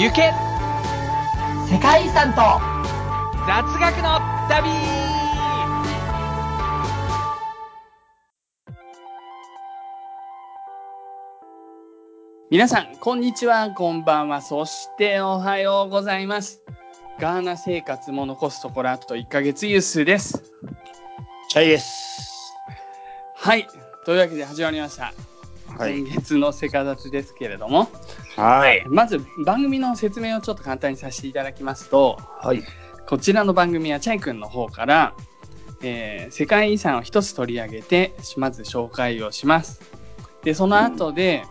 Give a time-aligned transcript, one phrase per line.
[0.00, 0.32] 行け
[1.70, 2.40] 世界遺産と
[3.46, 4.70] 雑学の旅
[12.50, 16.62] 皆さん、こんにちは、こんばんは、そしておはようございます。
[17.18, 20.50] ガーナ生活も残すところあと1ヶ月ユースです。
[21.50, 22.54] チャイです。
[23.36, 23.68] はい。
[24.06, 25.12] というわけで始まりました。
[25.76, 25.98] はい。
[25.98, 27.90] 今月のセカダツですけれども、
[28.40, 28.82] はい。
[28.88, 32.62] まず番組の説明をちょっと簡単にさせていただきますと、はい。
[33.06, 35.14] こちらの番組はチャイ君の方から、
[35.82, 39.82] えー世界遺産を一つ取り上げてまず紹介をします。
[40.42, 41.44] でその後で、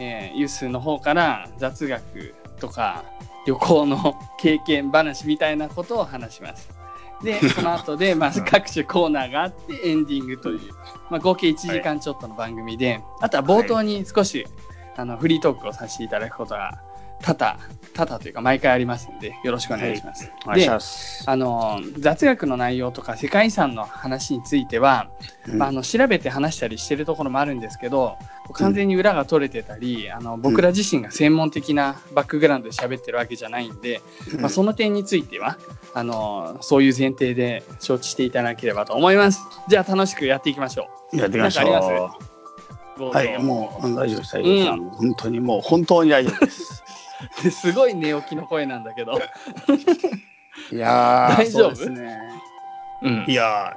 [0.00, 3.04] えーユースの方から雑学とか
[3.46, 6.68] 旅行の 経験話みたいなことを話します。
[7.22, 10.60] で その後でまず各種コーナーがあってエンディングという、
[11.08, 14.44] まあ、合計1時間ちょっとの番組で、あとは冒頭に少し、
[14.96, 16.80] あのフリートークをさせていただくことが
[17.22, 17.56] 多々
[17.94, 20.26] 多々というか毎回ありますのでよろしくお願いします。
[20.26, 21.24] でお願いします。
[21.26, 25.08] あの雑学の内容とか世界遺産の話については、
[25.46, 28.16] まあ、あの調べて話したりしてるところもあるんですけど
[28.54, 34.00] 完全に裏が取れてたり、あの僕ら自身が専門的なバックグラウンドで喋ってるわけじゃないんで、
[34.40, 35.58] まあ、その点については
[35.94, 39.40] あのそういう前提で承知していただければと思います。
[39.68, 42.31] じゃあ楽しくやっていきましょやっていきましょう。
[42.98, 43.40] なんかありますう。
[43.40, 43.42] はい。
[43.42, 44.34] もう、うん大丈夫です。
[44.34, 44.70] 大丈夫です。
[44.70, 46.82] あの本当にもう、本当に大丈夫です。
[47.46, 49.12] うすごい寝起きの声なんだけど。
[50.72, 51.90] いやー、大丈夫？
[51.90, 52.18] ね。
[53.02, 53.76] うんいや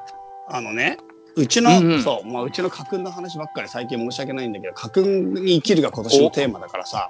[0.50, 0.98] ー、あのね、
[1.36, 7.10] うちの、うんうんそう、まあ、うちの家訓の話ばっかり最近申し訳ないんだけど、家訓に生きるが今年のテーマだからさ、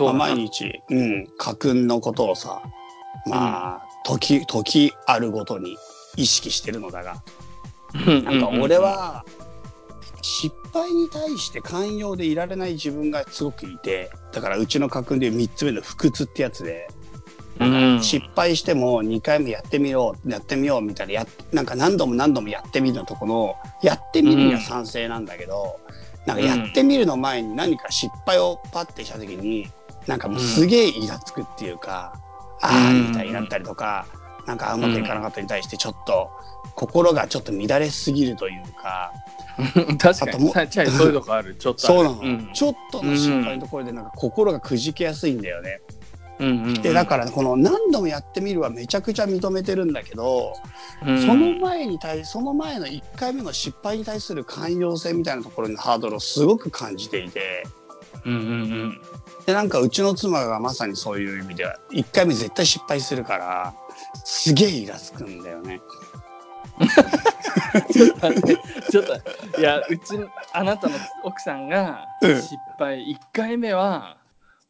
[0.00, 2.62] まあ、毎日、うん、家訓のことをさ、
[3.26, 5.76] まあ、時、時あるごとに
[6.16, 7.22] 意識してるのだが、
[7.94, 9.24] なんか俺は
[10.26, 16.88] 失敗に対して寛容でいられない自分がすごくいてだからうちの家訓で3つ目の不屈ってやつで、
[17.60, 18.02] うん。
[18.02, 25.78] 失敗しても2回目やってみようやってみようみたいなやなんか何度も何度もやってみるのとこのやってみるには賛成なんだけど、
[26.26, 29.68] なんかやってみるの前に何か失敗をパッてした時に
[30.08, 32.20] なんかもうすげえイラつくっていうか、
[32.62, 34.06] ああみたいになったりとか、
[34.44, 36.30] なんかうまくいかなかったに対してちょっと
[36.74, 39.12] 心がちょっと乱れすぎるというか、
[39.98, 41.54] 確かあともにさチャイそういうとこある。
[41.58, 42.50] ちょっとそうなの、ん。
[42.52, 45.80] ちょっとの失敗のところでなんか心がくじけやすいんだよね。
[46.38, 46.82] うんうんうん。
[46.82, 50.54] でだからこの何度もやってみるはめちゃくちゃ認めてるんだけど、
[51.06, 51.20] うん。
[51.20, 57.64] その前に対その前の1回目の失敗に対する寛容性みたいなところのハードルをすごく感じていて。
[58.24, 58.42] うんうんう
[58.88, 59.00] ん。
[59.46, 63.74] でなんかうちの妻がまさにそういう意味では1回目絶対失敗するから
[64.24, 65.80] すげえイラつくんだよね。
[67.92, 68.56] ちょっと待って
[68.90, 70.18] ちょっといやうち
[70.52, 72.42] あなたの奥さんがうん。
[72.42, 74.16] 失敗1回目は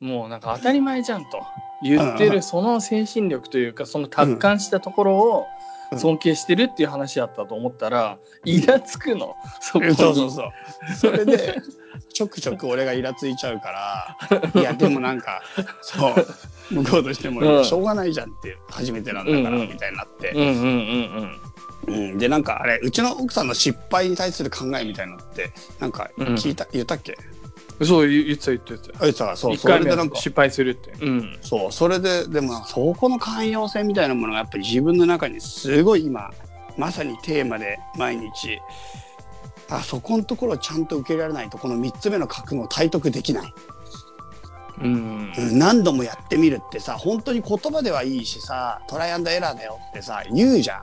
[0.01, 1.43] もうなんか当たり前じゃんと
[1.83, 2.33] 言ってうん。
[2.35, 5.47] るその精神力というかその達観したところを
[5.93, 5.99] うん。
[6.01, 9.37] 尊敬してるっていう話だったと思ったらイラつくの。
[9.61, 9.95] そこに。
[9.95, 10.51] そうそうそう。
[10.97, 11.63] それで、
[12.13, 14.17] ちょくちょく俺がイラついちゃうか
[14.51, 15.43] ら、 いや、でもなんか、
[15.83, 17.65] そう、向こうとしても、うん。
[17.65, 20.33] しょうがないじゃんって、初めてなんだから、みたいになって、
[21.87, 21.95] うん。
[21.95, 22.19] うんうんうん。
[22.19, 27.13] で、なんかあれ、うちの奥さんの失敗に対する考えみたいなのって、なんか聞いた、言ったっけ？
[27.13, 27.37] うん
[27.87, 30.93] そう言ってた言ってたあいつは、そう、1それでなんか、失敗するって。
[30.99, 31.39] うん。
[31.43, 36.31] そう、それで、でもそこの寛容性みたいなものがやっぱり自分の中にすごい今、
[36.79, 38.59] まさにテーマで毎日、
[39.69, 43.53] あそこのところをちゃんと受け入れられないとこの3つ目の覚悟を体得できない。
[44.81, 45.33] うん。
[45.37, 45.59] うん。
[45.59, 50.83] 何度もやってみるってさ本当に言葉ではいいしさトライアンドエラーだよってさ言うじゃ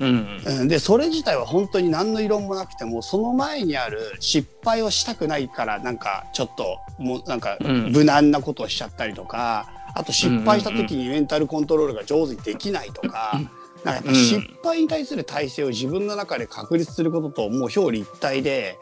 [0.00, 0.42] うんん。
[0.44, 13.40] うん、でそれ自体は本当に何の異論もなくてもその前にある失敗をしたくないからなんかちょっともうなんかうん無難なことをしちゃったりとか、あと失敗した時にメンタルコントロールが上手にできないとか。
[13.84, 18.78] なんかやっぱ失敗に対する体制を自分の中で確立することともう表裏一体で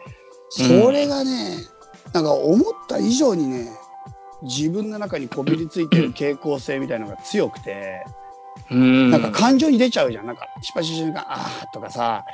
[0.48, 1.58] それがね、
[2.12, 3.70] なんか思った以上にね
[4.42, 8.27] 自分の中にこびりついてる傾向性みたいなのが強くて、う
[8.76, 9.10] ん。
[9.10, 10.26] なんか感情に出ちゃうじゃん。
[10.26, 12.24] なんか失敗した瞬間あーとかさ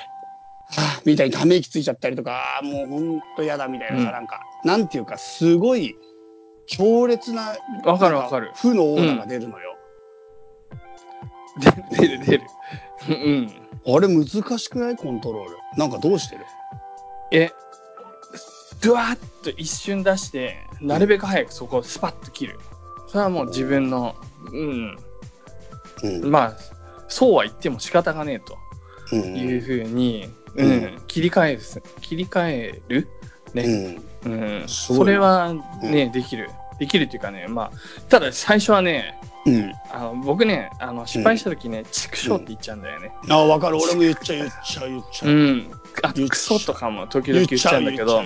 [0.77, 4.13] あーみたいにため息ついちゃったりとかあーもうほんと嫌だみたいなさ、うん。
[4.13, 5.95] なんかなんていうかすごい
[6.67, 7.55] 強烈な
[7.85, 8.53] わかるわかる。
[8.55, 9.77] 負のオーラが出るのよ。
[11.91, 12.45] で出る出る
[13.09, 13.51] うん。
[13.87, 14.27] あれ難
[14.59, 14.97] しくない？
[14.97, 15.57] コントロール。
[15.77, 16.45] なんかどうしてる？
[17.33, 17.51] え
[18.83, 22.59] ドワッと一瞬出してなるべく早くそこをスパッと切る。
[23.09, 24.17] それはもう自分の
[24.53, 24.99] うん
[26.03, 26.31] うん。
[26.31, 26.57] まあ
[27.09, 28.59] そうは言っても仕方がねえと。
[29.13, 29.37] うん。
[29.37, 30.73] いうふうに、ううん。
[30.85, 31.61] ん切り替える
[32.01, 33.09] 切り替える？
[33.53, 34.33] ね、うん。
[34.33, 34.69] うん。
[34.69, 36.51] それはね、できる。
[36.79, 37.71] できるっていうかね、まあ、
[38.09, 39.73] ただ最初はね、うん。
[39.93, 43.13] あの僕ね、あの失敗した時ね、畜生って言っちゃうんだよね。
[43.29, 43.77] あ、わかる。
[43.77, 45.31] 俺も言っちゃう、言っちゃう、言っちゃう。
[45.31, 45.71] うん。
[46.03, 48.25] あクソとかも時々言っちゃうんだけど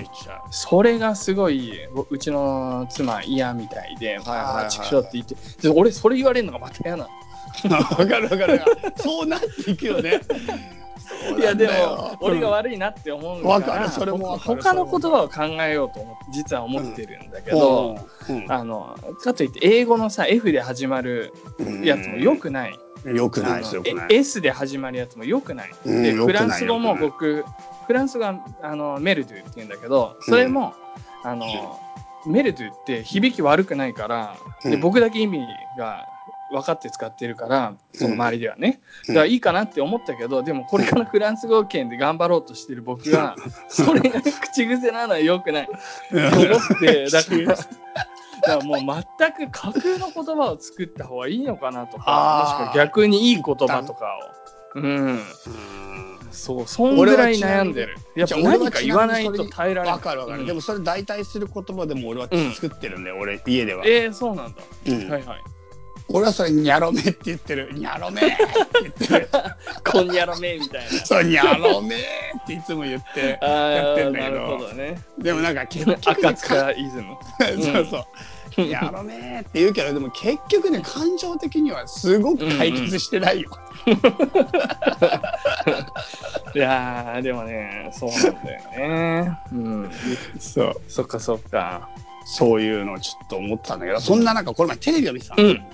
[0.50, 7.06] それがすごい、ぼうちの妻嫌みたいで、はいはいはい畜生って言って、で俺それ言われるのがまた嫌な
[7.67, 7.79] の。
[7.79, 8.63] うわかるわかる。
[8.97, 10.21] そうなっていくよね。
[11.39, 13.89] いやでも、俺が悪いなって思うから、わかる。
[13.89, 17.59] それも他の言葉を考えようと思って実は思ってるんだけうん。
[17.59, 18.53] ど、うん。
[18.53, 21.85] あのかといって英語のさ F で始まるうん。
[21.85, 27.45] やつもよくない、よくないですよ、S で始まるやつもよくない、うんでフランス語も僕
[27.87, 30.75] フランス語はあのメルドゥって言うんだけどそれも、
[31.25, 31.47] あの
[32.27, 34.81] メルドゥって響き悪くないから、でうん。
[34.81, 35.47] 僕だけ意味
[35.79, 36.07] が
[36.50, 39.15] 分かって使ってるからその周りではね、うん。
[39.15, 43.37] だからいいかなって思ったけどでもこれからフランス語圏で頑張ろうとしてる僕が
[43.69, 45.67] それが口癖なのは良くない。
[45.67, 45.73] と
[46.15, 47.67] 思ってだからだか
[48.43, 54.06] らもう全く架空の言葉を作った方がいいのかなとかもしくは逆にいい言葉とか
[54.75, 54.81] を。
[54.81, 54.85] うん。
[54.85, 55.23] うん。
[56.31, 57.97] そうそんぐらい悩んでる。
[58.15, 59.97] やっぱ何か言わないと耐えられない。
[59.97, 60.47] わかるわかる、うん。
[60.47, 65.11] でもそれ代替する言葉でも俺は作ってるんだよ、俺家では、えー、そうなんだ、うん。
[65.11, 65.43] はいはい
[66.11, 67.71] 俺はそれニャロメって言ってる。
[67.75, 68.37] ニャロメって
[68.81, 69.29] 言ってる。
[69.85, 70.91] こんにゃろめみたいな。
[71.05, 72.01] そうニャロメっ
[72.47, 74.59] ていつも言ってあやってーんだけど。
[74.75, 77.17] ねでもなんか結局赤塚イズム
[77.63, 78.05] そうそう。
[78.57, 83.51] ニャロメって言うけどでも結局ね感情的にはすごく解決してないよ。
[86.55, 89.39] いやーでもねそうなんだよね。
[89.53, 89.91] うん。
[90.39, 90.81] そう。
[90.89, 91.91] そっかそっか。
[92.25, 95.65] そういうのをちょっと思ってたんだけどそんな中この前テレビを見てたの、うん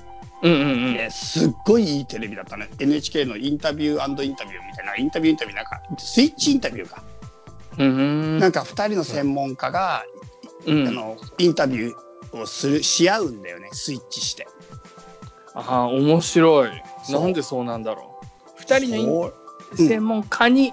[0.42, 0.94] うんうんうん。
[0.94, 2.68] ねすっごいいいテレビだったね。
[2.78, 4.96] NHK のインタビューインタビューみたいな。
[4.96, 5.80] インタビューインタビューなんか。
[5.98, 7.02] スイッチインタビューか、
[7.78, 10.04] うんなんか2人の専門家が、
[10.66, 10.88] うん。
[10.88, 13.68] あのインタビューをするし合うんだよね。
[13.72, 14.46] スイッチして。
[15.54, 16.70] ああ面白い。
[17.10, 18.26] なんでそうなんだろう。
[18.56, 19.34] 二人のう
[19.78, 19.88] うん。
[19.88, 20.72] 専門家に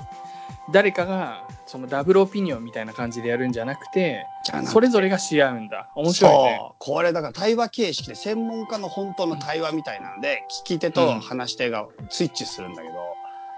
[0.72, 4.26] 誰かがそのダブルオピニオンみたいな感じでやるんじゃなくて
[4.66, 5.90] それぞれがし合うんだ。
[5.96, 6.62] 面白いね。
[6.80, 12.96] これだから対話形式で専門家の本当の対話みたいなので聞き手と話し手がスイッチするんだけど、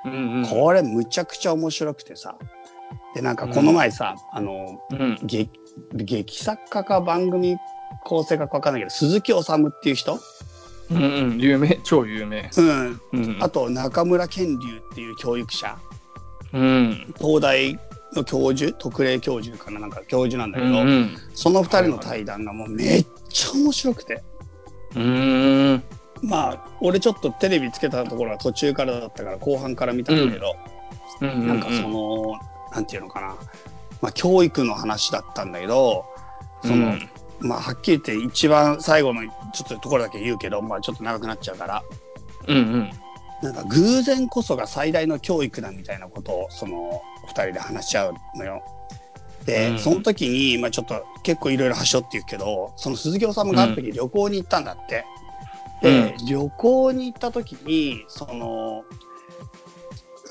[0.05, 0.45] うんうん。
[0.45, 2.35] これむちゃくちゃ面白くてさ。
[3.15, 5.19] でなんかこの前さ、あのうん。
[5.23, 5.49] 劇
[5.93, 7.57] 劇作家か番組
[8.03, 10.19] 構成家か分かんないけど鈴木治っていう人、
[10.91, 11.39] うんうん。
[11.39, 11.79] 有名。
[11.83, 12.49] 超有名。
[12.57, 15.77] うん、うんあと中村健龍っていう教育者。
[16.53, 17.13] うん。
[17.17, 17.79] 東大
[18.13, 21.17] の教授特例教授かななんか教授なんだうけど、んうん。
[21.33, 24.23] その二人の対談がもうめっちゃ面白くて。
[24.95, 25.83] うん。
[26.21, 30.55] まあ俺ちょっとテレビつけたところは途中からだったから後半から見たんだけど、
[31.21, 31.47] うん。
[31.47, 32.33] なんかその
[32.73, 33.35] なんていうのかな、
[34.01, 36.05] まあ、教育の話だったんだけど
[36.61, 37.09] その、うん。
[37.39, 41.83] まあはっきり言って一番最後のちょっとところだけ言うけど、まあ、ちょっと長くなっちゃうから。
[42.47, 42.91] うんうん
[43.43, 48.63] なんか偶然こそが最大の教育だみたいなことをその二人で話し合うのよ。
[49.45, 55.05] で、うんその時に、まあ、ちょっと結構いろいろはしょって言うけどその鈴木治がある時旅行に行ったんだって。
[55.81, 58.85] で、旅行に行った時にその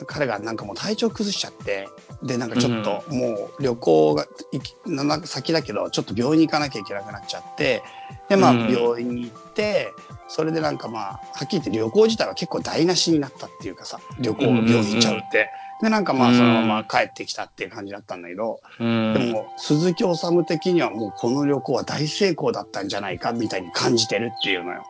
[0.05, 1.89] 彼がなんかもう体調崩しちゃって
[2.23, 7.83] でなんかちょっともう旅行が行きな先だけどちょっと病院に行かなきゃいけなくなっちゃって
[8.29, 8.73] でまあうん。
[8.73, 9.93] 病院に行って、
[10.29, 15.51] それでなんかまあはっきり言って旅行自体は結構台無しになったっていうかさ旅行病院行っちゃうって。
[15.83, 19.15] でなんかまあそのまま帰ってきたっていう感じだったんだけど、うん。
[19.15, 24.85] でも鈴木治的にはもうこの旅行は大成功だったんじゃないかみたいに感じてるっていうのよ。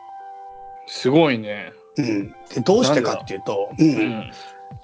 [0.85, 1.73] すごいね。
[1.97, 4.31] うん、でどうしてかっていうと、ううんん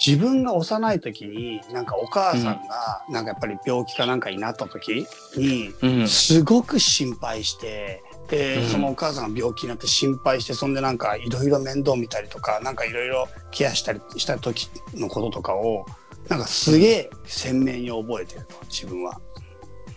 [0.03, 5.05] 自分が幼い時になんかお母さんがなんかやっぱり病気かなんかになった時
[5.35, 6.07] にうん。
[6.07, 8.67] すごく心配してで、うん。
[8.69, 15.85] そのお母さんが病気になって心配してそんでなんかいろいろ面倒見たりとかなんかいろいろケアしたりした時のこととかを
[16.27, 19.19] なんかすげえ鮮明に覚えてると自分は。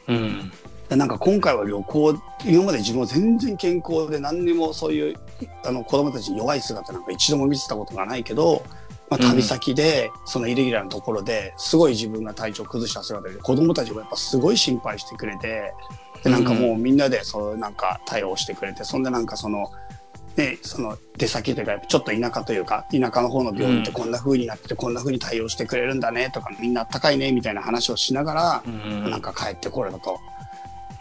[0.09, 0.53] うん。
[0.89, 5.17] でなんか今回は旅行今まで自分は全然健康で何にもそういう
[5.65, 8.63] あの子供たちに弱い姿なんか一度も見せたことがないけど、
[9.13, 15.75] まあ、旅先でそのイレギュラーなところですごい自分が体調崩した姿で子供たちもやっぱすごい心配してくれて
[16.25, 19.71] でなんかもうみんなでそうなんか対応してくれてそんでなんかその。
[20.35, 30.19] ね、その出先というかちょっと田舎というか田舎の方の病院ってこんな風になっててこんな風に対応してくれるんだねとかみんなあったかいねみたいな話をしながらうんなんか帰ってこれたと。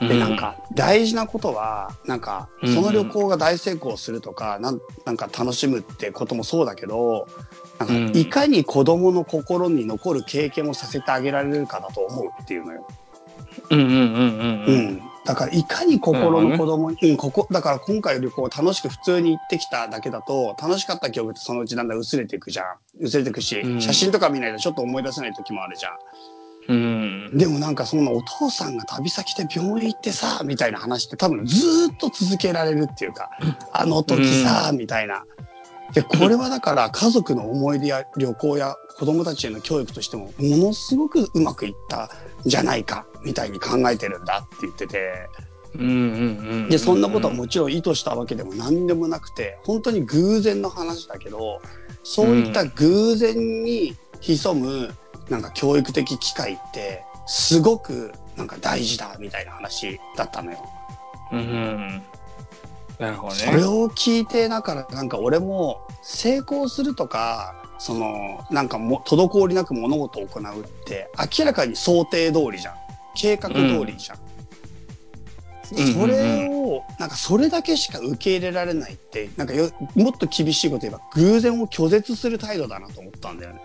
[0.01, 4.79] でなんか大事なことはなんかうんその旅行が大成功するとかなん
[5.15, 7.27] か楽しむってこともそうだけど
[7.85, 12.87] なんかうんいかに子供の心に残る経験をさせてあげられるかだと思うっていうのよ。
[13.69, 14.03] うんうんうんうん
[14.65, 22.65] ううんん、だからいかに心の子供に、うん、ここ、だから今回の旅行楽しく普通に行ってきただけだと、楽しかった記憶ってそのうちだんだん薄れていくじゃん。
[22.99, 25.93] 薄れていくし、うん写真とか見ないとちょっと思い出せない時もあるじゃん。
[26.69, 27.37] うん。
[27.37, 33.29] でもなんかそのお父さんが旅先で病院行ってさ、みたいな話って多分ずーっと続けられるっていうか、
[33.73, 35.25] あの時さ、みたいな。
[35.93, 42.09] で、これはだから家族の思い出や旅行や子供たちへの教育としてもものすごくうまくいった
[42.45, 45.29] んじゃないか、みたいに考えてるんだって言ってて。
[46.69, 51.61] で、そんなことはもちろん意図したわけでも何でもなくて、本当に偶然の話だけど、
[52.03, 54.93] そういった偶然に潜む、
[55.29, 60.57] なんか教育的機会って、すごくなんか大事だ、みたいな話だったのよ。
[61.31, 62.03] うんうん。
[63.01, 63.41] なるほどね。
[63.41, 72.75] それを聞いて、だからなんか俺も成功するとか、その、なんかも、滞りなく物事を行うって、明らかに想定通りじゃん。
[73.15, 73.55] 計画通
[73.85, 74.17] りじゃん。
[74.17, 74.21] うん
[75.71, 83.61] それを、なんかそれだけしか受け入れられないって、なんかよもっと厳しいこと言えば、偶然を拒絶する態度だなと思ったんだよね。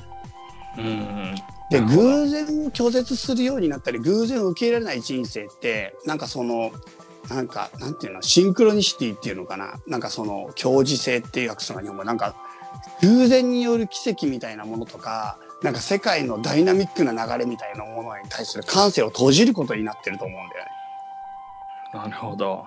[0.78, 1.34] うん。
[1.68, 6.70] で、偶然を拒絶するようになったり、偶然を受け入れられない人生って、なんかその、
[7.28, 9.74] なんか、なんていうの、シンクロニシティっていうのかな。
[9.86, 12.04] なんかその、共時性っていう訳すのが日本語。
[12.04, 12.34] なんか、
[13.02, 20.70] 偶然による奇跡みたいなものとか、なんか世界のダイナミックな流れみたいなものに対する感性を閉じることになってると思うんだよね。
[21.94, 22.66] なるほど。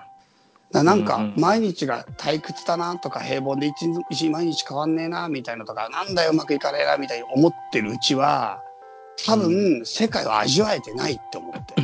[0.72, 8.62] だなんか毎日が退屈だなとか平凡で一日一日毎日変わんねえなみたいなとかなんだようまくいかねえなみたいに思ってるうちは
[9.26, 11.74] 多分世界を味わえてないって思って、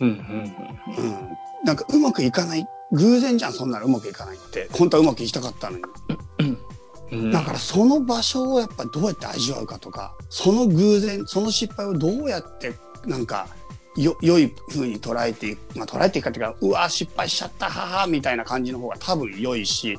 [0.00, 0.14] うんうん
[0.98, 1.16] うん、
[1.64, 2.66] なんかうまくいかない。
[2.92, 3.86] 偶然じゃんそんなの。
[3.86, 4.68] うまくいかないって。
[4.72, 5.84] 本当はうまくいきたかったのに。
[6.38, 6.58] うん。
[7.12, 7.30] うん。
[7.30, 12.74] だからその場所をやっぱどうやって味わうかとかその偶然その失敗をどうやって
[13.06, 13.48] なんか
[13.96, 19.98] よ良い風に捉えていく、まあ、捉えていくかっていうかうわ失敗しちゃったははみたいな感じの方が多分良いし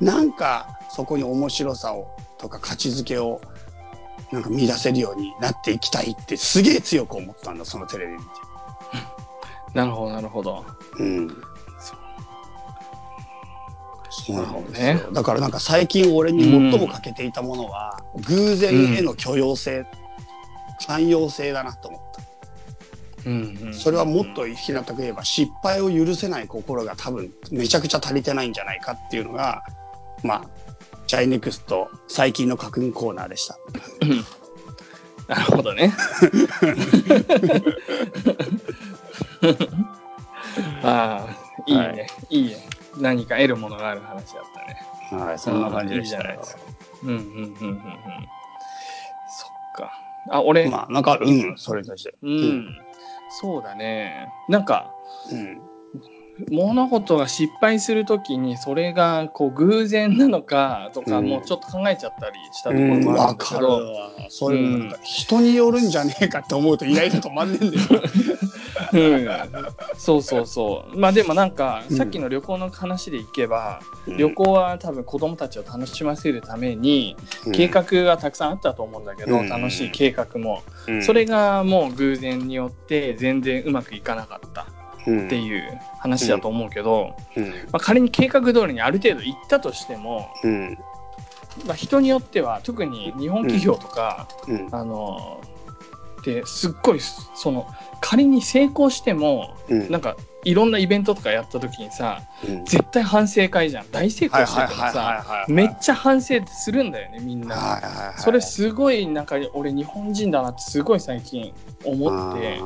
[0.00, 3.40] なんかそこに面白さをとか価値づけを
[4.32, 8.24] なんか見出せるようになっていきたいってすげえ強く思ったんだそのテレビ見て。
[9.74, 10.64] なるほどなるほど。
[10.98, 11.28] うん
[11.80, 11.98] そう
[14.10, 19.86] そうなんですよ、なるほどだからなんか最近俺に最も欠けていたものは、偶然への許容性、
[20.86, 22.20] 寛容性だなと思った。
[23.26, 23.74] うんうん。
[23.74, 29.62] それはもっと平たく言えば失敗を許せない心が多分めちゃくちゃ足りてないんじゃないかっていうのが、
[30.22, 30.44] まあ、
[31.06, 33.58] チャイネクスト最近の確認コーナーでした。
[35.28, 35.92] なるほどね。
[40.82, 41.36] ああ、
[41.66, 41.92] いいね、、は
[42.30, 42.56] いいね。
[42.98, 44.44] 何か得るものがある話だっ
[45.10, 45.24] たね。
[45.24, 46.62] はい、そんな感じでしたよいいじゃないですか。
[47.02, 48.28] うんうんうんうんうん。
[49.26, 49.92] そっか。
[50.28, 52.14] あ、俺、まあ、なんか、うん、それとして。
[52.22, 52.76] うん、
[53.28, 54.32] そうだね。
[54.48, 54.90] なんか、
[55.30, 55.69] うん。
[56.50, 61.26] 物事が失敗するときにそれがこう偶然なのかとか、うん。
[61.26, 64.10] もうちょっと考えちゃったりしたところうん、もあるけど、かるわ。
[64.28, 68.02] そういうのなんか、人によるんじゃねえかって思うとイライラ止まんねえんだよ。
[68.92, 69.28] うん、
[69.96, 70.98] そうそうそう。
[70.98, 74.16] まあでもなんか、うんさっきの旅行の話でいけば、うん。
[74.16, 77.16] 旅行は多分子供たちを楽しませるために
[77.52, 79.48] 計画がたくさんあったと思うんだけど、うん。
[79.48, 81.02] 楽しい計画も、うん。
[81.02, 84.66] それがもう偶然によって全然うまくいかなかった
[85.26, 87.44] っていう話だと思うけど、うん。
[87.44, 90.78] まあ、仮に計画通りにある程度行ったとしても、うん。
[91.66, 94.68] まあ、人によっては特に日本企業とか、うん。
[94.72, 95.40] あの
[96.24, 97.66] ですっごいその
[98.00, 99.90] 仮に成功してもうん。
[99.90, 102.64] なんかいろんなイベントとかやった時にさうん。
[102.64, 103.90] 絶対反省会じゃん。
[103.90, 108.14] 大成功しててもさはいめっちゃ反省するんだよねみんな。
[108.18, 111.52] それすごいなんか俺日本人だなってすごい最近
[111.84, 112.60] 思って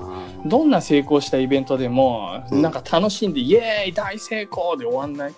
[0.46, 2.62] どんな成功したイベントでもうん。
[2.62, 5.34] なんか楽しんでイエーイ大成功で終わんない。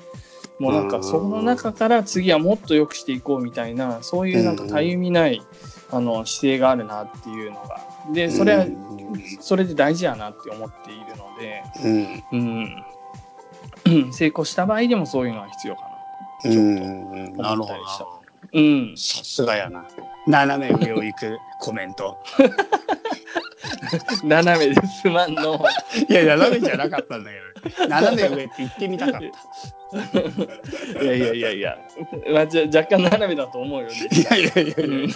[0.58, 5.42] もうなんかその中から次はもっと良くしていこうみたいなそういうなんかたゆみない
[5.90, 7.80] あの姿勢があるなっていうのが
[8.12, 8.86] でそれはうん
[9.40, 11.62] それで大事やなって思っているので、
[12.32, 12.84] うん。
[13.84, 15.82] うん、成功した場合でもそういうのは必要か
[16.44, 16.50] な。
[16.50, 17.36] うん。
[17.36, 18.04] なるほど思ったりした。
[18.04, 18.10] な
[18.52, 19.84] うん、さすがやな。
[20.26, 22.18] 斜め上を行くコメント。
[24.24, 25.64] 斜めですまんの。
[26.08, 27.88] いや斜めじゃなかったんだけど。
[27.88, 29.26] 斜め上って言ってみたかった。
[31.02, 31.78] いやいやいやいや、
[32.32, 33.94] まあ、じゃ若干斜めだと思うよ、ね。
[34.12, 35.08] いやいやいやいや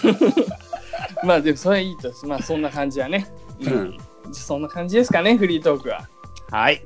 [1.23, 3.27] まあでもそれはいいとまあそんな感じやね。
[3.61, 3.97] うん
[4.33, 6.07] そんな感じですかね、フリートークは。
[6.49, 6.81] はい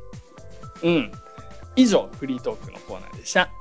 [0.82, 1.12] うん。
[1.76, 3.52] 以上、フリートークのコーナーでした。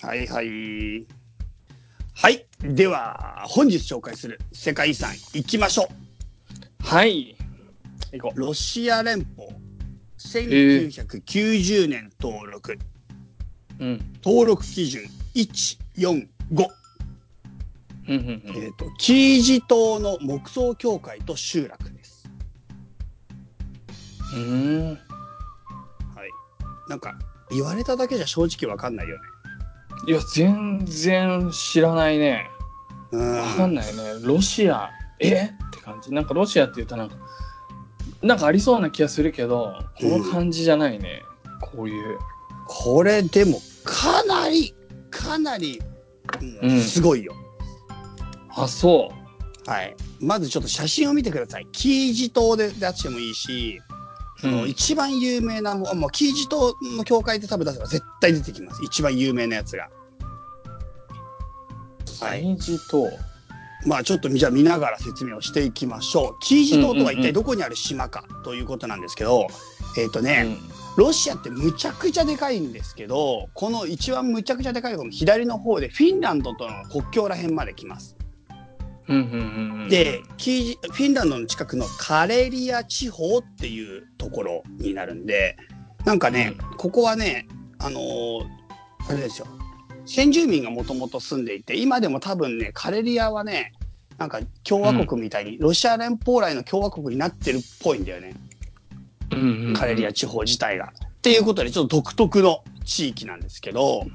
[0.00, 1.06] はいはい
[2.14, 5.88] はいでは本日紹介する世界遺産行きましょ
[6.82, 7.36] うはい。
[8.12, 9.48] 行こロシア連邦
[10.18, 12.78] 1990年登録。
[13.80, 14.14] うん。
[14.22, 15.02] 登録基準
[15.34, 16.68] 145。
[18.08, 22.28] うんうんうんえっ、と、キージ島の木造教会と集落です。
[24.34, 24.88] うーん。
[24.88, 24.98] はい。
[26.88, 27.14] なんか、
[27.50, 29.22] 言われただけじゃ正直わかんないよね。
[30.06, 32.46] いや、全然知らないね。
[33.10, 33.36] うん。
[33.36, 34.02] わかんないね。
[34.22, 35.44] ロシア、え？
[35.44, 36.12] って感じ。
[36.12, 37.16] なんかロシアって言うとなんか、
[38.22, 41.22] なんかありそうな気がするけど、この感じじゃないね。
[41.60, 42.18] こういう。
[42.66, 44.74] これでも、かなり、
[45.10, 45.80] かなり、
[46.62, 47.34] うんうんすごいよ。
[48.56, 49.12] あ、そ
[49.66, 49.96] はい。
[50.20, 51.66] まずちょっと写真を見てください。
[51.72, 53.80] キージ島で出してもいいし、
[54.38, 54.40] う。
[54.40, 58.82] その一番有名なもう、キージ島の教会で多分出せば絶対出てきます。
[58.84, 59.88] 一番有名なやつが。
[62.20, 62.42] はい。
[62.42, 63.08] 大事と、
[63.86, 66.36] まあちょっとじゃあ見ながら説明をしていきましょう。
[66.40, 69.46] キージ島とは一体どこにある島かということなんですけど、
[69.96, 70.56] えっ、とね、
[70.96, 78.16] ロシアってむちゃくちゃでかいんですけど、この一番むちゃくちゃでかいこの左の方でフィンランドとの国境ら辺まで来ます。
[79.08, 79.36] うんうんう
[79.78, 85.56] んうん、で、キフィンランドの近くのカレリア地方っていうところになるんで、
[86.04, 87.46] なんかね、ここはね、
[87.78, 88.64] あのー
[89.08, 89.46] あれですよ。
[90.06, 93.72] 先住民がもともと住んでいて、今でも多分ね、カレリアはね、
[94.18, 98.34] なんか共和国みたいに、ロシア連邦来の共和国になってるっぽいんだよね。
[99.32, 100.92] うんうんうんカレリア地方自体が。
[101.06, 104.06] っていうことで、ちょっと独特の地域なんですけど、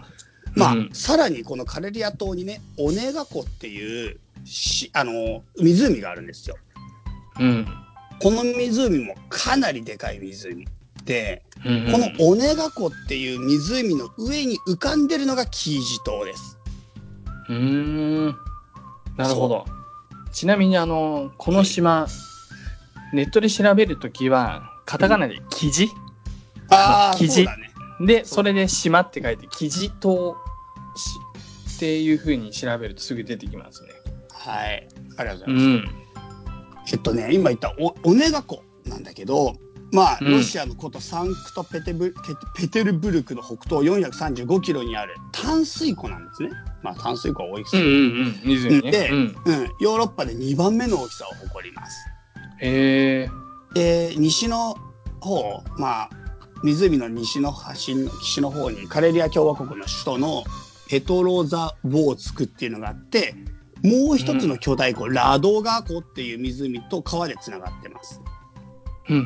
[0.56, 0.90] まあ、うん。
[0.94, 6.58] さらにこのカレリア島にね、オネガ湖っていうし、あの、湖があるんですよ。
[7.40, 7.68] うん。
[8.22, 10.68] この湖もかなりでかい湖
[11.06, 11.92] で、うんうん。
[11.92, 16.58] このオネガ湖っていう湖の上に浮かんでるのがキージ島です。
[17.50, 18.36] うーん。
[19.18, 19.66] なるほど。
[20.32, 22.08] ちなみにあのこの島
[23.14, 25.90] ネットで調べるときはカタカナで「キジ？
[26.70, 27.46] ああ、キジ。
[27.46, 27.52] ね。」
[28.06, 30.49] でそれで「島」って書いて「キジ島」し
[31.80, 33.90] っていうふうに調べるとすぐ出てきますね。
[34.32, 34.86] はい。
[35.16, 35.66] ありがとうござういます。
[35.66, 36.00] ん
[36.92, 39.56] えっとね、今言ったオオネガ湖なんだけど、
[39.94, 46.50] まあ、うんロシアの古都サンクトペテブペテペテルブルクの北東435キロにある淡水湖なんですね。
[46.84, 47.92] まあ、淡水湖は大きさ、うんうん
[48.50, 48.82] うん。
[48.82, 49.34] でうん、うん、
[49.80, 51.98] ヨーロッパで2番目の大きさを誇ります。
[52.60, 53.30] へえ
[53.74, 54.76] で、西の
[55.22, 56.10] 方、まあ、
[56.62, 60.44] 湖の西の端の岸の方にカレリア共和国の首都の
[60.90, 63.36] ペトロザ・ボーツクっていうのがあって、
[63.84, 68.20] もう一つの巨大湖、ラドガ湖っていう湖と川でつながってます。
[69.08, 69.24] うんうん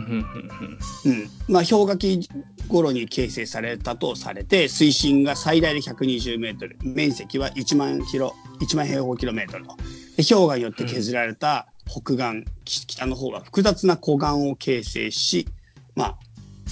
[1.05, 1.29] うんうん。
[1.47, 2.29] まあ、氷河期
[2.67, 9.75] 頃に形成されたとされて、水深が最大で120メートル、面積は1万キロ、1万平方キロメートルと。
[10.17, 15.47] で氷河によって削られた北岸、き北の方は複雑な湖岸を形成し、
[15.95, 16.17] まあ、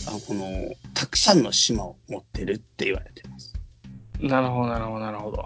[0.08, 0.46] あのこの、
[0.94, 3.21] たくさんの島を持ってるって言われて。
[4.22, 5.46] なるほどなるほどなるほど。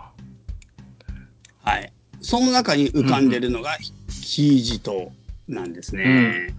[1.63, 1.91] はい。
[2.21, 3.77] その中に浮かんでるのが、
[4.09, 5.11] キージ島
[5.47, 6.53] なんですね。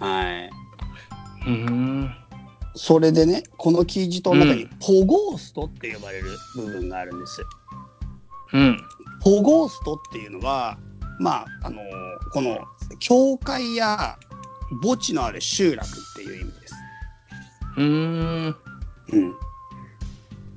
[0.00, 0.50] はい。
[1.46, 2.14] うーん。
[2.74, 7.42] それでね、このキージ島の中にうんポゴーストって呼ばれる部分があるんです。
[8.52, 8.80] うん。
[9.22, 10.78] ポゴーストっていうのは、
[11.18, 11.80] まあ、あの
[12.32, 12.60] この、
[13.00, 14.16] 教会や
[14.82, 16.74] 墓地のある集落っていう意味です。
[17.76, 18.56] うーん。
[19.12, 19.34] うん。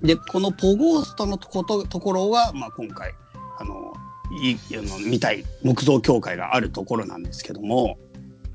[0.01, 3.13] で、このポゴーストのことところは、まあ、今回、
[3.57, 3.93] あの、
[4.41, 7.97] いあの見たい木造教会があるところなんですけども、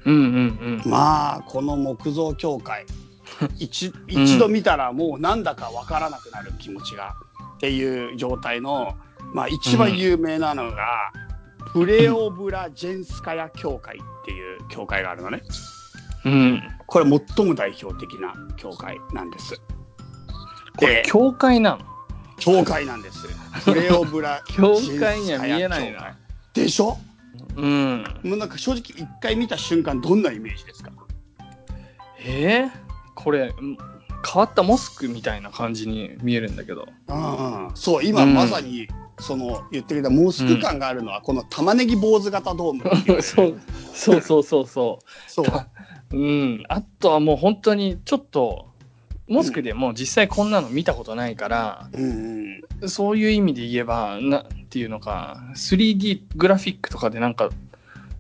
[0.04, 0.90] うんうんうん。
[0.90, 2.87] まあ、この木造教会、
[3.59, 7.14] 一一度見たらもうなんだかわからなくなる気持ちが、
[7.56, 8.94] っていう状態の、
[9.32, 11.12] まあ、一番有名なのが、
[11.72, 15.42] プレオブラジェンスカヤ教会っていう教会があるのね。
[16.24, 16.62] うん。
[16.87, 17.04] これ
[17.37, 19.61] 最も代表的な教会なんです。
[20.77, 21.79] これ、教会なの？
[22.39, 23.27] 教会なんです。
[23.65, 26.17] プレオブラ 教会には見えないな。
[26.53, 26.99] でしょ？
[27.57, 28.05] うん。
[28.23, 30.91] もうなんか正直一回見た瞬間どんなイメージですか？
[32.25, 32.65] え？
[32.65, 32.71] ー、
[33.15, 33.53] これ、ん
[34.29, 36.87] 変わったモスクみたいな感じに見えるんだけど。
[37.09, 43.59] うんうんそう今うんまさにその言ってくれたモスク感があるのはこの玉ねぎ坊主型ドームっていう そう
[43.95, 45.47] そうそうそうそそう
[46.12, 46.17] う。
[46.19, 46.65] うん。
[46.69, 48.67] あとはもう本当にちょっと、
[49.29, 52.89] モスクでもう実際こんなの見たことないから、うんうん。
[52.89, 57.51] そういう意味で言えば、なんていうのか、3D グラフィックとかでなんか、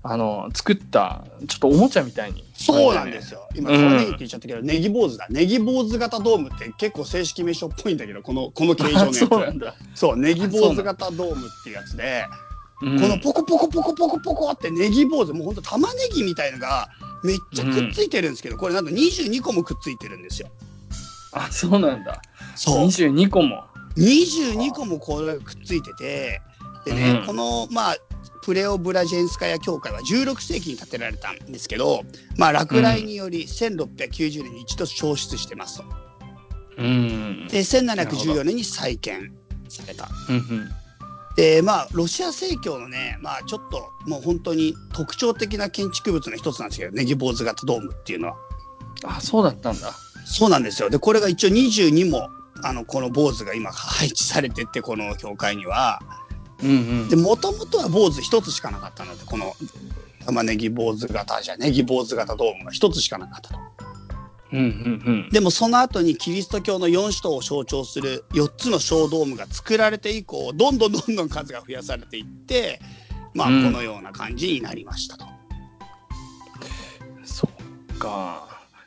[0.02, 2.44] あの、作った、ちょっとおもちゃみたいに。
[2.54, 3.48] そうなんですよ。
[3.54, 5.26] 今うん玉ねぎって言っちゃったけど、ネギ坊主だ。
[5.30, 9.18] ネギ坊主型ドームって結構正式名称っぽいんだけどこのこの形状のやつ。
[9.18, 9.74] そうなんだ。
[9.94, 12.24] そうネギ坊主型ドームっていうやつで、
[12.82, 13.00] うん。
[13.00, 16.88] このポコポコポコポコポコってネギ坊主もうほんと玉ねぎみたいのが
[17.24, 20.48] めっちゃくっついてるんですけど、これなんと22個もくっついてるんですよ。
[21.36, 22.20] あ、そうなんだ。
[22.54, 22.86] そう。
[22.86, 23.64] 22個も。
[23.96, 26.42] 22個もこれがくっついてて、
[26.84, 27.96] でね、うんこの、まあ、
[28.42, 32.02] プレオブラジェンスカヤ教会は16世紀に建てられたんですけど、
[32.36, 35.84] まあ、落雷により1690年に一度消失してますと。
[36.78, 37.48] うん。
[37.48, 39.34] で、1714年に再建
[39.68, 40.08] された。
[40.28, 40.68] うんうん。
[41.36, 48.36] で、まあ、ロシア正教のね、まあ、ちょっと、もう本当に特徴的な建築物の一つなんですけど、ネギ坊主型ドームっていうのは。
[49.04, 49.92] あ、そうだったんだ。
[50.26, 50.90] そうなんですよ。
[50.90, 52.30] で、これが一応22も、
[52.64, 56.02] あの、この坊主が今配置されてって、この教会には。
[56.62, 56.72] うんう
[57.04, 57.08] ん。
[57.08, 59.54] で、もともとは坊主一つしかなかったので、この
[60.24, 63.60] 玉ねぎ坊主型じゃ、ネギ坊主型ドームが一つしかなかったと。
[64.52, 72.80] うんうんでもその後にキリスト教の4使徒を象徴する4つの小ドームが作られて以降、どんどんどんどん数が増やされていって、
[73.34, 75.26] まあ、こうんのような感じになりましたと。
[77.18, 77.26] うん。
[77.26, 77.48] そ
[77.94, 78.45] っか。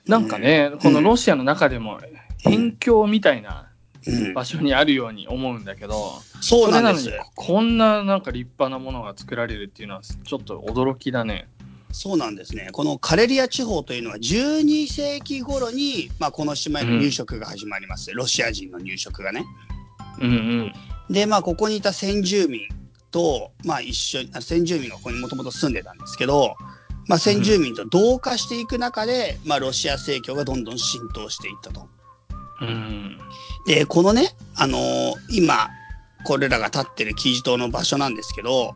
[0.09, 1.99] なんかね、このロシアの中でも
[2.43, 3.69] 辺境みたいな
[4.07, 11.47] うん、場所にあるように思うんだけど、そうなんですそれなのにこんななんか立派なものが作られるっていうのはちょっと驚きだね。
[11.91, 12.69] そうなんですね。
[12.71, 18.13] このカレリア地方というのは12世紀頃に、まあ、この島への入植が始まります。
[18.13, 19.43] ロシア人の入植がね。
[20.21, 20.73] うんうん。
[21.13, 22.61] で、まあ、ここにいた先住民
[23.09, 26.55] と、まあ、一緒先住民がここにもともと住んでたんですけど、
[27.09, 31.89] まあ、先住民と同化していく中で、まあ、ロシア正教がどんどん浸透していったと。
[32.61, 33.17] うん。
[33.65, 35.69] で、このね、あのー今、
[36.23, 38.75] これらが立ってるキージ島の場所なんですけど、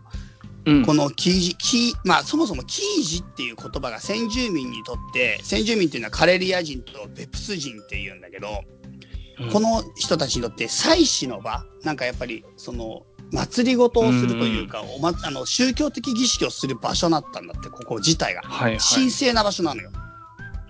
[0.66, 0.84] うん。
[0.84, 18.42] このキージ、キー、まあそもそもキージっていう言葉が先住民にとって、先住民っていうのはカレリア人とベプス人っていうんだけど、うんこの人たちにとって祭祀の場、なんかやっぱりその祭りごとをするというか、おま、あの宗教的儀式をする場所だったんだって、ここ自体が。
[18.44, 18.80] はいはい。
[18.80, 19.90] 神聖な場所なのよ。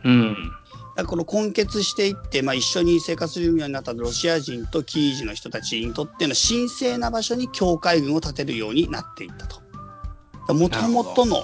[0.05, 0.51] うん。
[0.95, 10.53] だからこの根結していって、まあ、一緒に生活するようになったロシア人とキージの人たちにとっての神聖な場所に教会軍を建てるようになっていったと。
[10.53, 11.43] もともとの、うん、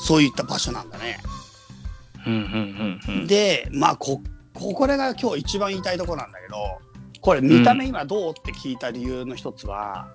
[0.00, 1.18] そういった場所なんだね。
[2.26, 3.26] うんうんうんうん。
[3.26, 4.22] で、まあこ、
[4.54, 6.56] ここれが今日一番言いたいところなんだけど、
[7.24, 10.08] これ見た目今どうって聞いた理由の一つは、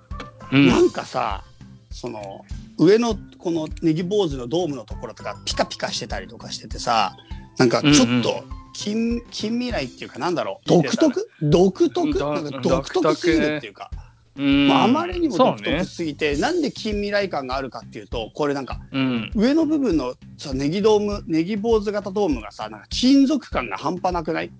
[0.52, 0.68] うん。
[0.68, 1.42] なんかさ、
[1.90, 2.44] その、
[2.78, 7.16] 上のこのネギ坊主のドームのところとかピカピカしてたりとかしててさ、
[7.58, 8.44] なんかちょっと
[8.74, 11.28] 近、近未来っていうかなんだろう、独特？
[11.42, 12.12] 独特？
[12.16, 13.14] どなんか独特？
[13.16, 13.90] すぎるっていうか、
[14.36, 14.68] うん。
[14.68, 19.32] まあ、あまりにも独特すぎて、なんで近未来感があるかっていうと、これなんかうん。
[19.34, 24.52] 上の部分のさ、ネギドーム、ネギ坊主型ドームがさ、なんか金属感が半端なくない？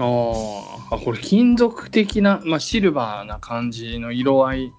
[0.00, 4.72] あーあ、これ金属的な、まあ、シルバーな感じの色合い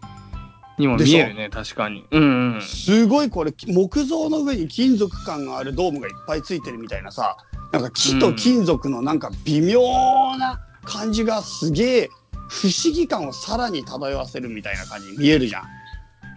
[0.78, 2.06] にも見えるね、確かに。
[2.12, 2.62] うんうん。
[2.62, 7.38] すごいこれ木造の上に金属感があるドームがいっぱいついてるみたいなさ
[7.72, 9.80] なんか木と金属のなんか微妙
[10.38, 12.10] な感じがすげえ
[12.50, 15.64] 不思議感をさらに漂わせるみたいな感じに見えるじゃん。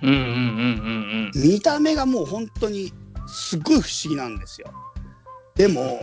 [0.03, 2.93] うんうんうんうん見た目がもう本当に
[3.27, 4.71] すっごい不思議なんですよ。
[5.57, 6.01] でも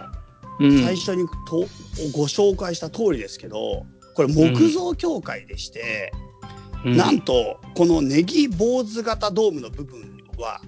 [0.66, 0.72] うん。
[0.78, 1.68] うん最初にと
[2.14, 10.62] ご紹介した通りですけどこれ木造教会でして、うんなんとこのネギ坊主型ドームの部分は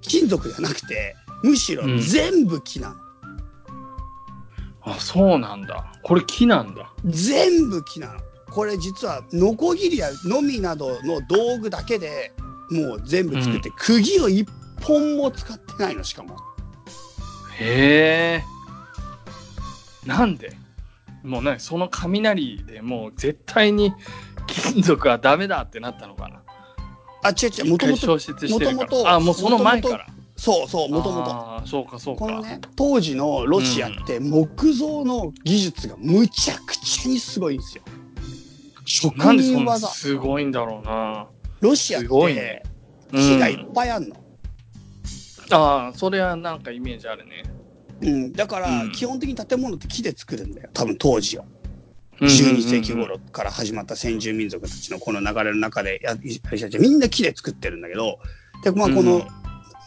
[0.00, 2.94] 金属じゃなくてむしろ全部木なの、
[4.82, 5.92] あ、そうなんだ。
[6.02, 6.92] これ木なんだ。
[7.04, 12.32] 全部木なのこれ実はノコギリやのみなどの道具だけで
[12.70, 14.48] もう全部作って、釘を一
[14.82, 16.36] 本も使ってないのしかも
[17.58, 18.55] へえ。
[20.06, 20.52] なんで？
[21.22, 23.92] もうね、その雷でもう絶対に
[24.46, 26.42] 金属はダメだってなったのかな。
[27.22, 28.88] あ違う違うもともと一回消失してるから。
[28.88, 30.06] 元々あ、もうその前から。
[30.36, 32.26] そうそうもともとあーそうかそうか。
[32.26, 37.82] このね当時のロシアって木造の技術がむちゃくちゃにすごいんですよ
[38.84, 41.26] 職なんでそんな人技すごいんだろうな。
[41.60, 42.62] ロシアっすごいてね
[43.12, 44.16] 木がいっぱいあんの、
[45.52, 47.42] ああ、それはなんかイメージあるね。
[48.02, 48.92] うん、だからうん。
[48.92, 50.70] 基本的に建物って木で作るんだよ。
[50.72, 51.44] 多分当時は。
[51.44, 51.56] うん
[52.18, 56.16] 12世紀頃から始まった先住民族たちのこの流れの中でや
[56.80, 58.20] みんな木で作ってるんだけど
[58.64, 59.26] で、まあ、この、うん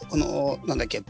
[0.09, 1.03] このなんだっけ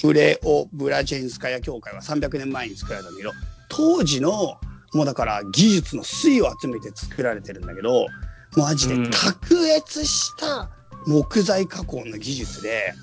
[0.00, 3.32] プレオ・ブラジェンスカヤ教会は300年前に作られたんだけど
[3.68, 4.58] 当時の
[4.92, 8.06] もうだから技術の粋を集めて作られてるんだけど
[8.56, 9.10] マジでうん。
[9.10, 10.70] 卓越した
[11.06, 12.94] 木材加工の技術で。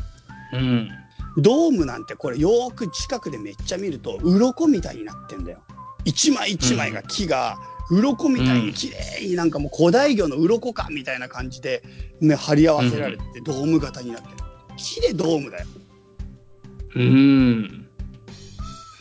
[0.54, 0.90] うん。
[1.38, 5.60] ドームなんてこれよーく近くでめっちゃ見ると鱗みたいになってんだよ。
[6.04, 7.58] 一枚一枚が木が
[7.92, 11.84] 鱗みたいに綺麗になんかもう古代魚の鱗感みたいな感じで、
[12.20, 14.36] ね、貼り合わせられてドーム型になってる。
[14.78, 15.66] 木でドームだよ。
[16.96, 17.88] うん。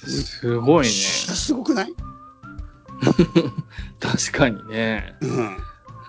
[0.07, 0.91] すごいね。
[0.91, 1.95] すごくない
[3.99, 5.17] 確かにね。
[5.21, 5.57] うん。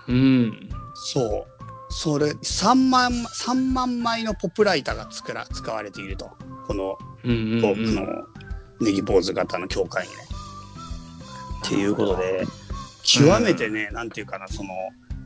[0.08, 0.68] うん。
[0.94, 1.51] そう。
[1.92, 6.30] それ、3万、三万枚のポプライターが作ら、使われていると。
[6.66, 8.06] この、うんうんこううんこの、
[8.80, 10.16] ネギ坊主型の教会にね。
[11.64, 12.44] っていうことで、
[13.02, 14.70] 極めてね、なんていうかな、その、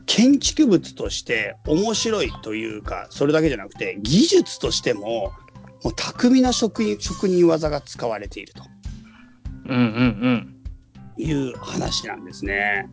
[0.05, 5.31] 建築物として面白いというか、それだけじゃなくて、技術としても、
[5.83, 8.63] もう巧みな職人、職人技が使われていると
[9.67, 9.81] うんうんう
[10.29, 10.57] ん。
[11.17, 12.89] いう話なんですね。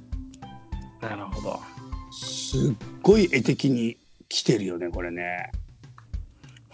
[1.01, 1.74] なるほど。
[2.21, 3.97] すっごい絵的に
[4.29, 5.51] 来てるよね、これね。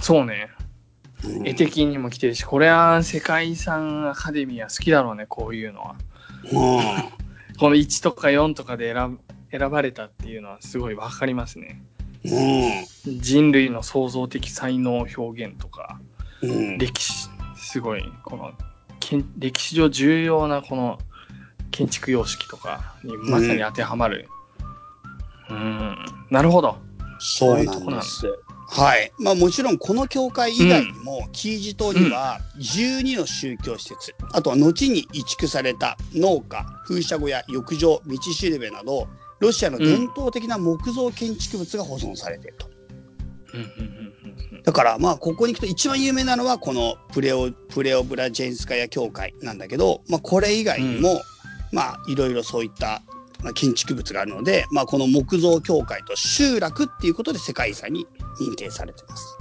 [0.01, 0.49] そうね。
[0.55, 0.61] うん
[1.47, 5.97] 絵的にも来てるし、これは世界遺産アカデミーは好きだろうね、こういうのは。
[6.45, 11.83] うこの1とか4とかで選ぶ選ばれたっていうのはすごいわかりますね。
[13.11, 13.21] ん。
[13.21, 16.01] 人類の創造的才能表現とか、
[16.43, 16.51] うん。
[16.51, 16.79] うん。
[16.79, 18.53] 歴史、すごい、この、
[19.39, 20.99] 歴史上重要なこの
[21.71, 24.29] 建築様式とかにまさに当てはまる。
[24.29, 24.40] うん、
[26.31, 26.79] なるほど。
[27.19, 28.27] そうなんです。
[28.69, 29.13] はい。
[29.19, 39.09] まあもちろんこの教会以外にも、キージ島には12の宗教施設、あとは後に移築された農家、風車小屋、浴場、道しるべなど、
[39.41, 42.71] ロシアの伝統的な木造建築物が保存されていると。
[43.55, 44.11] うんうんうんうん
[44.63, 51.21] だからまあここに行くと一番有名なのはこのプレオプレオブラジェンスカヤ教会なんだけど、まあ、これ以外にも、
[51.73, 53.20] まあいろいろそういったまあ
[53.55, 58.07] 建築物があるので、まあ、この木造教会と集落っていうことで世界遺産に
[58.41, 59.39] 認定されてます。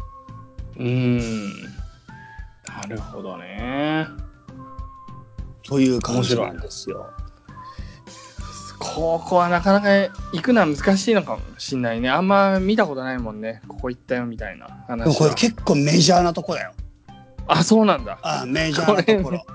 [0.78, 0.88] うん。
[0.88, 1.50] うん。
[2.68, 4.08] なるほどね。
[5.64, 7.10] という感じなんですよ。
[8.80, 9.90] ここはなかなか
[10.32, 12.10] 行くのは難しいのかもしんないね。
[12.10, 13.62] あんま見たことないもんね。
[13.68, 15.14] ここ行ったよみたいな話は。
[15.14, 16.72] これ結構メジャーなとこだよ。
[17.48, 18.20] あ、そうなんだ。
[18.22, 19.46] あメジャーなとここれろ。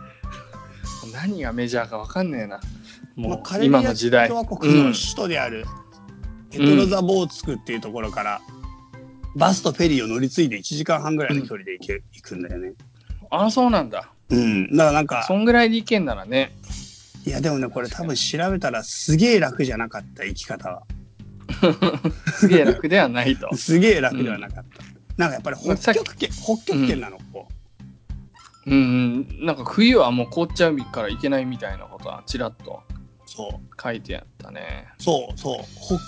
[1.14, 2.61] 何がメジャーかわかんねえな。
[3.16, 3.81] まあもうカレビア。
[3.83, 5.64] 共和国の首都である
[6.50, 8.40] ペトロザボーツクっていうところから、
[9.37, 12.72] バスとフェリーを乗り継いで1時間半ぐらいの距離で行け、行くんだよね。
[13.31, 14.11] あ、そうなんだ。
[14.31, 14.70] うん。
[14.70, 16.53] だからなんかそ、んぐらいで行けんならね。
[17.27, 20.83] いやでもね、これ多分調べたらすげえ楽じゃなかった、生き方は。
[22.33, 23.55] すげえ楽ではないと。
[23.57, 24.85] すげえ楽ではなかった。
[25.16, 27.48] なんかやっぱり北極圏、北極圏なの、ここ。
[28.66, 29.46] うんうん。
[29.46, 32.83] なんか冬はもう凍っちゃうから行けないみたいなことはちらっと
[33.35, 33.83] そう。
[33.83, 34.88] 書いてあったね。
[34.99, 35.59] そうそう。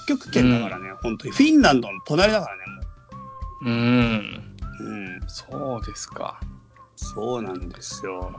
[0.06, 1.32] 北極圏だからね、本当に。
[1.32, 2.62] フィンランドの隣だからね、
[3.62, 4.42] うん。
[4.78, 4.84] もう。
[4.84, 5.20] うん。
[5.26, 6.40] そうですか。
[6.94, 8.32] そうなんですよ。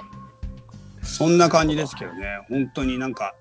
[1.02, 3.34] そんな感じですけどね、本当になんか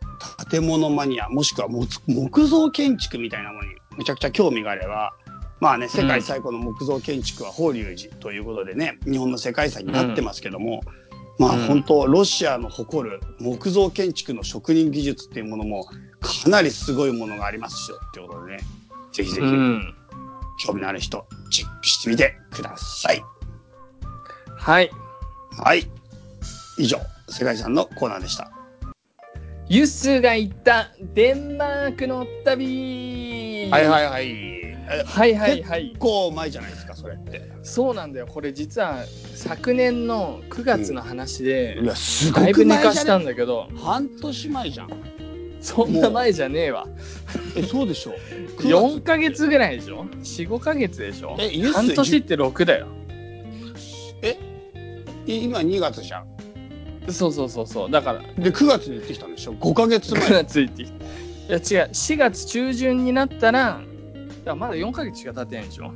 [0.51, 5.13] 建物マニア、もしくは木木造建築みたいなものにめちゃくちゃ興味があれば、
[5.61, 10.83] まあね、世界最古の木造建築は法隆寺ということでね、日本の世界遺産になってますけども、
[11.39, 15.85] まあうん本当、ロシアの誇る木造建築の職人技術っていうものも
[16.21, 18.59] かなりすごいものがありますよっていうことでね、
[19.13, 19.95] ぜひぜひうん。
[20.59, 23.23] 興味のある人、チェックしてみてください。
[24.57, 24.91] はい。
[25.63, 25.87] はい。
[26.79, 28.51] 以上、世界遺産のコーナーでした。
[29.69, 34.76] ユッスーが行ったデンマークの旅はいはいはい。
[34.91, 35.87] えはいはいはい。
[35.89, 37.43] 結構前じゃないですか、それって。
[37.63, 38.27] そうなんだよ。
[38.27, 43.69] これ実は昨年の9月の話で、いや、すだいぶ寝かしたんだけど。
[43.77, 44.91] 半年前じゃん。
[45.61, 46.87] そんな前じゃねえわ。
[47.57, 48.15] え、そうでしょ？
[48.63, 51.37] 4ヶ月ぐらいでしょ？45ヶ月でしょ？
[51.41, 52.87] え半年って6だよ。
[54.23, 54.39] え？
[55.27, 56.27] 今2月じゃん。
[57.13, 57.91] そうそうそうそう。
[57.91, 58.21] だから。
[58.21, 60.45] で、9月に行ってきたんでしょ ?5 ヶ月9前。
[60.45, 61.05] 月行ってきた。
[61.05, 61.07] い
[61.49, 61.91] や違う。
[61.91, 63.81] 4月中旬になったらだ
[64.47, 65.93] からまだ4ヶ月しか経ってないでしょ？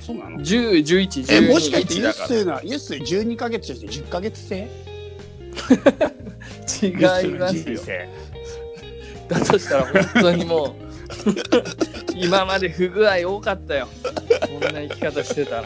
[0.00, 4.68] そうなの？10、11、12え、もしかしてユッスーが、ユッスー12ヶ月じゃなくて10ヶ月制？
[7.00, 7.80] ら 違いますよ。
[9.28, 10.74] だとしたら本当にもう
[12.16, 13.88] 今まで不具合多かったよ。
[14.60, 15.64] こんな生き方してたら。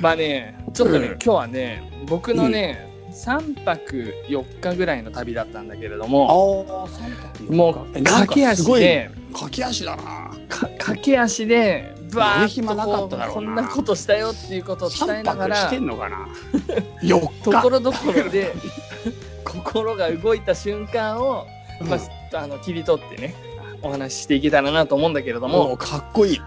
[0.00, 1.12] まあねちょっとね、うん。
[1.12, 10.02] 今日はね僕のね、3泊4日ぐらいの旅だったんだけれどあもあ、3泊もう駆け足で駆け足だな。
[10.48, 16.28] か駆け足でバーッとここんなことしたよっていうことを伝え3ながら泊してんのかな
[17.02, 17.42] ?4 日。
[17.42, 18.52] ところどころで
[19.44, 21.46] 心が動いた瞬間を、
[21.80, 23.34] うんまあ、あの切り取ってね
[23.82, 26.40] お話ししていけたらなと思うんだけれどもかっこいい。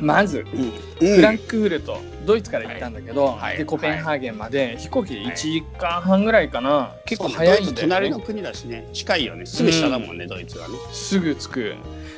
[0.00, 0.44] まず
[1.00, 1.16] うん。
[1.16, 3.58] フランクフルト、ドイツから行ったんだけど、はい。
[3.58, 9.46] でコペンハーゲンまで飛行機で1時間半ぐらいかな、結構早いんだよドイツ隣ねの国だしね近いよね。
[9.46, 10.74] すぐ下だもんね、ドイツはね。
[10.92, 11.74] すぐ着く。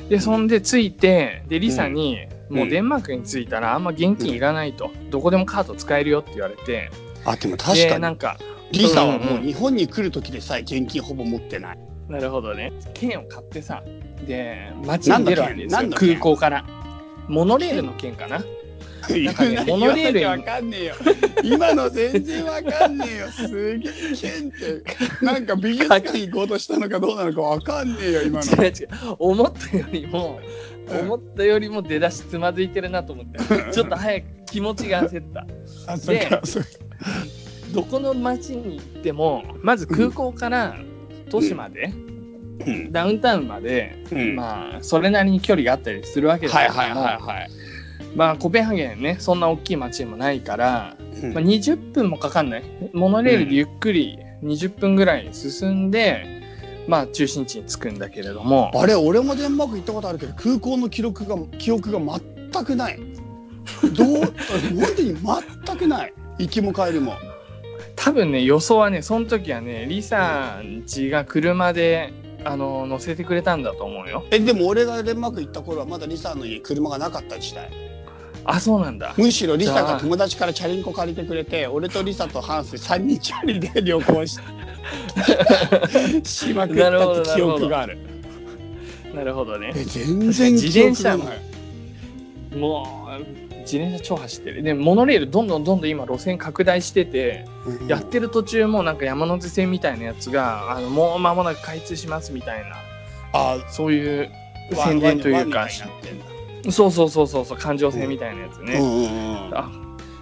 [0.09, 2.55] でそんで着いてでリサに、ん。
[2.55, 6.91] もうデンマークに着いたらあんま現金いらないと、どこでもカード使えるよって言われて。
[7.25, 8.01] あ、でも確でかに。
[8.01, 8.37] なんか
[8.71, 11.77] リサはもう日本に来る時でさえ現金ほぼ持ってない。
[12.09, 12.73] なるほどね。
[12.93, 13.81] 券を買ってさ
[14.27, 15.89] で街に出るわけですよ。
[15.91, 16.65] 空港から
[17.27, 18.43] モノレールの券かな？
[19.09, 20.95] なんかね言わモノレールわかんねえよ。
[21.43, 23.27] 今の全然わかんねえよ。
[23.31, 25.25] すげえ剣って。
[25.25, 28.63] なんか美術館行こうとしたのかどうなのかわかんねえよ、今の。
[28.63, 28.87] 違う違う
[29.19, 30.39] 思ったよりも
[30.89, 33.39] うん思ったよりも出だしつまずいてるなと思って
[33.71, 35.45] ちょっと早く気持ちが焦った
[35.91, 36.69] あ、そっか、そっか。
[37.73, 40.77] どこの街に行ってもまず空港から
[41.29, 42.12] 都市まで、うん
[42.91, 47.49] ダウンタウンまで、うんまあそれなりに距離があったりするわけですはいけどもはいはいはい。
[48.15, 52.63] まあコペンハーゲンねそんな大きい街でもないから、うんまあ、20分もかかんない
[52.93, 56.43] モノレールでゆっくり20分ぐらい進んで、
[56.87, 62.19] まあ中心地に着くんだけれどもあれ、俺もデンマーク行ったことあるけど、空港の記録が、記憶が
[62.51, 62.99] 全くない。
[63.95, 64.07] どう、
[64.75, 65.15] 本当に
[65.65, 66.13] 全くない。
[66.39, 67.13] 行きも帰りも。
[67.95, 72.11] 多分ね予想はねその時はねリサんちが車で
[72.45, 77.69] あの乗せてくれたんだと思うよえ、でも俺がデンマーク行った頃はまだリサの家車がなかった時代。
[78.45, 84.37] あそうなんだむしろリサが友達からチャリンコ借りてくれて、俺とリサとハンス3人チャリで旅行し
[86.23, 87.97] しまくったって記憶がある。
[89.13, 91.53] なるほどねえ、全然記憶がない。
[92.57, 94.63] もう自転車超走ってる。
[94.63, 97.87] でモノレールどんどんどんどん今路線拡大してて、うん。
[97.87, 102.75] やってる途中もなんか山手線みたいなやつがあのもう間もなく開通しますみたいな。
[103.33, 104.29] あ、そういう
[104.75, 105.67] わ宣伝というか。
[106.69, 108.79] そうそうそうそうそう環状線みたいなやつね、
[109.53, 109.69] あ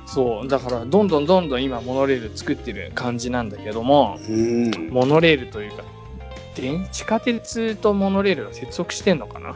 [0.07, 0.47] そう。
[0.47, 4.71] だからどんどんどんどん今モノレール作ってる感じなんだけどもうん。
[4.89, 5.83] モノレールというか
[6.55, 9.55] 電地下鉄とモノレールが接続してんのかな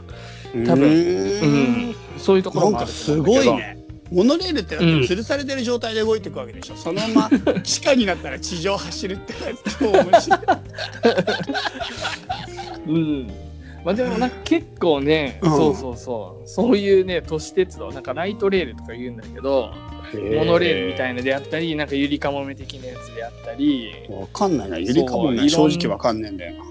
[0.63, 3.77] 多分ううんんそういうところもあるすごいね。
[4.11, 6.75] モノレールってだって吊るされてる状態で動いていくわけでしょ。
[6.75, 9.33] そのまま地下になったら地上走るって
[9.79, 10.39] 超面白い。
[12.87, 13.27] うん。
[13.85, 19.71] まあでもなんか結構ね、うんそうそうそう、そういうね、都市鉄道、なんかライトレールとか言うんだけど、
[20.13, 24.79] モノレールみたいいなであったり、なんかゆりかもめ的なやつであったり、わかんないな。
[24.79, 26.63] ゆりかもね、そう正直わかんねえんだよな。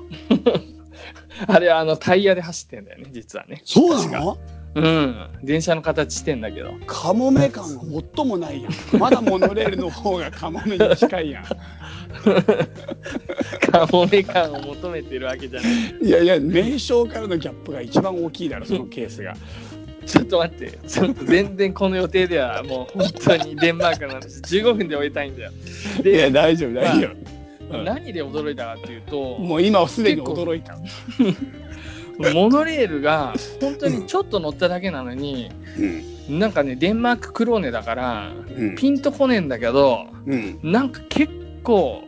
[1.46, 3.62] あれあのタイヤで走ってんだよね、実はね。
[3.64, 4.38] そうなの？
[4.74, 5.14] うん。
[5.42, 6.72] 電車の形してんだけど。
[6.86, 7.82] カモメ感が
[8.16, 8.72] 最もないやん。
[8.98, 11.44] まだモノレールの方がカモメに近いやん。
[13.70, 15.72] カモメ感を求めてるわけじゃない。
[16.02, 19.36] いやいや、名称からのギャップが一番大きいだろ、 そのケースが。
[20.06, 25.50] ちょっと待って、ちょっと全然この予定ではもう本当にデンマークの話15分で終えたいんだよ。
[26.04, 27.24] いや、で、大丈夫、大丈うん
[27.70, 29.38] 何で驚いたかっていうと、夫。
[29.42, 30.76] もう今はすでに驚いた。
[32.32, 35.50] モノレールが本当にちょっと乗っただけなのに、
[36.28, 36.38] うん。
[36.38, 38.76] なんかねデンマーククローネだからうん。
[38.76, 40.58] ピンとこねえんだけどうん。
[40.62, 42.02] なんか結構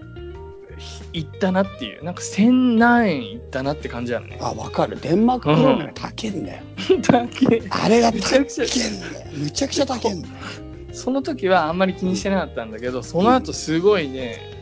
[1.13, 4.39] いったなっていうなんか千何円いったなって感じなのね。
[4.41, 5.01] あ、わかる。
[5.01, 6.63] デンマーククローネが高いんだよ。
[7.11, 9.27] だけあれがめち高いんゃくちゃだよ。
[9.37, 10.35] むちゃくちゃ高いんだよ。
[10.97, 14.56] その時はあんまり気にしてなかったんだけどその後すごいね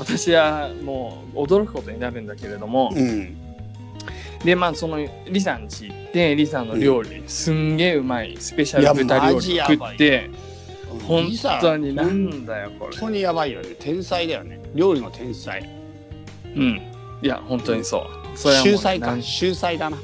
[0.00, 3.36] 私はもう驚くことになるんだけれども、うん。
[4.44, 10.30] でまあそのリさん家行ってリさんの料理、すんげえうまいスペシャル豚料理食って
[11.06, 13.76] 本当になんだよこれ本当にやばいよね。
[13.78, 14.60] 天才だよね。
[14.74, 15.60] 料理の天才。
[16.44, 16.80] うん
[17.22, 17.98] いや本当にそ
[18.34, 19.20] うそれは秀才か。
[19.20, 19.98] 秀才だな。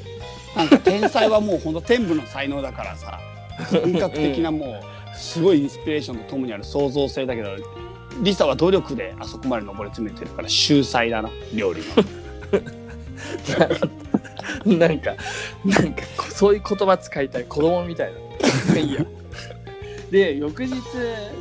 [0.55, 3.19] なんか天才はもう本当天部の才能だからさ。
[3.71, 7.49] 本格的なもう、すごいインスピレーションとともにある創造性だけど、
[8.21, 11.87] リサは努力であそこまで上り詰めてるから秀才だな、料理の。
[14.77, 15.15] なんか
[15.65, 18.13] なんかこそういう言葉使いたい子供みたい
[18.73, 19.05] だいいや。
[20.11, 20.75] で翌日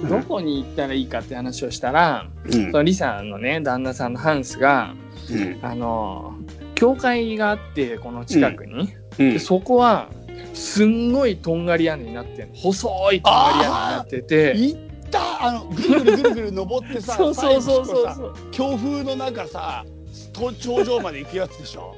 [0.08, 2.52] どこに行ったらいいかって話をしたら、うん。
[2.72, 4.94] そのリさんのね旦那さんのハンスが
[5.30, 5.58] うん。
[5.62, 6.34] あの
[6.74, 9.32] 教会があってこの近くに、うん。
[9.34, 10.08] でそこは
[10.52, 14.54] すんごいとんがり屋根になって細いとんがり屋根になってて。
[14.56, 19.84] 行ったあのぐるぐるぐるぐる登ってさそうそうそうそうそう強風の中さ
[20.32, 21.96] と頂上まで行くやつでしょ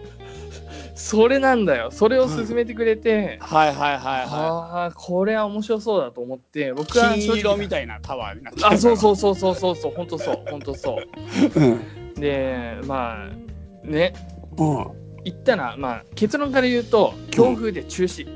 [0.94, 14.12] それなんだよそれを勧めてくれて、はいはいはいはああこれは面白そうだと思って僕は金色みたいなタワーになってあそうそうそうそうそうそう本当そう本当そううんでまあね
[14.56, 14.86] うん
[15.24, 18.26] 言ったらまあ結論から言うと強風で中止、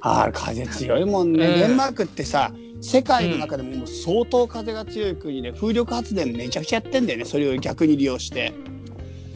[0.00, 8.52] あー風強いもんね、うんデンマークってさ世界の中でももう相当風が強い国で風力発電めちゃくちゃやってんだよねそれを逆に利用して、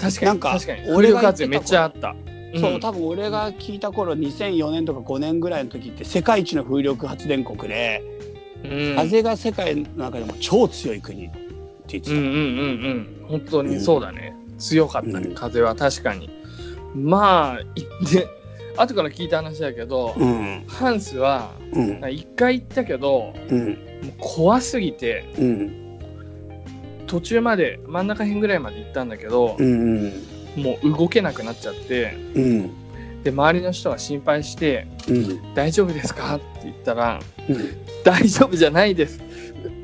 [0.01, 0.82] 確かなんかに確かに。
[0.90, 2.16] 俺俺が言ってたがめっちゃあった、
[2.59, 8.03] そう多分俺が聞いた頃2004年とか5年ぐらいの時って世界一の風力発電国で、
[8.64, 11.38] うん、風が世界の中でも超強い国って
[11.88, 12.16] 言ってた。
[12.16, 13.26] うんうんうんうん。
[13.28, 15.34] 本当にそうだね、強かったねうん。
[15.34, 15.74] 風は。
[15.74, 16.30] 確かに。
[16.95, 18.28] まあいで
[18.76, 20.64] 後から聞いた話だけど、うん。
[20.66, 22.12] ハンスはうん。
[22.12, 23.66] 一回行ったけどうん。
[23.68, 23.76] もう
[24.18, 25.98] 怖すぎてうん。
[27.06, 30.12] 途中まで真ん中辺ぐらいまで行ったんだけどう、ん。
[30.56, 32.70] もう動けなくなっちゃってうん。
[33.22, 35.40] で周りの人が心配してうん。
[35.54, 37.56] 「大丈夫ですか?」って言ったらうん。
[38.04, 39.20] 「大丈夫じゃないです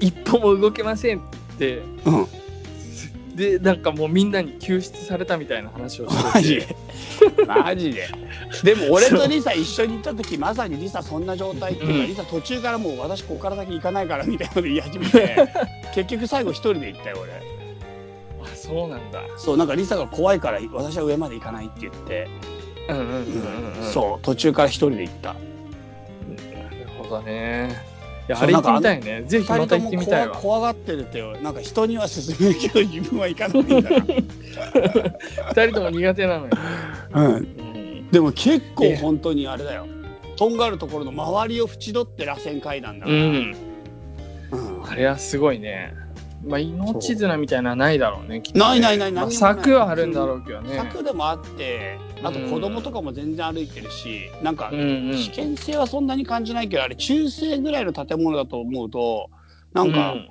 [0.01, 1.21] 一歩も動けません」っ
[1.59, 1.81] て
[3.39, 6.77] でなんかもうみんなに救出されたみたいな話をしてマジて
[7.47, 8.09] マジで。
[8.65, 12.07] でも俺とリサ一緒に行った時まさにリサそんな状態っていうか、うん。
[12.09, 15.37] リサ途中からもう私ここから先行かないからみたいなの言い始めて
[15.95, 17.33] 結局最後一人で行ったよ俺。
[17.33, 19.23] あそうなんだ。
[19.37, 22.29] そうなんかリサが怖いから私は上まで行かないって言って、
[22.89, 23.93] うんうんうんうんうん。
[23.93, 25.35] そう途中から一人で行った。
[25.35, 25.41] な
[26.71, 27.69] るほどね。
[27.71, 27.98] い
[28.29, 29.25] やあれ行ってみたいね。
[29.27, 30.35] ぜひまた行ってみたいわ。
[30.35, 33.89] 怖怖がってるってなんか人には勧めるけど自分は行かないんだな。
[35.49, 36.51] 二人とも苦手なのよ、
[37.15, 37.27] うん。
[37.27, 39.87] うん、でも結構本当にあれだよ。
[40.37, 43.19] とんがるところの周りを縁取って螺旋階段だから。
[43.19, 43.57] うん、
[44.53, 44.85] うん。
[44.89, 45.95] あれはすごいね。
[46.47, 48.65] まあ命綱みたいなのはないだろうねきっとね。
[48.65, 49.33] ないないないない。
[49.33, 50.77] 柵はあるんだろうけどね。
[50.77, 59.31] 柵でもあってあと子供とかも全然歩いてるし、なんか危険性はそんなに感じないけどあれ中世ぐらいの建物だと思うと
[59.73, 60.31] なんかうん。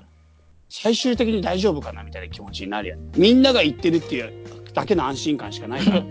[0.70, 3.10] 最終的に大丈夫かなみたいな気持ちになるやん。
[3.16, 4.32] みんなが言ってるっていう
[4.74, 6.04] だけの安心感しかないから、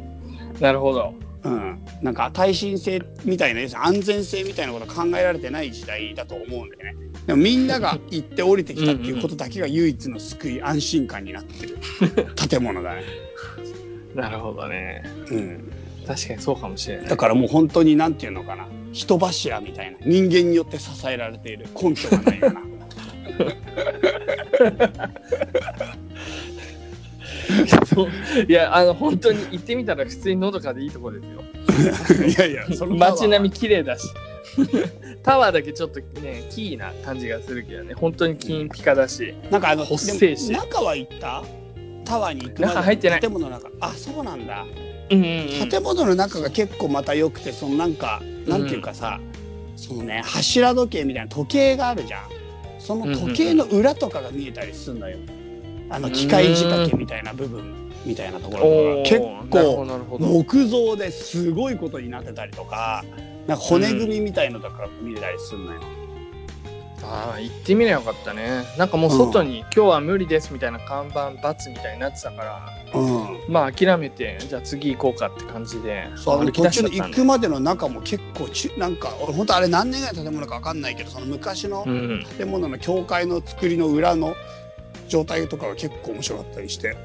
[0.60, 1.14] なるほど。
[1.42, 6.96] うん、なんか耐震性みたいな安全性みたいなこと考えられてない時代だと思うんだよね。
[7.26, 11.78] でもみんなが行って降りてきたっていうことだけが唯一の救い安心感になってる。
[12.48, 13.02] 建物だね、
[14.14, 15.02] なるほどね。
[15.30, 15.72] うん、
[16.06, 17.06] 確かにそうかもしれない。
[17.06, 18.66] だからもう本当になんていうのかな。
[18.92, 19.98] 人柱みたいな。
[20.06, 21.66] 人間によって支えられている。
[21.74, 22.60] 根拠がないかな。
[27.86, 28.08] そ う
[28.48, 31.42] いやあの本当に行ってみたら普通にのどかでいいとこですよ。
[32.26, 34.06] いやいやその街並み綺麗だし。
[35.24, 37.94] タワーだけちょっとねキーな感じがするけどね。
[37.94, 39.34] 本当に金ピカだし。
[39.50, 40.52] なんかあのほっせえし。
[40.52, 41.42] 中は行った？
[42.04, 43.20] タワーに行くまで中入ってない。
[43.20, 43.70] 建物の中。
[43.80, 44.64] あそうなんだ、
[45.10, 45.68] うんうんうん。
[45.68, 49.20] 建物の中が結構また良くてそのなんかなんていうかさ、
[49.76, 52.22] そのね柱時計みたいな時計があるじゃん。
[52.78, 55.16] その時計の裏とかが見えたりするのよ、
[55.88, 63.02] あの機械仕掛けみたいな部分みたいなところおが結構木造ですごいことになってたりとか
[63.46, 65.80] なんか骨組みみたいのとか見れたりするのよ、
[67.06, 68.64] ああ行ってみればよかったね。
[68.78, 73.52] なんかもう外に、今日は無理ですみたいな看板バツみたいになってたからうん。
[73.52, 82.26] まあ諦めてじゃあ次行こうかって感じでその歩き途中の出しちゃったんだ行くまでの中も結構ちなんか俺本当あれ何年ぐらいの建物か分かんないけどその昔のうん。
[82.38, 84.34] 建物の教会の作りの裏の
[85.08, 86.96] 状態とかが結構面白かったりして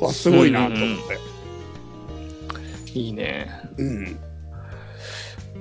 [0.00, 0.78] わすごいなと思っ
[2.92, 2.98] て。
[2.98, 3.48] いいね。
[3.78, 4.18] うん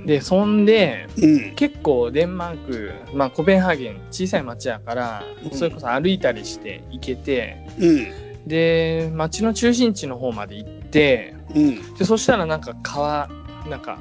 [0.06, 1.56] でそんでうん。
[1.56, 5.58] 結構デンマーク、まあ、コペンハーゲン小さい町やから、うん。
[5.58, 8.48] それこそ歩いたりして行けてうん。
[8.48, 11.96] で町の中心地の方まで行ってうん。
[11.96, 13.30] でそしたらなんか川
[13.70, 13.98] なんか、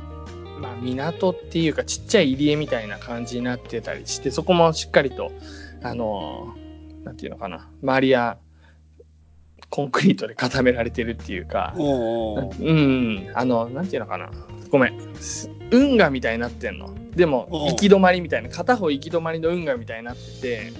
[0.60, 5.32] まあ、港っていうかちっちゃい入り江みたいな感じになってたりしてそこもしっかりと
[5.82, 6.54] あの
[7.04, 8.38] なんていうのかな周りや
[9.74, 14.30] コンクリートで固められてるっていうか、うん、あの、なんていうのかな。
[14.74, 15.14] ごめん。
[15.20, 16.92] す運河みたいになってんの。
[17.14, 20.72] でも行き止まりみたいな、片方行き止まりの運河みたいになってて、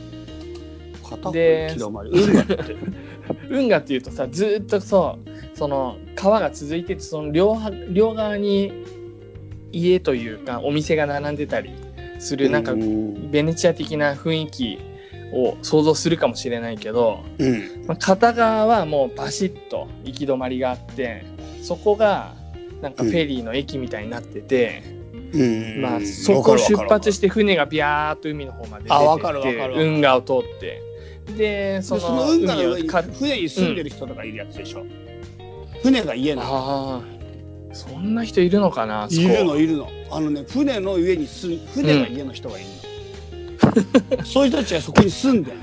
[1.09, 2.11] 片方で行き止まり。
[2.11, 2.76] 運河って？
[3.49, 5.16] 運河っていうとさ、ずーっとそ
[5.55, 8.72] う、その川が続いてて、その両は両側に
[9.70, 11.70] 家というか、お店が並んでたり
[12.18, 13.30] する、なんかう、ん。
[13.30, 14.78] ベネチア的な雰囲気
[15.32, 17.86] を想像するかもしれないけど、うん。
[17.86, 21.24] まあ、片側はもうバシッと行き止まりがあって
[21.62, 22.34] そこが
[22.85, 24.82] なんかフェリーの駅みたいになってて、
[25.32, 25.80] うん。
[25.80, 30.82] まあそこを出発しして船がビャーっと海の方まで出てって運河を通って。
[31.39, 34.85] でその運河の船に住んでる人とかいるやつでしょ、
[35.82, 36.49] 船が家なの。
[36.49, 37.03] あ
[37.70, 39.89] あそんな人いるのかないるのいるの。
[40.11, 42.68] あのね船の上に住船が家の人がいる
[44.18, 45.59] の、そういう人たちはそこに住んでる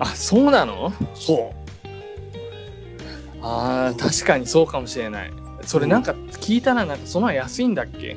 [0.00, 0.92] あそうなの？
[1.14, 1.54] そ
[3.40, 5.32] あー確かにそうかもしれない
[5.64, 8.16] それなんか聞いたらなんかその安いんだっけ？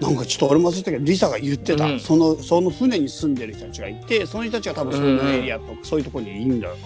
[0.00, 2.00] うなんかちょっと俺も忘れたけどリサが言ってた、うん。
[2.00, 6.76] そのその船に住んでる人たちがいてその人たちが多分そのエリアとか、そういうところにいるんだよ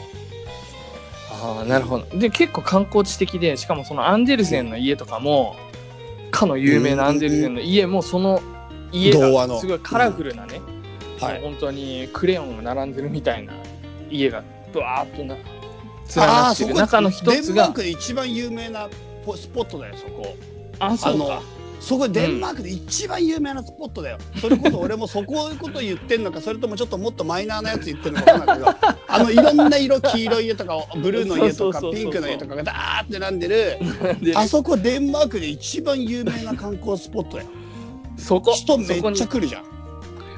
[1.33, 2.19] ああなるほど。
[2.19, 5.57] で結構観光地的でしかもそのアンデルセンの家とかも
[6.31, 8.43] かの有名なアンデルセンの家もその
[8.93, 9.55] 家童話の。
[9.55, 10.61] がすごいカラフルなね、
[11.21, 11.41] はい。
[11.41, 13.53] もう本当にクレヨンが並んでるみたいな
[14.11, 15.45] 家がブワーっとな連
[16.25, 18.95] あなってる中の一つデンマーがクで一番有名なポ
[19.37, 20.37] スポットだよそこ。
[20.79, 21.43] あそうか。
[21.81, 33.79] そこデンマークで一番有名なスポットだよ、それこそ俺もそこいうこと言ってんのかそれともちょっともっとマイナーなやつ言ってるのか分かんないけど あのいろんな色黄色い家とかブルーの家とかピンクの家とかがダーって並んでる
[34.21, 37.49] であそこデンマークで一番有名な観光スポットだよ。
[38.17, 38.53] そこ。
[38.53, 39.65] 人めっちゃ来るじゃん。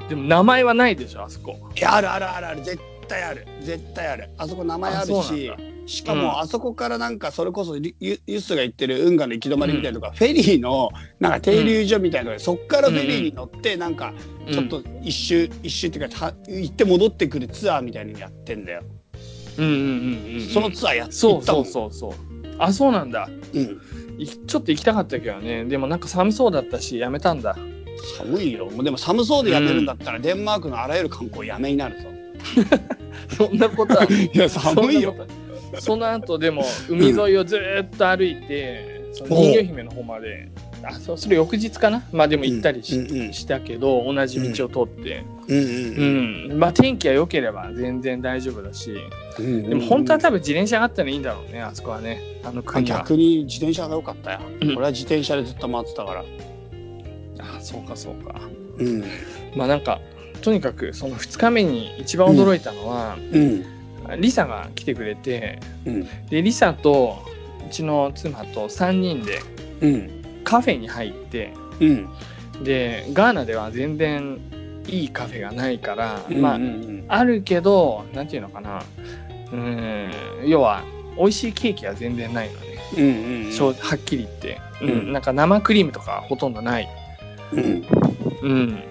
[0.09, 1.57] でも名前はないでしょあそこ。
[1.74, 2.62] いやあるあるあるある。
[2.62, 2.78] 絶
[3.09, 4.28] 対ある絶対ある。
[4.36, 6.20] あそこ名前あるあそうしなんだしかうん。
[6.20, 14.14] もあそこからなんかそれこそユスが言ってる運河の行き止まりみたいなとか、フェリーのなんか停留所みたいなので、そっからフェリーに乗ってなんか
[14.51, 18.82] ちょっと一周、一周っていうかた行って戻ってくるツアーみたいにやってんだよ、
[19.59, 20.41] うんうんうんうんうん。
[20.41, 22.12] そのツアーやってそうそうんそうそう。
[22.59, 23.28] あそうなんだ。
[23.53, 23.80] うん。
[24.18, 25.64] いちょっと行きたかったけどね。
[25.64, 27.57] でもなんか寒そうだったしやめたんだ。
[28.18, 28.66] 寒いよ。
[28.66, 32.09] もうでも寒そうでやめるんだったら、デンマークのあらゆる観光やめになるぞ。
[33.36, 34.05] そんなことは。
[34.09, 35.14] いや寒いよ
[35.78, 40.50] その後でも海沿いをずーっと歩いて、その人魚姫の方まで。
[40.82, 42.02] あそうそれ翌日かな？
[42.10, 42.94] まあでも行ったりし,、
[43.34, 45.24] したけど同じ道を通って。
[45.48, 46.58] うん。
[46.58, 48.94] まあ天気が良ければ全然大丈夫だし。
[49.38, 52.22] うんでも本当は多分自転車があったらいいんだろうねあそこはね。
[52.44, 53.00] あの国は。
[53.00, 54.68] 逆に自転車が良かったよ、うん。
[54.70, 56.24] 俺は自転車でずっと回ってたから。
[57.40, 58.40] あそうかそうか。
[58.78, 59.04] うん。
[59.54, 60.00] まあなんか
[60.40, 63.79] とにかくその2日目に一番驚いたのは、うん
[64.16, 66.08] リサが来てくれてうん。
[66.28, 67.18] でリサと
[67.66, 69.40] うちの妻と3人で
[69.80, 70.42] うん。
[70.44, 72.08] カフェに入ってうん。
[72.64, 74.38] でガーナでは全然
[74.86, 77.04] いいカフェがないから、まあうんうん。
[77.08, 78.82] あるけどなんていうのかな。
[79.52, 80.11] うん
[80.46, 80.84] 要は
[81.16, 83.74] 美味しいケーキは全然ないのね、うんうんうん。
[83.74, 85.12] はっきり言って、うんうん。
[85.12, 86.88] なんか生クリームとかほとんどない。
[87.52, 87.84] うん。
[88.42, 88.82] うん。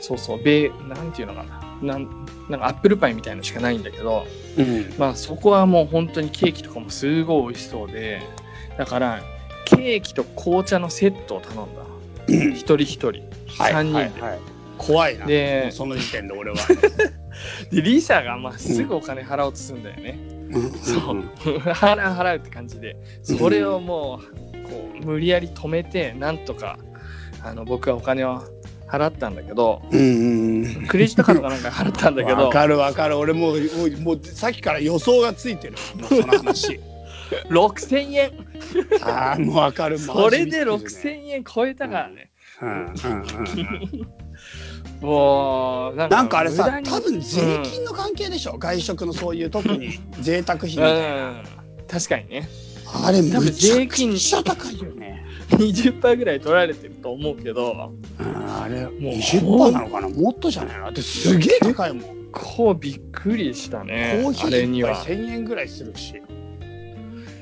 [0.00, 0.42] そうそう。
[0.42, 1.78] ベーなんていうのかな。
[1.82, 4.26] なんなんかアップルパイみたいのしかないんだけど
[4.56, 4.94] うん。
[4.98, 8.22] まあそこはもう本当にケーキとかもすごい美味しそうで
[8.76, 9.22] だから
[9.64, 11.82] ケーキと紅茶のセットを頼んだ。
[12.28, 12.52] うん。
[12.52, 13.08] 一人一人。
[13.48, 14.40] はい3人で、はいはい。
[14.78, 15.26] 怖いな。
[15.26, 16.56] でその時点で俺は。
[17.70, 20.18] でリサがまあすぐお金払おうとするんだよね、
[20.82, 21.22] そう。
[21.58, 22.96] 払う払うって感じで。
[23.22, 26.78] それをもうこう無理やり止めてなんとか
[27.44, 28.42] あの僕はお金を
[28.88, 30.86] 払ったんだけどうんうんうん。
[30.86, 33.18] クレジットカードかなんか払ったんだけどわかるわかる。
[33.18, 35.74] 俺もうもうもうさっきから予想がついてる。
[36.00, 36.80] もうその話。
[37.50, 38.30] 6000円。
[39.02, 39.98] ああもうわかる。
[39.98, 42.30] それでマジびっくりする6000円超えたからね、
[42.62, 42.92] うんうんうん。
[42.92, 44.18] うん
[45.00, 51.42] もうなんかあれさ多分税金の関係でしょ、外食のそういう特に 贅沢費みたいな、うん。
[51.86, 52.48] 確かにね。
[53.04, 55.17] あれ多分むちゃく税金ちゃ高いよね
[55.48, 57.92] 20%ぐらい取られてると思うけど。
[58.18, 60.08] うんあれう20%なのかな？
[60.08, 60.78] もっとじゃない？
[60.78, 62.28] のだってすげえ高いもん。
[62.32, 64.94] こうびっくりしたねコーヒあれには。
[64.96, 66.20] ー一杯1000円ぐらいするし、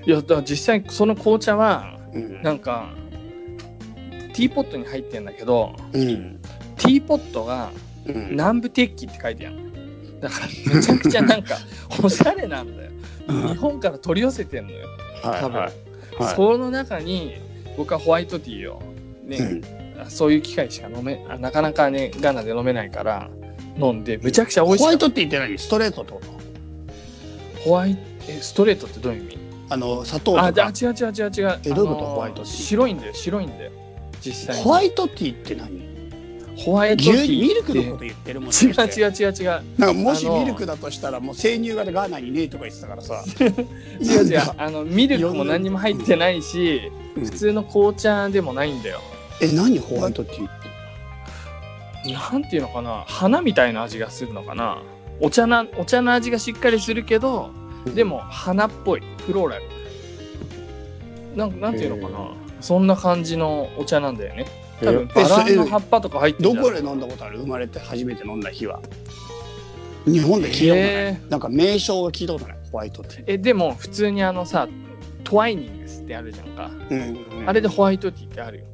[0.07, 2.43] いやだから実際その紅茶はうん。
[2.43, 2.95] なんか
[4.35, 6.41] ティーポットに入ってんだけどうん。
[6.77, 7.71] ティーポットが
[8.07, 8.31] うん。
[8.33, 9.57] 南部鉄器って書いてある
[10.21, 11.57] だからめちゃくちゃなんか
[12.03, 12.91] おしゃれなんだよ。
[13.29, 13.49] うん。
[13.49, 14.87] 日本から取り寄せてんのよ。
[15.23, 15.71] 多分、はい。
[15.71, 16.37] はいはい。
[16.37, 17.35] その中に
[17.77, 18.83] 僕はホワイトティーを
[19.25, 19.63] ね、
[19.99, 20.11] うん。
[20.11, 23.31] そういう機会しか飲めあなかなかねガーナで飲めないから
[23.79, 25.59] 飲んでむちゃくちゃ美味しかったホワイトって言って何？
[25.59, 29.39] ストレートってことホワイトえストレートってどういう意味？
[29.71, 31.61] あの砂糖あとあ違う違う違う違う。
[31.65, 32.07] えどういうこと？
[32.07, 33.73] ホワイトティー白いんだよ白いんだよ
[34.21, 34.63] 実際に。
[34.63, 35.96] ホワイトティーって何？
[36.57, 39.63] ホワイトティ牛ーミルクのこと言ってるもん違う違う違う違う。
[39.79, 43.23] なんかもしミルクだとしたらもう生乳がガーナにねえとか言ってたからさ。
[43.39, 44.41] 違う違う。
[44.57, 47.25] あのミルクも何にも入ってないしうん。
[47.25, 49.01] 普通の紅茶でもないんだよ。
[49.43, 50.51] え何ホワイトティーっ
[52.05, 52.13] て？
[52.33, 53.05] なんていうのかな？
[53.07, 54.79] 花みたいな味がするのかな？
[55.21, 57.51] お茶なお茶の味がしっかりするけど
[57.95, 59.03] でも花っぽい。
[59.27, 59.63] フローラル。
[61.37, 62.31] なんなんていうのかな？
[62.63, 64.47] そんな感じのお茶なんだよね
[64.83, 67.39] 多分えバラえの葉っぱとか入ってどこで飲んだことある？
[67.39, 68.81] 生まれて初めて飲んだ日は。
[70.07, 72.57] 日本で聞いたことない、えなんか名称が聞いたことない。
[72.71, 74.69] ホワイトティー、えでも普通にあのさ
[75.25, 78.65] トワイニングスってあるじゃんか、うんあれでホワイトティーってあるよ。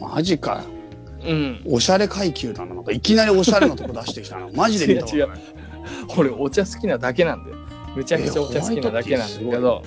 [0.00, 0.64] マジか。
[1.24, 1.62] うん。
[1.66, 2.74] おしゃれ階級だな。
[2.74, 4.48] なんかいきなりおしゃれなとこ出してきたな。
[4.54, 5.28] マジで見たことない。
[6.16, 7.56] 俺お茶好きなだけなんだよ。
[7.96, 9.82] めちゃくちゃお茶好きなだけなんだけえホワイど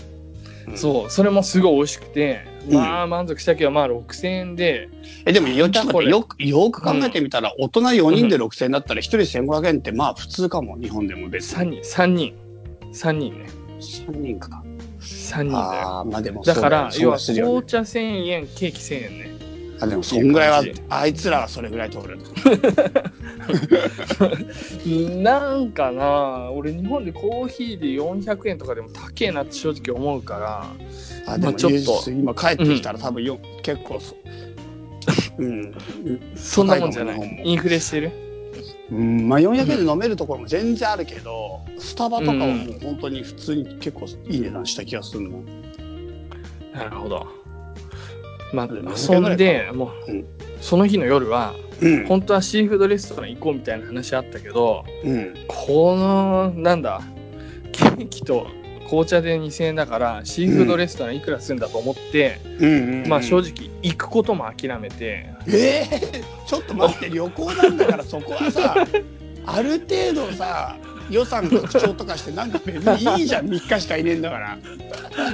[0.69, 0.77] うん。
[0.77, 2.73] そうそれもすごい美味しくてうん。
[2.75, 4.89] まあ満足したけどまあ6000円で。
[5.25, 12.33] えでもよちょっとよくよく考えてみたら、大人4人でう6000円だったら1人1500円ってまあ普通かも日本でも別3に人3人。
[12.93, 13.45] 3人ね。
[13.79, 14.63] 3人か。
[14.99, 16.05] 3人だよ。
[16.05, 19.38] まあでもだから要は紅茶1000円ケーキ1000円ね
[19.81, 22.19] あでもそんぐらいはあいつらはそれぐらい取る。
[25.23, 30.65] なんかな俺日本でコーヒーで400円とかでも高えなって正直思うから
[31.25, 32.09] あでもまあちょっと。
[32.11, 34.15] 今帰ってきたら多分よ、結構そ
[35.37, 35.73] うん。
[36.35, 37.41] そんなもんじゃない。
[37.43, 38.11] インフレしてる？
[38.91, 45.43] うんまあ400円で飲めるところも全然あるけど、スタバとかはもう本当に普通に結構いい値段した気がするの。
[46.73, 47.38] なるほど
[48.53, 50.25] まあそんでもう、うん
[50.61, 52.05] その日の夜はうん。
[52.05, 55.33] 本当はシーフードレストラン行こうみたいな話あったけどうん。
[55.47, 57.01] このなんだ
[57.71, 58.47] ケーキと
[58.89, 62.41] 紅茶で2000円だからシーフードレストランいくらするんだと思って。
[63.07, 68.75] まあ正直行くことも諦めてえー、ちょっと待って、旅行なんだからそこはさ、
[69.45, 70.77] ある程度さ、
[71.09, 74.57] 予算拡張とかしてなんか別にいいじゃん、3日しかいねえんだから。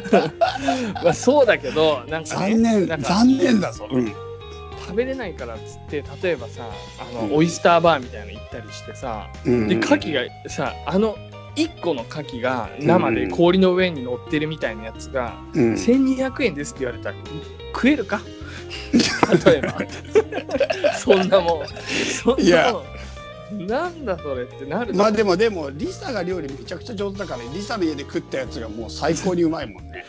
[1.03, 3.87] まあそうだけどなんか、ね、残念、残念だぞ。
[3.91, 4.13] うん。
[4.85, 6.69] 食べれないからっつって例えばさ
[6.99, 9.67] あの、うんオイスターバーみたいなの行ったりしてさうん。
[9.67, 11.17] で牡蠣がさあの
[11.55, 17.15] 1個の牡蠣が生で氷の上に乗ってるみたいなやつが、うん、1200円ですって言われたら
[17.73, 18.21] 食えるか？
[19.45, 19.77] 例えば。
[20.97, 21.67] そんなもん。
[22.23, 22.83] そんなもん
[23.51, 30.03] なんだそれってなるまあでもでもリサが料理めちゃくちゃ上手だからリサの家で食ったやつがもう最高にうまいもんね。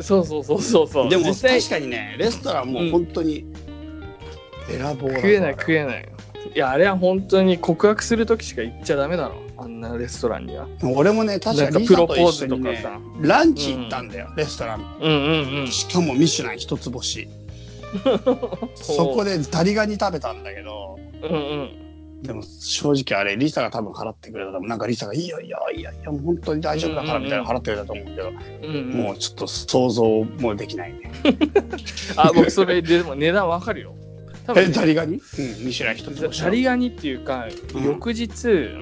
[0.00, 3.44] そうそうそうそうそうでも確かにねレストランもう本当に
[4.68, 6.08] 選ぼうだ食えない食えない。
[6.54, 9.36] いやあれは本当に告白する時しか行っちゃダメだろ。
[9.56, 10.66] あんなレストランには。
[10.82, 12.98] 俺もね確かにプロポーズとかさ。
[13.20, 14.96] ランチ行ったんだよ、レストラン。
[15.00, 15.66] うんうんうん。
[15.68, 17.28] しかもミシュラン一つ星。
[18.74, 21.89] そこでザリガニ食べたんだけどうんうん
[22.22, 24.68] でも正直あれリサが多分払ってくれたと思う。
[24.68, 28.90] なんかリサが「いいよいいよいいよいや本当に大丈夫だから」みたいなの払ってくれたと思うけど、うんうん。
[28.90, 30.92] もうちょっと想像もできない。
[30.92, 31.10] ね
[32.16, 33.94] あ僕それでも値段わかるよ。
[34.46, 35.14] 多え分ザリガニ？
[35.14, 35.16] う
[35.62, 37.84] んミシュラン一つザ星ザリガニっていうか、うん。
[37.84, 38.28] 翌日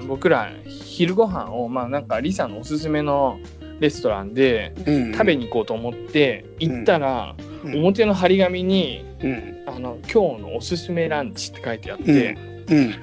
[0.07, 3.39] 僕ら昼ご飯をまあなんかリサのおすすめの
[3.79, 7.75] レストランでうん食べに行こうと思って行ったら、うん。
[7.77, 12.37] 表の張り紙にうん「あの今日のおすすめランチ」って書いてあって、
[12.69, 12.95] うん。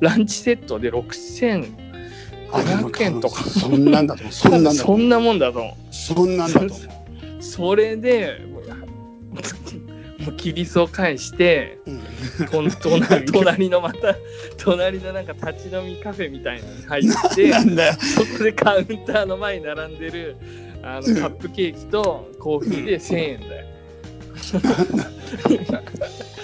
[0.00, 3.44] ランチセットで6500円とか。
[3.44, 4.32] そんなんだと思う。
[4.32, 6.78] そんなんそんなもんだと思そんなんだと思う。
[7.38, 8.40] うそれで
[10.20, 12.00] もうキリスを返してうん。
[12.70, 14.16] と隣隣のまた
[14.58, 17.52] 隣のなんか立ち飲みカフェみたいのに入って
[17.94, 20.36] そこでカウンターの前に並んでる
[20.82, 23.66] あのカップケーキとコーヒーで1000円だよ。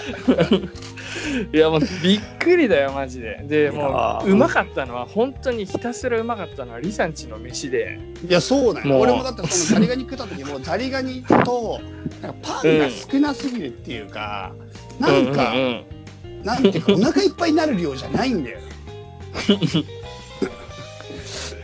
[1.53, 3.41] いやもうびっくりだよマジで。
[3.43, 7.99] でもううまかったのは本当にひたすらうまかったのはリサンチの飯で。
[8.27, 8.99] いやそうだよ。
[8.99, 11.81] 俺もだってそのザリガニ食った時も ザリガニと
[12.21, 14.53] なんかパンが少なすぎるっていうか、
[14.99, 16.43] なんか、うんうんうん。
[16.43, 18.59] なんていうかお腹いっぱいになる量じゃないんだよ。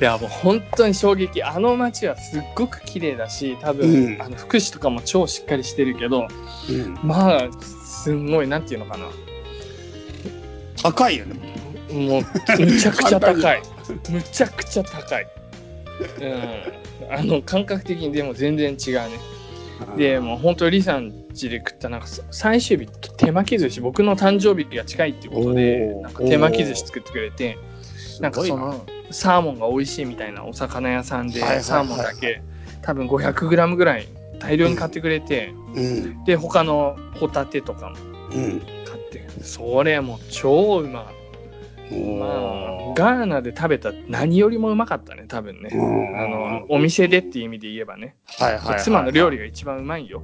[0.02, 1.42] いやもう本当に衝撃。
[1.42, 4.22] あの街はすっごく綺麗だし多分、うん。
[4.22, 6.28] あの福祉とかも超しっかりしてるけど
[6.70, 7.00] うん。
[7.04, 7.50] まあ
[8.04, 9.06] すんごいなんていうのかな。
[10.82, 11.36] 高いよね。
[11.90, 12.22] もう
[12.60, 13.62] むちゃくちゃ高い。
[14.10, 15.28] むちゃくちゃ高い。
[16.22, 17.14] うん。
[17.14, 19.20] あの感覚的にでも全然違うね。
[19.98, 22.88] でもう本当リサんちで食ったなんか最終日
[23.18, 27.58] 手巻き寿司僕の誕生日が近いっていうことでなんか手巻き寿司作ってくれて
[28.20, 32.42] なんかそのサーモンが美味しいみたいなお魚屋さんでサーモンだけ
[32.82, 34.08] 多分 500g ぐらい
[34.44, 36.24] 大量に買ってくれてうん。
[36.26, 37.96] で他のホタテとかも
[38.34, 38.60] うん。
[38.86, 41.24] 買ってそれもう超うまかった。
[41.96, 45.70] まあガーナで食べた何よりもうまかったね多分ね。
[45.72, 46.20] うん。
[46.20, 48.16] あのお店でっていう意味で言えばね。
[48.40, 50.22] はいはいはい妻の料理が一番うまいよ。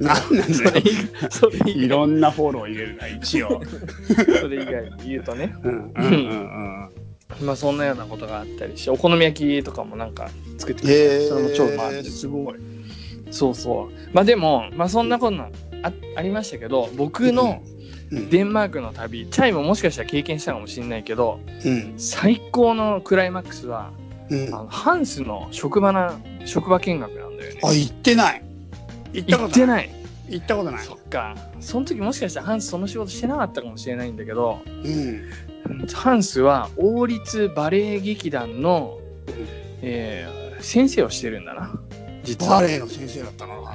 [0.00, 0.72] なんなんだよ。
[1.30, 3.62] それいろんなフォロー入れるな一応。
[4.40, 5.54] それ以外に言うとね。
[5.62, 6.90] うんうんうん
[7.40, 7.46] うん。
[7.46, 11.98] まあそんなようなことがあったりしてお好み焼きとかもなんか作ってくれへてそれも超うまい。
[11.98, 12.54] えすごい
[13.30, 14.10] そうそう。
[14.12, 15.48] まあでもまあそんなこんな
[15.82, 17.62] あありましたけど僕の
[18.12, 18.28] うん。
[18.28, 21.94] デンマークの旅チャイももしかしたら経験したかもしれないけどうん。
[21.96, 23.92] 最高のクライマックスは
[24.30, 24.48] うん。
[24.54, 27.60] あのハンスの職場な職場見学なんだよね。
[27.62, 28.42] あ行ってない。
[29.12, 29.48] 行ったことない。
[29.48, 29.90] 行ってない。
[30.30, 30.84] 行ったことない。
[30.84, 31.36] そっか。
[31.60, 35.30] その時もしかしたらハンスその仕事してなかったかもしれないんだけどうん。
[35.92, 38.98] ハンスは王立バレエ劇団の、
[39.82, 41.80] えー先生をしてるんだな
[42.24, 42.60] 実は。
[42.60, 43.62] バレエの先生だったの。
[43.62, 43.74] か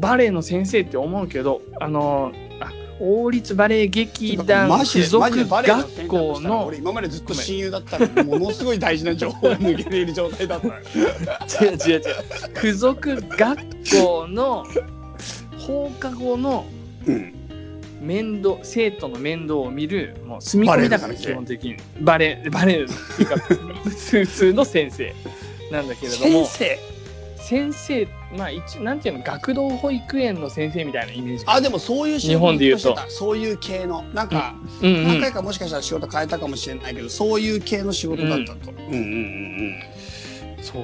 [0.00, 10.66] バレエの先生って思うけどあのあ王立バレエ劇団マジ附でマジで属学校の俺今までずっと親友だったのにものすごい大事な情報が抜けている状態だった
[11.64, 12.02] 違う違う違う。
[12.54, 13.60] 付属学
[14.00, 14.64] 校の
[15.58, 16.64] 放課後の
[17.06, 17.34] うん。
[18.00, 21.76] 面倒生徒の面倒を見るもう住み込みだから基本的に。
[22.00, 25.14] バレエバレエっていうか普通の先生
[25.70, 26.44] なんだけれども。
[26.46, 26.91] 先生？
[27.42, 31.44] 先生まあ一なんていうの学童保育園の先生みたいなイメージ。
[31.46, 32.96] あ、でもそういう仕事日本で言うと。
[33.08, 34.02] そういう系の。
[34.14, 34.94] なんか、うん。
[34.94, 38.70] うん何回かもしかしたら仕事変えたかもしれないけど、そういう系の仕事だったと。
[38.70, 38.78] うん。
[38.78, 39.74] うんうん
[40.62, 40.82] そう。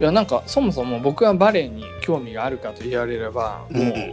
[0.00, 3.88] いやなんかそもそも僕はバレエに興味があるかと言われればうん。
[3.88, 4.10] もう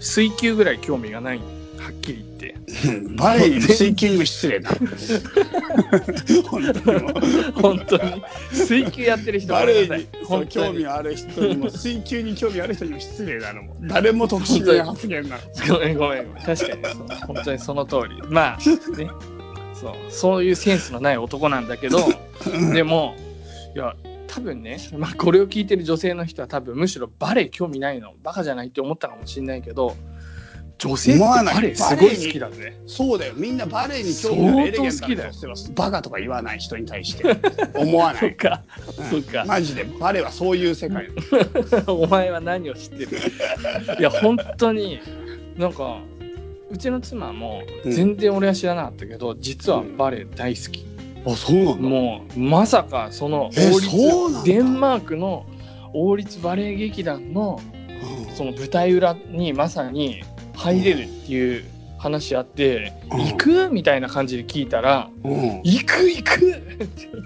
[0.00, 1.38] 水球ぐらい興味がない。
[1.38, 1.42] は
[1.90, 2.26] っきり言って。
[2.26, 2.31] うん
[3.16, 4.70] バレエに水球も失礼だ。
[6.48, 7.52] 本当に。
[7.54, 8.22] 本当に。
[8.52, 10.06] 水球やってる人バレエに
[10.48, 13.62] 興味ある人にも水球に興味ある人にも失礼なの。
[13.62, 15.42] も誰も得しない発言なの。
[15.74, 16.28] ごめんごめん。
[16.28, 17.06] ごめん確かにそう。
[17.26, 18.22] 本当にその通り。
[18.28, 18.58] まあ
[18.96, 19.10] ね。
[19.74, 19.94] そう。
[20.08, 21.98] そういうセンスのない男なんだけど
[22.72, 23.16] でも
[23.74, 23.96] いや
[24.28, 28.14] 多分ね、まあ、これを聞いてる女性の人は多分むしろバレエ興味ないの。
[28.22, 29.96] バカじゃないって思ったかもしれないけど
[30.78, 32.76] 女性バレエすごい好きだぜ。
[32.86, 33.34] そうだよ。
[33.36, 37.24] みんなバレエに興味あるエレゲント相当好きだよな女性はバカとか言わない人に対して。
[37.74, 38.20] 思わない。
[38.22, 38.62] そっか。
[38.98, 39.04] うん。
[39.10, 39.44] そっか。
[39.46, 39.84] マジで。
[39.84, 41.08] バレエはそういう世界。
[41.86, 43.08] お前は何を知ってる？
[44.00, 44.98] いや本当に
[45.56, 45.98] なんか
[46.70, 47.92] うちの妻もうん。
[47.92, 50.84] 全然俺は知らなかったけど、実はバレエ大好き、
[51.26, 53.50] あそうなんもうまさかその
[54.44, 55.46] デンマークの
[55.94, 57.60] 王立バレエ劇団の
[58.34, 60.22] その舞台裏にまさに
[60.62, 61.64] 入れるっていう
[61.98, 63.18] 話あって、うん。
[63.18, 63.70] 行く？
[63.70, 65.60] みたいな感じで聞いたらうん。
[65.64, 66.62] 行く行く！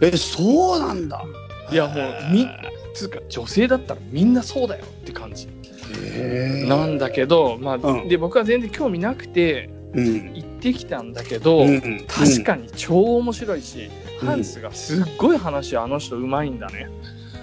[0.03, 1.23] えそうなんだ。
[1.71, 2.47] いやもうみ
[2.95, 5.49] つうか女性だったらみんなそうだよって感じ。
[6.67, 8.09] なんだけど、まあうん。
[8.09, 10.35] で僕は全然興味なくてうん。
[10.35, 12.05] 行ってきたんだけど、うん。
[12.09, 13.91] 確かに超面白いし、
[14.23, 14.29] うん。
[14.29, 16.89] ハンスがすっごい話あの人うまいんだね、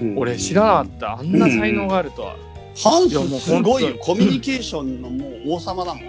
[0.01, 0.17] うん。
[0.17, 1.19] 俺知らなかった。
[1.19, 2.35] あんな才能があるとは、
[2.75, 6.03] ハンスすごいよ本コミュニケーションのもう王様だもん。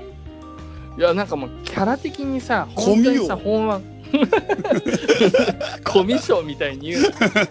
[0.97, 3.81] いやなんかもうキャラ的にさコミュ本当にさ本は
[5.85, 7.03] コミュ障みたいに言う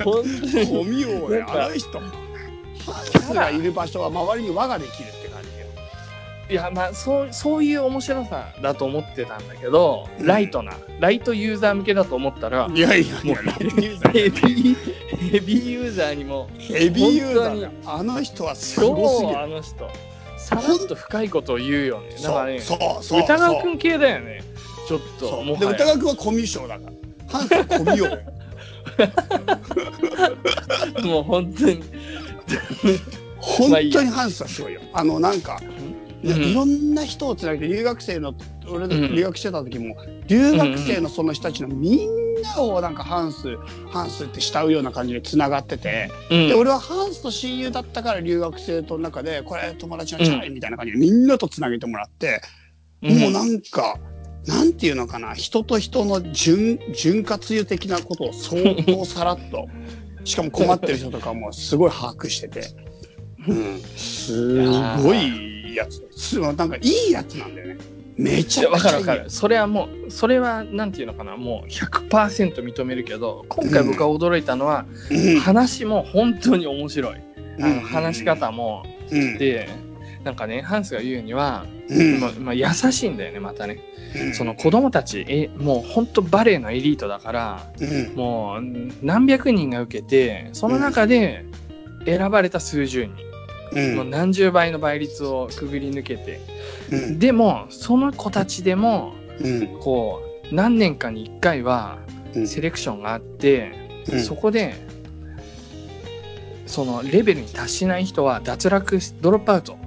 [0.04, 2.00] 本当にコミュ王だよなんかあの人。
[2.00, 5.23] ハンスがいる場所は周りに輪ができる。
[6.54, 10.28] いやまあそうそういう面白さだと思ってたんだけど、うん。
[10.28, 13.34] ライトなライトユーザー向けだと思ったらいやいやいや。
[13.34, 19.40] もうライトユーザーヘビーヘビーユーザーにもヘビーユーザーだ本よあの人はすごすぎ超る。
[19.40, 19.90] あの人。
[20.38, 22.10] さらっと深いことを言うよね。
[22.22, 23.22] だからねそうそうそう。
[23.22, 24.44] 歌川くん系だよね。
[24.88, 25.70] ちょっともはや。
[25.72, 27.40] 歌川くんはコミュ障だから。
[27.40, 28.32] ハンスはコミュ王だよ。
[31.10, 31.84] もう本当に。
[33.44, 34.82] 本当にハンスはすごいよ。
[34.94, 35.60] あのなんか、
[36.24, 38.34] いろんな人をつなげて留学生の
[38.68, 39.16] 俺うん。
[39.16, 39.96] 留学してた時も、
[40.28, 43.58] 留学生のその人たちのみんなをなんかハンス
[43.92, 46.48] ハンスって慕うような感じでつながってて、うん。
[46.48, 52.42] で俺はハンスと親友だったから留学生との中でこれ友達のチャーリーみたいな感じでみんなとつなげてもらって、
[53.02, 54.00] もうなんか。
[54.46, 59.70] なんていうのかな人と人の潤潤滑油的なことを相当さらっと
[60.26, 62.64] しかも困ってる人とかもすごい把握してて、
[63.48, 64.68] うん、す
[65.02, 67.78] ごいやつすなんかいいやつなんだよね。
[68.16, 69.06] めちいやわゃくちゃいい。
[69.06, 69.30] かるわかる。
[69.30, 71.36] それはもうそれはなんていうのかな。
[71.38, 75.40] もう100%認めるけど今回僕が驚いたのは、うん。
[75.40, 77.20] 話も本当に面白い、あ
[77.66, 77.76] うん。
[77.78, 79.38] の話し方も、うん。
[79.38, 79.68] で
[80.24, 82.20] なんかねハンスが言うには、うん。
[82.20, 83.80] まあまあ、優しいんだよねまたね。
[84.16, 84.34] うん。
[84.36, 88.16] その子供たちえもう本当バレエのエリートだからうん。
[88.16, 88.62] もう
[89.02, 91.46] 何百人が受けてその中で
[92.06, 93.33] 選ばれた数十人、うん
[93.96, 96.42] もう何十倍の倍率をくぐり抜けて。
[96.92, 97.20] うん。
[97.20, 99.80] でもその子たちでもうん。
[99.80, 100.22] こ
[100.52, 101.98] う何年かに1回は
[102.36, 102.48] うん。
[102.48, 104.20] セレクションがあって、うん。
[104.22, 104.76] そこで
[106.66, 109.78] そのレベルに達しない人は脱落しドロップアウト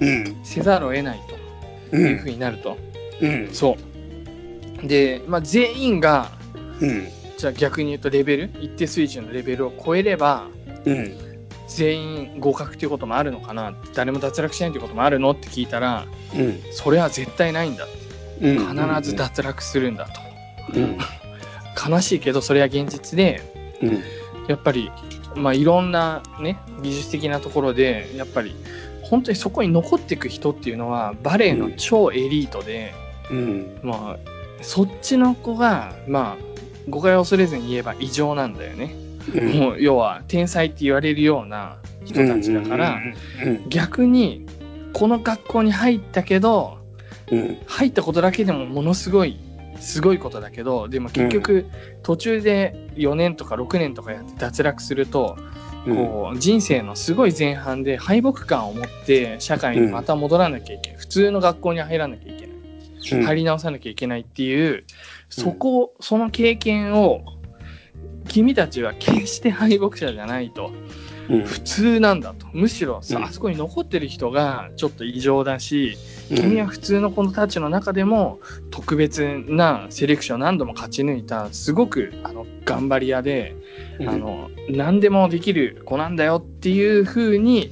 [0.00, 0.36] うん。
[0.44, 1.20] せざるを得ない
[1.90, 2.76] とういうふうんになると、
[3.20, 3.48] うん。
[3.52, 3.76] そ
[4.82, 4.86] う。
[4.86, 6.30] で、まあ、全員が
[6.80, 7.08] うん。
[7.38, 10.48] じゃあ逆に言うとレベル一定水準のレベルを超えれば
[10.84, 11.27] うん
[11.68, 16.60] 全員合格っていうこともあるのかな誰も脱落しないっていうこともあるのって聞いたらうん。
[16.72, 17.86] それは絶対ないんだ。
[18.40, 18.58] うん。
[18.58, 20.20] 必ず脱落するんだと、
[20.74, 20.98] うん。
[21.90, 23.42] 悲しいけどそれは現実で
[23.82, 24.02] うん。
[24.48, 24.90] やっぱり
[25.36, 28.56] まあいろんなね技術的なところでやっぱり
[29.02, 32.94] 本当にそこに残っていく人っていうのはバレエの超エリートで、
[33.30, 33.80] うん。
[33.82, 36.48] まあそっちの子がまあ
[36.88, 38.94] 誤解を恐れずに言えば異常なんだよね、
[39.34, 42.98] もう要は天才って言われるような人たちだから、
[43.44, 44.46] うん逆に
[44.92, 46.78] この学校に入ったけど
[47.30, 47.58] うん。
[47.66, 49.38] 入ったことだけでもものすごい
[49.80, 51.66] すごいことだけどでも結局
[52.02, 55.36] 途中で4年とか6年とかやって脱落すると
[55.84, 62.56] こう人生のすごい前半で敗北感を持って社会にまた戻らなきゃいけない、普通の学校に入らなきゃいけない、
[63.12, 63.24] うん。
[63.24, 64.84] 入り直さなきゃいけないっていう
[65.28, 67.22] そこ、その経験を
[68.28, 70.72] 君たちは決して敗北者じゃないと。
[71.28, 71.44] うん。
[71.44, 72.46] 普通なんだと。
[72.52, 73.24] むしろさ、うん。
[73.24, 75.96] あそこに残ってる人がちょっと異常だし
[76.30, 76.36] うん。
[76.36, 83.54] 君は普通の子たちの中でも特別なセレクションを何度も勝ち抜いたすごくあの頑張り屋で、
[84.00, 84.08] うん。
[84.08, 87.70] あの何でもできる子なんだよっていう風に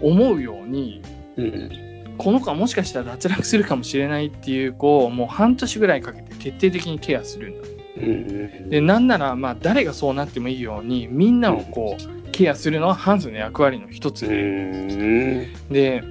[0.00, 1.02] 思うように
[1.36, 1.70] うん。
[2.18, 7.75] この子はもしかしたら脱落するかもしれないっていう子をもう半年ぐらいかけて徹底的にケアするんだ。
[7.96, 14.26] うんでなんならまあ誰がそうなってもいいようにみんなをこうケアするのはハンスの役割の一つ。
[14.26, 14.34] うで。
[14.34, 15.72] ん。
[15.72, 16.02] で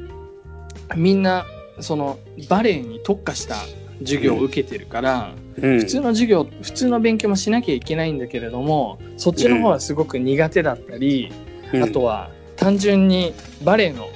[0.95, 1.45] みんな
[1.79, 3.55] そのバレエに特化した
[3.99, 11.31] 授業を受けてるから、普普通の授業普通の勉強もしなきゃいけないんだけれどもそっちの方はすごく苦手だったり、
[11.81, 13.33] あとは単純に
[13.63, 14.07] バレエの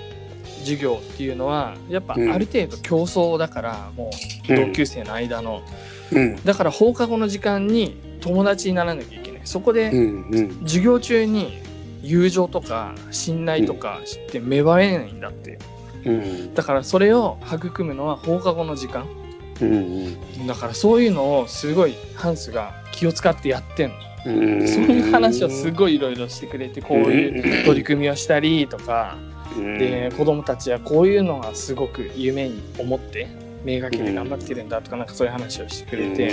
[0.59, 2.39] 授業っていうのはやっぱあうん。
[2.39, 4.09] る程度競争だからも
[4.49, 5.61] う同級生の間の、
[6.11, 6.35] うん。
[6.43, 9.41] だから放課後の時間に友達にならなきゃいけない。
[9.45, 10.59] そこでうんうん。
[10.61, 11.61] 授業中に
[12.01, 15.59] 友情とか信頼とかって芽生えないんだって。
[16.05, 16.53] うん。
[16.53, 19.07] だからそれを育むのは放課後の時間。
[19.61, 23.95] うんだからそういうのをすごいハンスが気を使ってやってんの。
[24.25, 24.31] う
[24.63, 24.67] ん。
[24.67, 29.17] そういう話をすごいいろいろしてくれてこういう取り組みをしたりとか。
[29.57, 33.27] で子供たちはこういうのがすごく夢に思って
[33.63, 36.31] 目がけて頑張ってるんだとかなんかそういう話をしてくれて。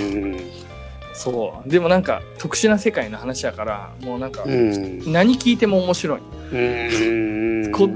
[1.13, 1.69] そう。
[1.69, 5.11] でもなんか特殊な世界の話だからもうなんかうん。
[5.11, 6.21] 何聞いても面白い。
[6.53, 7.71] うん。
[7.71, 7.89] こ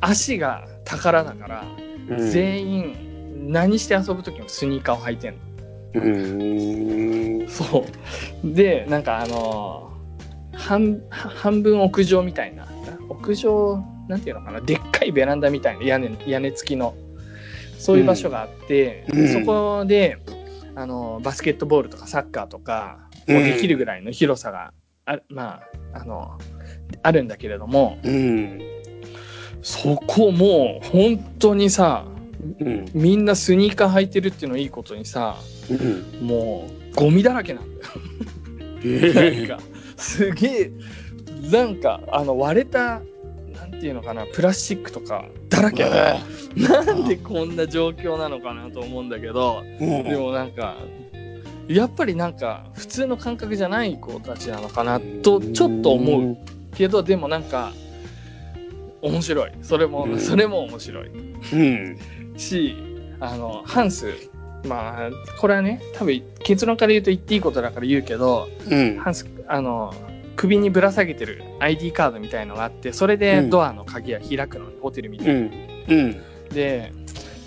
[0.00, 1.64] 足が宝だから
[2.18, 5.40] 全員何して遊ぶ時もスニーカーを履いてんの。
[5.94, 7.48] うん。
[7.48, 7.86] そ
[8.44, 8.54] う。
[8.54, 9.92] でなんかあの
[10.52, 12.66] 半半分屋上みたいな
[13.08, 16.94] 屋上なんていうのかなでっかいベランダみたいな屋根屋根付きの
[17.82, 19.28] そういう場所があって、うん。
[19.32, 20.18] そこで
[20.76, 24.72] あのバスケットボールとかサッカーとかもできるぐらいの広さが
[25.04, 25.62] あ,、ま
[25.92, 26.38] ああの
[27.02, 28.60] あるんだけれどもうん。
[29.62, 32.04] そこもう本当にさ
[32.60, 32.88] うん。
[32.94, 35.36] みんなスニーカー履いてるっていうのをいいことにさ
[35.68, 36.26] うん。
[36.26, 39.36] もうゴミだらけなんだよ。
[39.36, 39.58] なんか
[39.96, 40.70] すげえ
[41.50, 43.02] なんかあの割れた
[43.82, 45.82] ていうのかなプラスチックとかだらけ。
[45.82, 46.18] あ
[46.54, 50.76] るなんでこんな状況なのかなと思うんだけどでもなんか
[51.66, 56.36] やっぱりなんか普通の感覚じゃない子たちなのかなとちょっと思う
[56.76, 57.72] けどでもなんか
[59.02, 59.52] 面白い。
[59.62, 60.20] それもうん。
[60.20, 61.08] それも面白い。
[61.08, 61.98] うん。
[62.36, 62.76] し
[63.18, 64.12] あのハンス
[64.64, 65.10] まあ
[65.40, 68.98] これはね多分結論から言うと言っていいことだから言うけどうん。
[68.98, 69.92] ハンスあの
[70.42, 73.50] 首にぶら下げてる ID カードみたいのがあってそれでうん。
[73.50, 75.50] ドアの鍵が開くのにホテルみたいうん。
[75.88, 76.20] うん。
[76.48, 76.92] で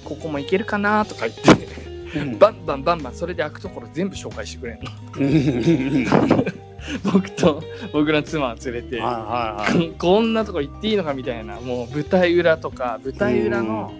[0.05, 1.67] ここも行けるかなとか言って
[2.39, 4.91] バンバンバンバンそれで開くところ全部紹介してくれんの。
[7.11, 9.01] 僕と僕の妻を連れて。
[9.01, 9.05] こ
[9.97, 11.59] こんなとこ行っていいのかみたいな。
[11.59, 13.93] もう舞台裏とか舞台裏の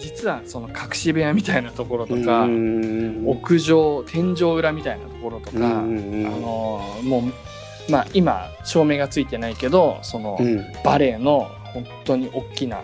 [0.00, 3.22] 実はその隠し部屋みたいなところとかうん。
[3.24, 7.32] 屋上天井裏みたいなところとか、うんあのもう
[7.88, 10.64] まあ今照明がついてないけどその、うん。
[10.84, 12.82] バレエの本当に大きな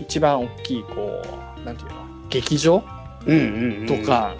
[0.00, 1.22] 一番大きいこ
[1.60, 1.96] うなんていうの
[2.28, 2.82] 劇場
[3.26, 4.34] うんうんとか、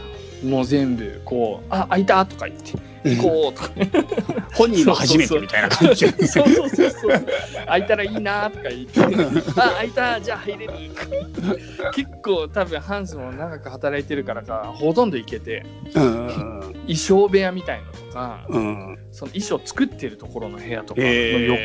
[0.45, 2.73] もう全部こう「あ開いた!」とか言って
[3.05, 3.17] 「うん。
[3.17, 3.71] 行こう!」とか。
[4.55, 6.07] 本人も初めてみたいな感じ。
[6.09, 6.91] そうそうそう。
[6.91, 7.27] そう
[7.67, 9.01] 開いたらいいなとか言って
[9.57, 10.73] 「あ開いたじゃあ入れる」
[11.95, 15.65] 結構多分ハンスも長く働いてるからかほとんど行けて。
[15.95, 18.99] うん衣装部屋みたいのとかうん。
[19.13, 21.63] その衣装作ってるところの部屋とかのへ横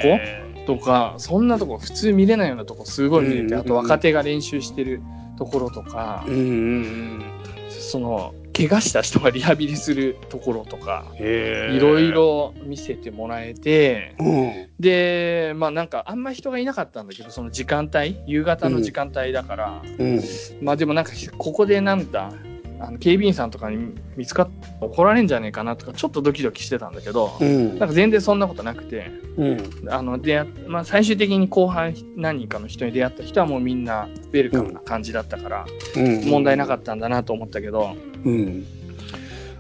[0.61, 3.59] ーとかそんなとこ普通見れないようなとこすごい見れてうん。
[3.61, 5.01] あと若手が練習してる
[5.38, 7.24] ところとかうんうん
[7.70, 14.70] その怪我した人がリハビリするところとかいろいろ見せてもらえてうん。
[14.80, 20.22] でまあなんかあんま人がいなかったんだけどその時間帯夕方の時間帯だから、うん。
[20.61, 22.34] まあでもなんかここでなんだ
[22.80, 27.80] あの警備員さんとかに見つかって怒られんじゃねえかなとかちょっとドキドキしてたんだけど、うん。
[27.80, 29.11] なんか全然そんなことなくて。
[29.38, 29.89] うん。
[29.89, 35.65] あの出まあ、最終的に後半何人かの人に出会った人はもうみんなウェルカムな感じだったから、
[35.95, 36.25] うん。
[36.25, 38.65] 問題なかったんだなと思ったけど、うん。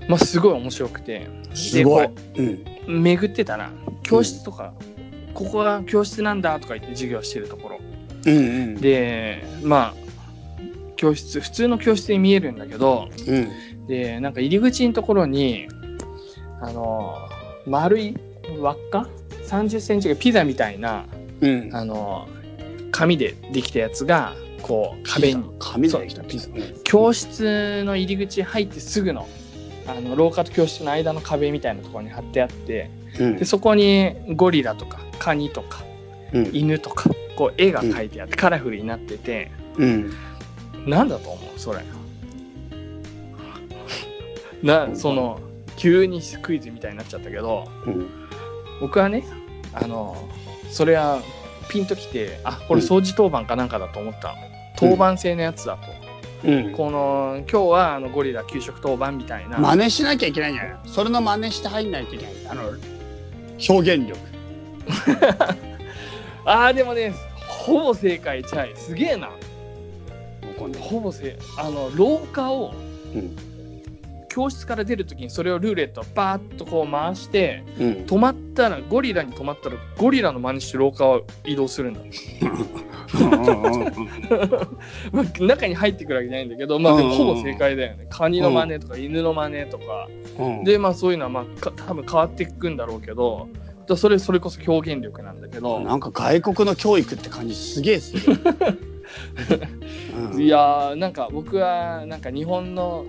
[0.07, 1.27] まあ、すごい面白くて。
[1.53, 2.07] すごい。
[2.07, 2.95] でこうん。
[2.97, 3.71] う巡ってたら
[4.03, 4.73] 教室とか、
[5.33, 7.79] ここが教室なんだとか言って授業してるところ。
[8.25, 8.75] うんうん。
[8.75, 10.06] でまあ
[10.97, 15.67] 教室普通の教室に見えるんだけどうんでなんか入り口のところに
[16.61, 17.15] あの
[17.65, 18.17] 丸い
[18.59, 19.07] 輪っか
[19.47, 21.05] 30センチがピザみたいな、
[21.41, 21.69] うん。
[21.73, 22.27] あの、
[22.91, 26.49] 紙でできたやつが、こう、壁に、紙でできたピザ。
[26.49, 29.27] うん教室の入り口入ってすぐの、
[29.87, 32.89] あの、廊下と教室の間の壁みたいなところに貼ってあって、
[33.19, 35.83] うんで、そこにゴリラとか、カニとか、
[36.33, 40.13] うん犬とか、こう、絵が描いてあって、カラフルになってて、うん。
[40.87, 41.79] なんだと思うそれ。
[44.63, 45.39] な、その、
[45.75, 48.07] 急にクイズみたいになっちゃったけど、うん。
[48.81, 49.25] 僕はね、
[49.73, 50.17] あの、
[50.69, 51.21] それは
[51.69, 54.35] ピンときて、あ、これ掃除当番かなんかだと思ったの。
[54.77, 56.47] 当番制のやつだと。
[56.47, 56.71] うん。
[56.71, 59.57] この、今日はあのゴリラ給食当番みたいな。
[59.57, 62.33] 真似しなきゃいけないんじゃないそれの真似して入んないといけない。
[62.49, 62.63] あの、
[63.69, 64.17] 表現力。
[66.45, 67.13] ああ、でもね、
[67.47, 68.73] ほぼ正解ちゃい。
[68.75, 69.29] すげえな。
[70.57, 72.73] わかんないほぼ正あの、廊下を、
[73.13, 73.35] うん。
[74.29, 77.91] 教室から出るときにそれをルーレットバーッとこう回して、うん。
[78.05, 82.01] 止まったら、ゴリラに止まったら、ゴリラの真似して廊下を移動するんだ。
[85.11, 88.07] まあ、中に入ってくるわけじゃないんだけど、まあ、でもほぼ正解だよね。
[88.09, 90.07] カニの真似とか、犬の真似とか。
[90.37, 90.63] うん。
[90.63, 93.47] で、まあ、そういうのは、まあ、か多分変わっていくんだろうけど、
[93.87, 98.37] だそれ、それこそ表現力なんだけど、なんか外国の教育って感じすげえする。
[100.33, 100.41] うん。
[100.41, 103.05] いやー、なんか僕は、なんか日本の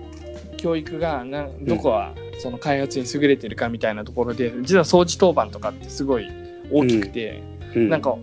[0.57, 6.27] 教育がな、どこはその開発に優れてるかみたいなところで、実は掃除当番とかってすごい
[6.71, 7.41] 大きくて、
[7.75, 7.89] うん。
[7.89, 8.15] なんか、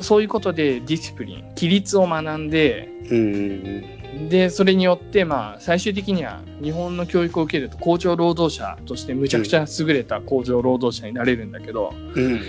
[0.00, 12.40] そういうことでディスプリン、規律を学んで、うんで、それによって、まあ、最終的には日本の教育を受けると工場労働者としてむちゃくちゃ優れた工場労働者になれるんだけど、うん。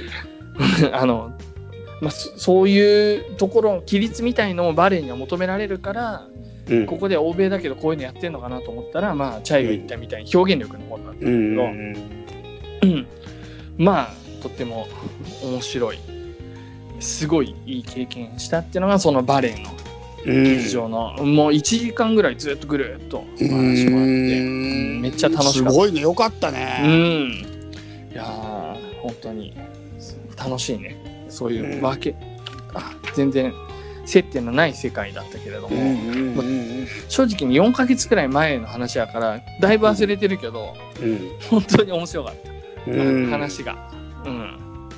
[0.92, 1.34] あの、
[2.02, 6.28] まあ、そそういうところ、規律みたいのもバレエには求められるから、
[6.70, 11.94] うんここで欧米だけどこういうのやってんのかなと思ったら、まあ、チャイが言ったみたいに表現力の方になんだん
[12.80, 13.08] けど、うん
[13.78, 14.88] まあ、とっても
[15.44, 16.00] 面白い。
[17.02, 19.72] すごいいい経験したっていうのが、そのバレエの
[20.26, 26.84] うん劇場の、もう1時間ぐらいずっとぐるっとお話もあって、うんめっちゃ楽しかったすごいねよかったうね。
[26.84, 27.32] ん。
[28.12, 29.56] いやー、本当に
[30.38, 30.96] 楽しいね。
[31.32, 32.16] そういうわけ、
[32.74, 33.54] あ全然
[34.06, 41.20] 接点のない世界だったけれども、うんうんうん正直に4ヶ月くらい前の話やから、だいぶ忘れてるけど、うん
[41.50, 42.92] 本当に面白かった。
[42.92, 43.92] うん話が。
[44.26, 44.90] うん。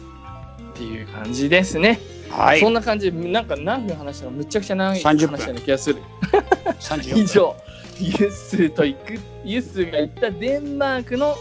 [0.72, 2.00] っていう感じですね。
[2.30, 6.02] はいそんな感じで、なんか何分話したかむちゃくちゃ長い30話分な気がする。
[6.80, 7.56] 34以上、
[8.00, 11.36] ユッスーと行く、ユッスーが行ったデンマークの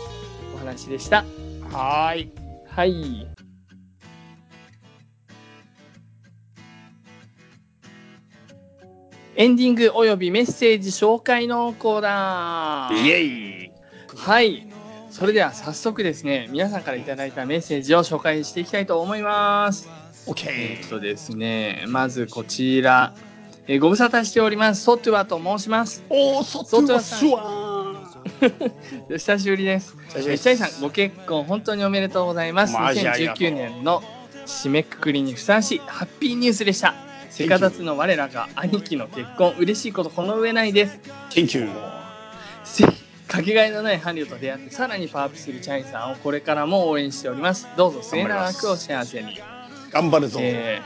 [0.55, 1.25] お話でした。
[1.71, 2.31] はーい
[2.69, 3.32] はい。
[9.35, 12.97] エンディングおよびメッセージ紹介のコーナー。
[13.03, 13.73] イエイ
[14.15, 14.67] はい。
[15.11, 19.89] それでは早速ですね、皆さんからいただいたメッセージを紹介していきたいと思います。
[20.27, 23.15] オッケえっとですね、まずこちら、
[23.67, 24.83] えーご無沙汰しております。
[24.83, 26.05] ソトゥアと申します。
[26.11, 28.73] おーそっちはスワー
[29.09, 29.97] 久しぶりです。
[30.09, 32.75] 久しぶりさん、ご結婚本当におめでとうございます。
[32.75, 34.03] マジありがとう2019年の
[34.45, 37.12] 締めくくりにふさわしいハッピーニュースでした。
[37.35, 40.99] せか立つの我らが兄貴の結婚、嬉しいことこの上ないです。
[41.31, 41.69] Thank you
[42.65, 42.85] せ
[43.27, 47.67] かけがえのない伴侶と出会ってさらにパワーアップするチャイさんをこれからも応援しております。
[47.77, 49.39] どうぞ末永くお幸せに。
[49.91, 50.81] 頑張るぞえ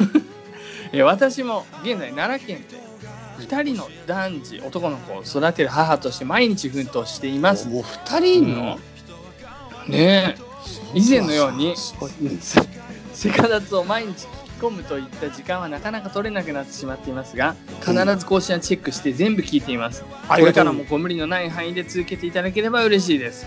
[0.00, 0.20] ー
[0.92, 2.76] えー私も現在奈良県で
[3.46, 7.68] 2人の男児男の子を育てる母として毎日奮闘しています。
[7.68, 8.78] もう二人いんの？
[9.88, 10.36] ねえ
[10.94, 11.74] 以前のように
[12.40, 12.60] せ
[13.14, 20.04] セカダツを毎日聞き込むといった時間はなかなか取れなくなってしまっていますが必ず更新はチェックして全部聞いています。
[20.28, 23.46] これからもご無理のない範囲で続けていただければ嬉しいです。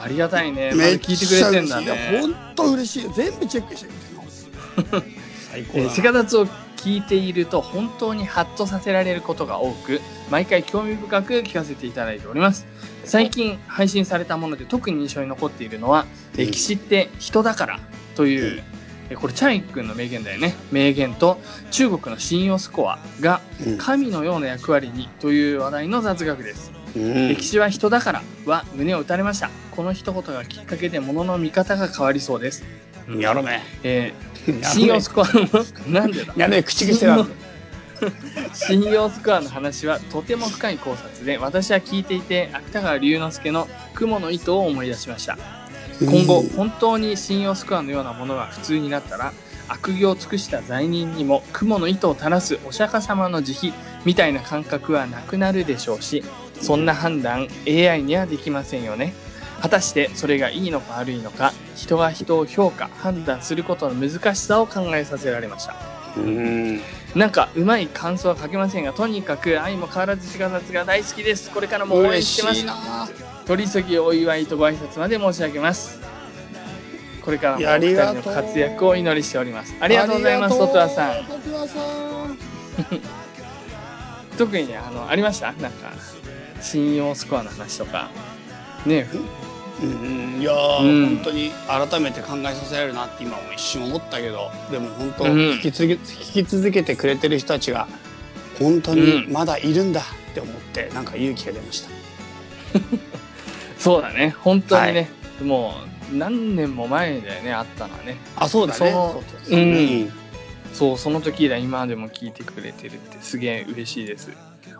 [0.00, 0.72] ありがたいね。
[0.74, 2.20] まだ聞いてくれてんだね。
[2.20, 5.18] 本当嬉しい全部チェックしてくれてるの
[5.50, 6.46] 最高えー、だセカダツを
[6.78, 10.00] 聞いていると本当にハッとさせられることが多く
[10.30, 12.66] 毎回興味深く聞かせていただいております
[13.04, 17.80] 最近配信されたもので特に印象に残っているのは「うん歴史って人だから」
[18.14, 18.77] という、え
[19.16, 20.54] これチャイ君の名言だよね。
[20.70, 21.40] 名言と
[21.70, 23.78] 中国の信用スコアがうん。
[23.78, 26.72] 神のような役割にという話題の雑学です。
[26.96, 27.28] うん。
[27.28, 29.50] 歴史は人だからは胸を打たれました。
[29.78, 32.64] この一言がきっかけで物の見方が変わりそうです、
[33.16, 34.12] やろうねえ
[34.44, 35.48] ー信用スコアの
[35.88, 36.34] なんでだ？
[36.36, 37.24] やべえ口癖だ
[38.52, 45.38] 信用スコアの話はとても深い考察で私は聞いていて芥川龍之介の「雲の糸」を思い出しました
[46.00, 49.32] 今後本当に信用スコアのようなものが普通になったら
[49.68, 53.74] 悪行を尽くした罪人にも雲の糸を垂らすお釈迦様の慈悲
[54.04, 56.24] みたいな感覚はなくなるでしょうし
[56.60, 59.14] そんな判断 AI にはできませんよね。
[59.60, 65.74] 果たしてそれがいいのか悪いのか人が人を評価判断することの難しさを考えさせられました。
[66.16, 66.80] うん。
[67.14, 71.50] なんかうまい感想は書けませんがとにかく愛も変わらず鹿雑が大好きです。
[71.50, 73.27] これからも応援嬉してます。
[73.48, 75.98] 取り急ぎお祝いとご挨拶まで申し上げます。
[77.22, 79.74] これからもお二人の活躍をお祈りしております。
[79.80, 81.24] ありがとうございますトトアさん。
[84.36, 85.52] 特にあのありました？
[85.52, 85.90] なんか
[86.60, 88.10] 信用スコアの話とか。
[88.84, 89.08] ね
[89.82, 91.16] うん、いやー、うん。
[91.16, 95.40] 本当に改めて考えさせられるなって今も一瞬思ったけどでも本当、うん。
[95.52, 97.88] 引き続け引き続けてくれてる人たちが
[98.58, 101.88] 本当にまだいるんだって思ってなんか勇気が出ました。
[103.78, 104.34] そうだね。
[104.40, 105.08] 本当にね、
[105.42, 105.74] も
[106.12, 108.16] う何年も前だよねあったのはね。
[108.36, 108.78] あそうだね。
[108.78, 108.90] そう
[109.48, 110.10] そうん。
[110.72, 114.30] そうその時以来今でも聞いてくれてるってすげえ嬉しいです。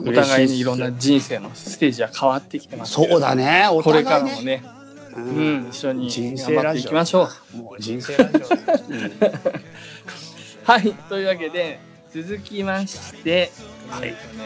[0.01, 3.66] お互いにいろんな人生のステージは変わってきてますそうだね。
[3.70, 4.24] おこれ互いね。
[4.30, 4.62] からもね。
[5.16, 5.24] うう
[5.66, 7.57] ん一緒に人頑張っていきましょう。
[7.57, 8.40] もう人生ラジオ。
[10.70, 10.92] はい。
[11.09, 11.80] というわけで
[12.14, 13.51] 続きまして、
[13.90, 14.09] はい。
[14.09, 14.44] えっとね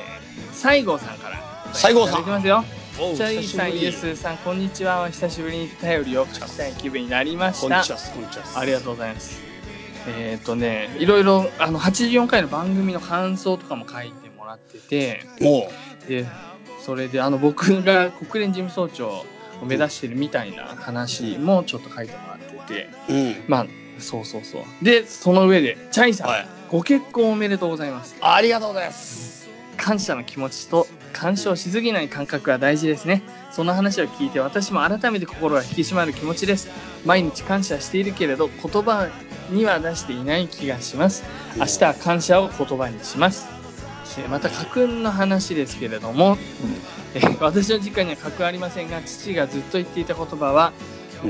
[0.52, 1.38] 西郷さんから。
[1.74, 2.20] 西郷さん。
[2.22, 2.64] いきますよ
[2.94, 5.08] チャイさん、ユースーさん、こんにちは。
[5.08, 7.80] 久しぶりに頼りを書きたい気分になりました。
[8.54, 9.40] ありがとうございます。
[10.06, 15.70] えっ、とね、いろいろ、あの、84回の番組の感想とかも書いてもらってて、も
[16.06, 16.26] で、
[16.84, 19.24] それで、あの、僕が国連事務総長を
[19.64, 23.14] 目指してるみたいな話もちょっと書いてもらってて、う。
[23.14, 23.44] うん。
[23.48, 23.66] まあ、
[24.00, 24.84] そうそうそう。
[24.84, 26.46] で、その上で、チャイさん、はい。
[26.68, 28.16] ご結婚おめでとうございます。
[28.20, 29.48] ありがとうございます。
[29.78, 33.22] 感謝の気持ちと干渉しすぎない感覚が大事ですね。
[33.50, 36.68] その話を聞いて私も改めて心が引き締まる気持ちです。
[37.04, 39.08] 毎日感謝しているけれど言葉
[39.50, 41.24] には出していない気がします。
[41.56, 43.46] 明日は感謝を言葉にします。
[44.28, 46.36] また家訓の話ですけれども、
[47.14, 50.72] え私の実家には家訓ありませんが父がずっと言っていた言葉は、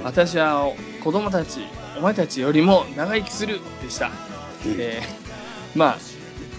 [0.03, 0.73] 私は
[1.05, 1.61] 子供たち
[1.97, 4.07] お前たちよりも長生きするでした。
[4.07, 4.13] うん
[4.79, 5.23] えー
[5.75, 5.99] まあ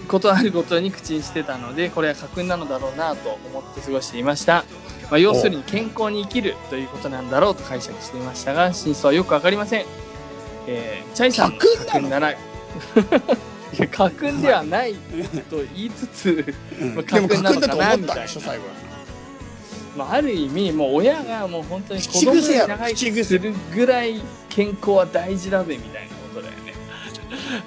[0.08, 4.66] ことあるごとに口にしてたのでこれは家訓なのだろうなと思って過ごしていました、
[5.10, 9.86] まあ、要するに健康に生きるということなんだろうと解釈していましたが真相はよくわかりません、
[10.68, 11.58] えーチャイさんの？
[11.58, 12.32] 家訓なら
[13.74, 14.94] いや家訓ではない
[15.50, 16.96] と言いつつ、うん。
[16.96, 17.96] まあ家訓なのかなみたいな。
[17.96, 18.74] 思ったでしょ最後は。
[19.98, 26.74] まあ、ある意味もう親がもう本当に子口供に長生きするぐらい健康は大事だぜみたいなことだよね。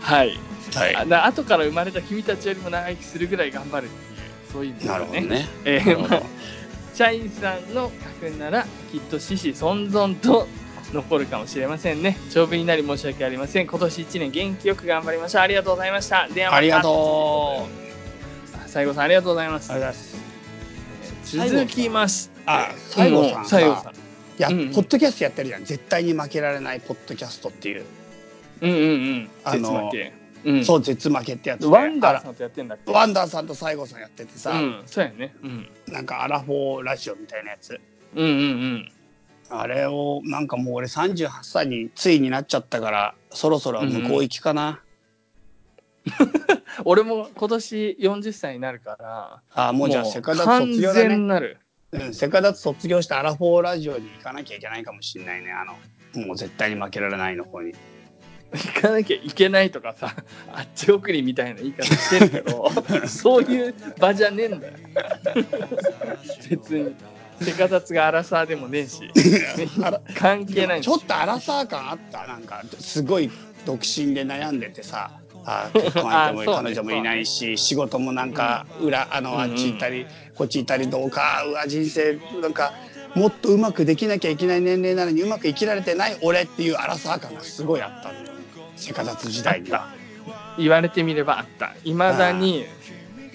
[0.01, 0.39] はい
[0.79, 0.97] はい。
[0.97, 4.17] あだ後から生まれた君たちよりも長生きするぐらい頑張るってい
[4.49, 5.49] うそういう意味ですなよるほどね。
[5.65, 6.09] えーなるほど。
[6.09, 6.23] まあ
[6.95, 7.91] チャイさんの
[8.23, 10.49] 家訓ならきっと子々孫存と
[10.95, 12.17] 残るかもしれませんね。
[12.31, 13.67] 長文になり申し訳ありません。
[13.67, 15.43] 今年1年元気よく頑張りましょう。
[15.43, 16.27] ありがとうございました。
[16.29, 16.57] ではまた。
[16.57, 17.67] ありがと
[18.65, 18.69] う。
[18.69, 19.71] 西郷さんありがとうございます。
[19.73, 21.51] ありがとうございます。
[21.51, 22.41] 続きまして。
[22.47, 23.93] あ西郷さんさ西郷さん。
[24.39, 24.73] や、うんうん。
[24.73, 25.65] ポッドキャストやってるじゃん。
[25.65, 27.85] 絶対に負けられないポッドキャストっていう。
[28.63, 29.31] うんうんうん。
[29.45, 30.26] あの絶負け？
[30.47, 31.67] うんそう、絶負けってやつで。
[31.67, 32.93] ワンダーあさんとやってんだっけ？
[32.93, 37.81] らワンダーさんと西郷さんやっててさ、うんそうやねうんなんかアラフォーラジオみたいなやつ。
[38.15, 38.33] うんうんう
[38.77, 38.93] ん
[39.49, 44.81] あれを、なんかもう俺38歳についになっちゃったから、そろそろ向こう行きかな。
[46.85, 51.09] 俺も今年40歳になるからあもうじゃあセカダ卒業だね。
[51.09, 51.59] 全なる
[51.93, 55.53] うん、セカダツ卒業してアラフォーラジオに行かなきゃいけないかもしれないね。
[55.53, 57.73] あの、もう絶対に負けられないの方に。
[58.53, 60.15] 行かなきゃいけないとかさ
[60.53, 62.71] あっち送りみたいな言い方してるけど
[63.07, 64.73] そういう場じゃねえんだよ。
[66.49, 66.95] 別に。
[67.43, 69.11] セカダツがアラサーでもねえし。
[70.15, 72.27] 関係ないんちょっとアラサー感あった。
[72.27, 73.31] なんかすごい
[73.67, 75.11] 独身で悩んでてさ。
[75.49, 82.73] あ結婚相手も彼女もいないし、仕事もなんか裏あの、うんあっち行ったりこっち行ったりどうかうわ人生なんか
[83.15, 88.36] もっとうまくできなきゃいけない年齢なのにうまく生きられてない俺っていうアラサー感がすごいあったんだよ
[88.77, 89.89] セカダツ時代には。
[90.59, 92.65] 言われてみればあったいまだに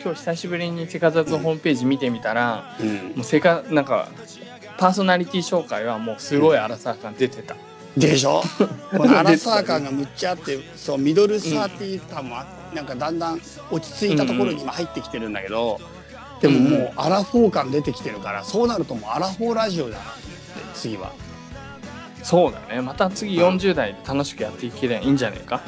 [0.04, 4.10] 今日久しぶりにセカダツホームページ見てみたら、うんもうセカなんか
[4.78, 7.56] パーソナリティ紹介はもうすごいアラサー感出てた、
[7.96, 8.42] でしょ
[8.98, 15.80] このアラサー感がむっちゃあってそうミドルサーティー感もあなんかだんだん落ち着いたところに今入ってきてるんだけど、
[16.42, 21.14] でももうアラフォー感出てきてるからそうなるともうアラフォーラジオだなと思って次は。
[22.24, 22.82] そうだね。
[22.82, 25.62] また次40代で楽しくやっていければいいんじゃないか、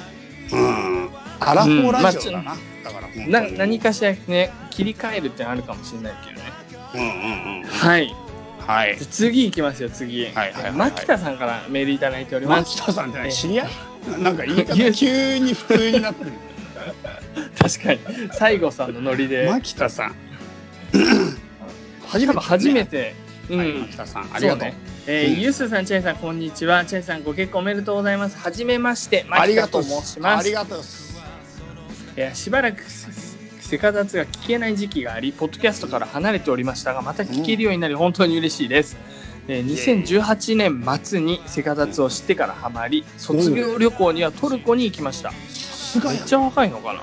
[0.52, 1.10] うん、
[1.40, 6.54] アラフォーラジオだな、うだから本当にな何かしらね切り替えるってのあるかもしれないけどね。
[6.94, 8.16] うんうんうんはい。
[8.60, 8.96] はい。
[8.98, 12.78] じゃあ次行きますよ次、はいはい牧田さんからメールいただいております。
[12.78, 14.22] 牧田さんってえ何知り合い？
[14.22, 16.32] なんか言い方急に普通になってる。
[17.58, 18.00] 確かに。
[18.32, 19.50] 西郷さんのノリで。
[19.50, 20.16] 牧田さん。
[22.08, 24.60] 初めて、初めてうんはい、牧田さん、ありがとう。
[24.62, 24.74] そうね
[25.06, 26.86] えーうんゆうすーさん、チャイさん、こんにちは。
[26.86, 28.38] チャイさん、ご結婚おめでとうございます。
[28.38, 30.46] はじめまして、ありがとう申します。
[30.46, 31.22] ありがとうっす。
[32.16, 32.84] えーしばらく
[33.60, 38.96] セカダツが聞けない時期があり、ポッドキャストから離れておりましたが、また聞けるようになり、本当に嬉しいです。
[39.50, 39.66] えー
[40.06, 45.32] 2018年末にセカダツを知ってからハマり、卒業旅行にはトルコに行きました。
[45.32, 46.94] さすがやめっちゃ若いのか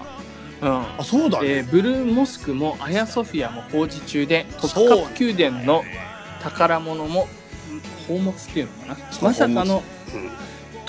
[0.62, 0.68] な？
[0.68, 1.00] うん。
[1.00, 1.48] あ、そうだね。
[1.48, 5.82] えーブルーモスクもアヤソフィアも工事中でトップカップ宮殿の
[6.42, 7.28] 宝物も
[8.06, 8.96] 宝物っていうのかな？
[9.22, 9.82] まさかの
[10.14, 10.30] うん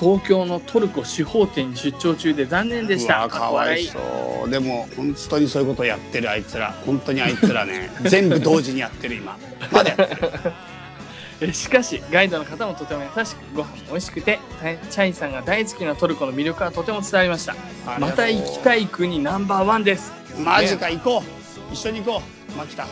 [0.02, 3.30] 東京のトルコ司法店に出張中で残念でした。
[3.30, 4.00] かわいそ
[4.48, 4.50] う。
[4.50, 6.72] でも本当にそういうことをやってるあいつら。
[6.88, 7.92] 本当にあいつらね。
[8.10, 9.38] 全部同時にやってる今。
[9.72, 10.32] まだやってる。
[11.42, 14.40] えーしかしガイドの方もとても優しくご飯も美味しくて
[14.92, 17.56] チャイさんが大好きなトルコの魅力はとても伝わりました。
[18.00, 20.12] また行きたい国ナンバーワンです
[20.44, 21.24] マジか行こ
[21.70, 21.74] う。
[21.74, 22.24] 一緒に行こ
[22.54, 22.88] う牧田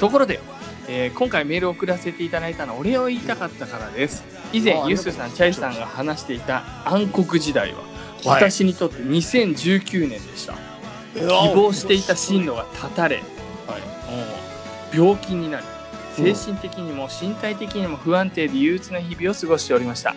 [0.00, 0.40] ところで、
[0.88, 4.24] えー今回メールを送らせていただいたのはお礼を言いたかったからです。
[4.52, 7.88] 以前ユスさんチャイさんが話していた暗黒時代ははい。
[8.24, 10.54] 私にとって2019年でした、
[11.14, 11.20] 希
[11.54, 14.96] 望していた進路が断たれ、はい。
[14.96, 15.66] 病気になり
[16.16, 20.16] 精神的にも身体的にも不安定で憂鬱な日々を過ごしておりました、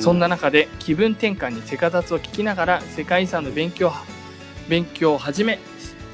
[0.00, 3.92] そんな中で気分転換にセカダツを聞きながら世界遺産の勉強
[4.68, 5.60] 勉強を始め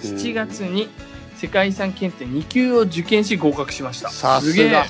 [0.03, 0.89] 7月に
[1.37, 4.11] 世界遺産検定2級を受験し合格しました。
[4.11, 4.71] さすげえ。
[4.71, 4.87] が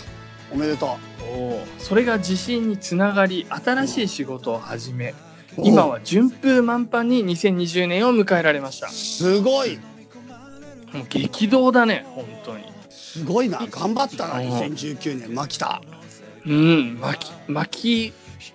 [0.52, 0.96] おめでと
[1.28, 1.64] おー。
[1.78, 8.88] それが自信につながり新しい仕事を始めう今は順風満帆に2020年を迎えられました。
[8.88, 9.78] すごい。
[10.92, 12.64] もう激動だね本当に。
[12.90, 13.66] すごいな。
[13.70, 15.34] 頑張ったなうん2019年。
[15.34, 15.82] 牧田
[16.46, 16.98] うん。
[17.00, 18.12] 巻き巻き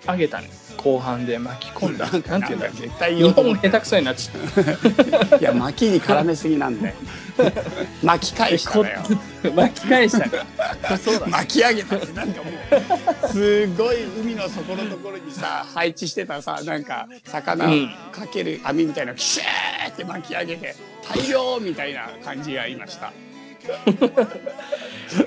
[0.07, 0.49] 上げたね。
[0.77, 2.09] 後半で巻き込んだ。
[2.09, 5.37] なんていうんだ絶対日本下手くそになっちゃった。
[5.37, 6.93] いや巻きに絡めすぎなんで
[8.03, 8.99] 巻き返したのよ。
[9.55, 10.31] 巻き返したね。
[11.03, 13.27] そうだね巻き上げたってなんかもう。
[13.27, 17.95] すごい海の底のところにさ配置してたさなんか魚うん。
[18.11, 20.75] かける網みたいなのシューって巻き上げて
[21.07, 23.11] 大量みたいな感じがいました。
[23.69, 23.73] い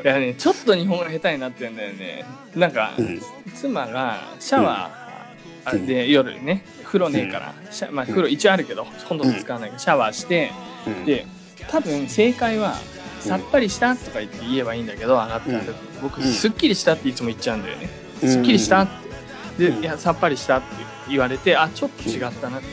[0.03, 2.24] やねちょっと日本語下手になってんだよね。
[2.55, 3.20] なんか、うん。
[3.55, 10.53] 妻がシャワーで夜ね風呂ねえから、シャまあ、風呂一応あるけどほとんど使わないけどシャワーして
[11.07, 11.27] で
[11.70, 12.77] 多分正解は
[13.20, 15.51] 「さっぱりした?」とか言って言えばいいんだけど上がった。
[15.51, 16.32] うん。
[16.32, 17.89] すっきりした」っていつも言っちゃうんだよね
[18.23, 18.31] 「うん。
[18.31, 19.65] すっきりした?」って。
[19.65, 19.81] うん。
[19.81, 20.66] で「いやさっぱりした?」って
[21.09, 22.66] 言われてあちょっと違ったなって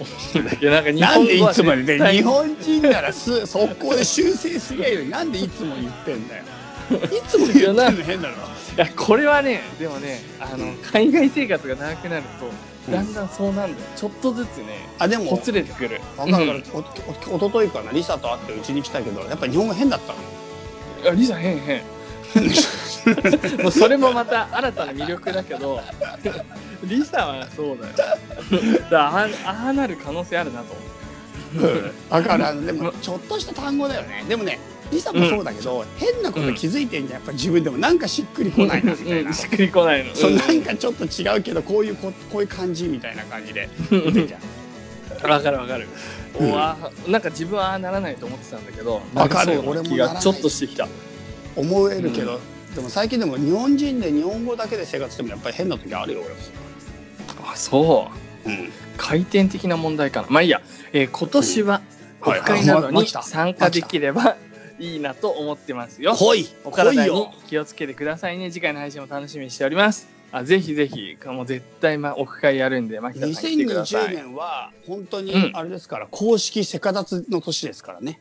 [0.00, 5.10] 思うんだけどなんか日なんでいつもで日本人ならす速攻で修正すりゃいいのに。
[5.10, 6.44] なんでいつも言ってんだよ。
[6.92, 8.02] いつも言ってんの？
[8.04, 12.50] 変だろいやこれはねでもねあの海外生活が長くなると
[12.90, 13.80] だんだんそうなんだ。
[13.80, 16.00] よちょっとずつねあでもほつれてくる。
[16.16, 16.48] わかる。
[16.48, 16.62] わうん。
[16.62, 16.84] かる
[17.28, 20.12] おおおとといかなリサと会ってうちに来たけどやっぱ日本語変だった
[21.04, 21.12] の？
[21.12, 21.82] あリサ変変。
[23.62, 25.80] もうそれもまた新たな魅力だけど
[26.84, 27.94] リサはそうだよ。
[28.90, 29.08] だ
[29.44, 30.72] ああなる可能性あるなと
[31.54, 31.92] 思う。
[32.10, 34.24] だからでもちょっとした単語だよね。
[34.28, 34.58] でもね
[34.92, 37.20] リサもそうだけど、変なこと気づいてんじゃん。
[37.20, 39.34] やっぱ自分でもなんかしっくりこないなみたいな、うん。
[39.34, 40.14] しっくりこないの。
[40.14, 40.38] そううん。
[40.38, 43.68] なんかちょっと違うけどこういうここういう感じみたいな感じで。
[43.90, 44.40] 言ってんじゃん。
[45.30, 45.86] わかるわかる、
[46.38, 46.50] うん。
[47.12, 49.60] なんか自分はああならないと思ってたんだけどわかる。
[49.64, 50.88] 俺もちょっとしてきた。
[51.56, 52.40] 思えるけど、
[52.74, 56.22] でも最近でも日本人で日本語だけで生活してもやっぱり変な時あるよ
[57.44, 58.48] あそう。
[58.48, 60.28] 俺も、うん、回転的な問題かな。
[60.30, 60.62] まあいいや、
[60.92, 61.82] えー今年は
[62.24, 64.36] オはいフ会などに参加できればい
[64.82, 66.14] いなと思ってますよ。
[66.14, 66.48] 来い。
[66.64, 67.32] お来体にいよ。
[67.48, 68.50] 気をつけてくださいね。
[68.50, 70.08] 次回の配信も楽しみにしております。
[70.32, 74.16] あぜひぜひもう絶対まオフ会やるんで牧田さん来てくださ2020い。
[74.16, 75.50] 年は本当にうん。
[75.54, 78.20] あれですから、公式セカダツの年ですからね、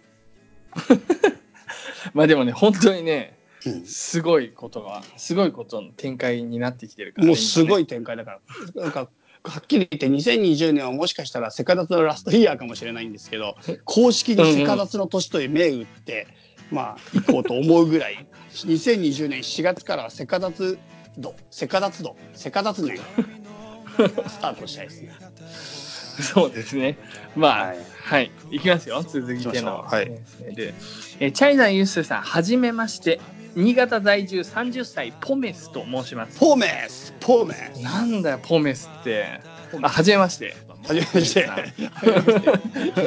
[2.13, 3.85] まあでもね本当にねうん。
[3.85, 8.39] すごいことがすごいことの展開になってきてるからもうすごいい展開だか
[8.75, 8.81] ら。
[8.83, 9.07] なんか
[9.43, 13.55] はっきり言って2020年はもしかしたらセカダツのラストイヤーかもしれないんですけど
[13.85, 16.27] 公式にセカダツの年という銘打って、
[16.71, 18.25] まあ行こうと思うぐらい。
[18.51, 20.77] 2020年4月からはセカダツ
[21.17, 25.11] 度セカダツ度セカダツ年スタートしたいですね。
[26.21, 26.97] そうですね。
[27.35, 28.31] まあははい。
[28.51, 29.85] い、い、きますよ続いての。
[29.87, 29.89] う。
[29.93, 30.05] はい。
[30.55, 30.73] で、
[31.19, 33.19] えーチャイザンユースさんはじめまして。
[33.53, 36.39] 新潟在住30歳ポメスと申します。
[36.39, 37.83] ポーメスポーメス。
[37.83, 39.41] なんだよポメスって。
[39.81, 40.55] あはじめまして
[40.87, 41.49] はじめまして。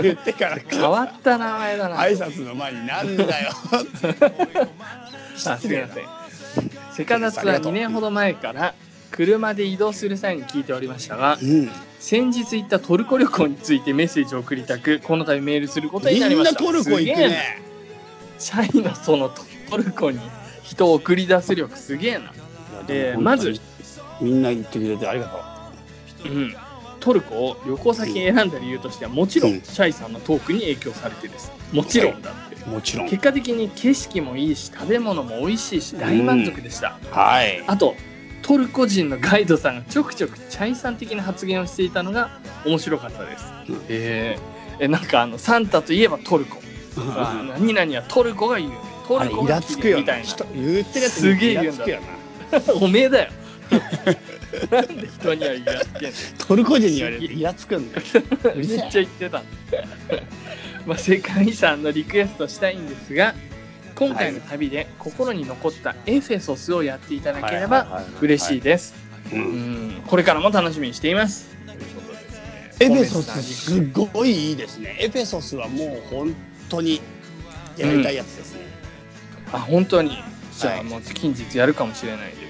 [0.03, 0.33] 言って。
[0.33, 1.97] から変わった名前だな。
[1.97, 3.51] 挨拶の前になんだよ。
[5.47, 6.05] あすみません。
[6.93, 8.75] セカダツは2年ほど前から
[9.11, 11.71] 車で移動する際に聞いておりましたがうん。
[11.99, 16.63] 先日行ったトルコ旅行についてメッセージを送りたくこの度メールすることにみんななりました。
[16.63, 17.63] トルコ行くね
[18.39, 20.21] チャイのそのトトルコに
[20.63, 22.33] 人を送り出す力すげえな。
[22.89, 23.61] えーでも本当に
[24.21, 25.41] みんな言ってくれてありがと
[26.27, 26.57] うん。
[27.05, 31.53] トルコを旅行先に選んだ理由としてはもちろうんんチャイさんのトークに影響されてです。
[31.71, 32.57] もちろんだって。
[32.57, 36.99] うもちろん結果的に景色もいいし食べ物も美味しいし大満足でした。
[37.11, 37.95] はいあと
[38.41, 43.45] トルコ人のガイドさんがちょくちょくチャイさん的な発言をしていたのが面白かったです。
[43.69, 46.59] うんえーえなんかあのサンタといえばトルコ。
[46.97, 48.75] あ何々はトルコが有名。
[49.07, 50.25] トルコがラつくよみたいな。
[50.25, 51.85] 人言ってるやつすげえイ言うんだ
[52.81, 53.31] おめえだよ。
[54.71, 56.17] なんで人にはイラつけんの。
[56.39, 57.29] トルコ人に言われる。
[57.29, 58.03] とイラつくんだよ。
[58.55, 59.45] うめっちゃ言ってたの
[60.87, 63.35] まあ世界遺産のリクエストしたいんですが
[63.95, 68.95] 今回の旅で心に残ったエフェソスをやっていただければ嬉しいです、
[69.33, 69.89] ううん。
[69.99, 70.03] ん。
[70.07, 71.49] これからも楽しみにしています。
[71.67, 74.97] ということですねエフェソスすごいいいですね。
[75.01, 76.35] エフェソスはもう本
[76.69, 77.01] 当に
[77.77, 78.61] やりたいやつですね、
[79.53, 80.19] あ本当に。
[80.59, 82.39] じゃはいあもう近日やるかもしれないです。
[82.41, 82.44] ね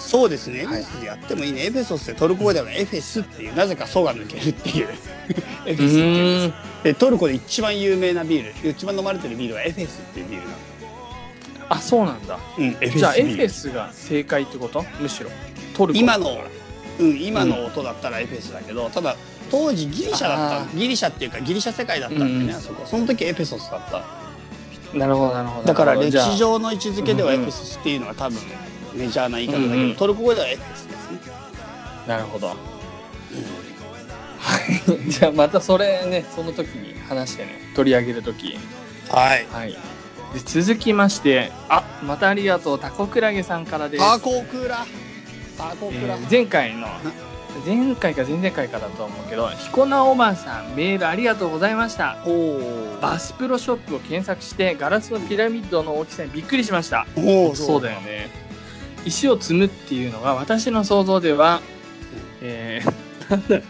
[0.00, 0.60] そうですね。
[0.60, 0.82] エフはい。
[0.82, 4.88] ェソスやってもいいね、エフェソスってトルコ語ではエフェスっていうなぜかソが抜けるっていう。
[5.66, 6.48] エうフェスっていう。
[6.48, 8.70] ですでトルコで一番有名なビール。
[8.70, 10.56] 一番飲まれてるビールはエフェスっていうビールなの。
[11.68, 12.38] あそうなんだ。
[12.58, 14.84] うんじゃあエフェスが正解ってこと？
[15.00, 15.30] むしろ。
[15.76, 16.00] トルコ。
[16.00, 16.38] 今の
[16.98, 19.16] うん今の音だったらエフェスだけど、ただ
[19.50, 20.76] 当時ギリシャだあった。
[20.76, 22.86] ギリシャっていうかギリシャ世界だったんでね、うんあそこ。
[22.86, 24.98] その時エフェソスだった。
[24.98, 25.68] なるほどなるほど。
[25.68, 27.50] だから歴史上の位置づけではエうんうん。
[27.50, 28.38] フェソスっていうのは多分
[28.94, 31.18] メジャーな言い方だけど、うんうんトルコ語ではエフェスですね、
[32.06, 32.48] なるほど。
[32.48, 32.56] はい。
[35.10, 38.58] じゃあまたそれね、その時に話してね、取り上げる時。
[39.08, 39.72] はいはい。
[39.72, 44.04] で続きまして、あ、またありがとう、タコクラゲさんからです。
[44.04, 44.86] タコクラ
[45.58, 46.86] タコクラ、えー前回の、
[47.66, 52.22] 前回か前々回かだと思うけど、彦名おばさん、メールありがとうございました。
[52.24, 57.06] おおバスプロショップを検索して、ガラスのピラミッドの大きさにびっくりしました。
[57.16, 58.49] おおそうだよね。
[59.06, 61.60] 石を積むっていうのが私の想像では、
[62.42, 63.60] えー、 なんだ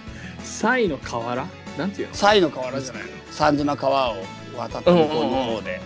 [0.43, 1.47] サイの河原
[1.79, 2.15] なんていうの？
[2.15, 3.09] サイの河原じゃないの？
[3.31, 4.17] サンドの川を
[4.57, 5.81] 渡って向こうの方で、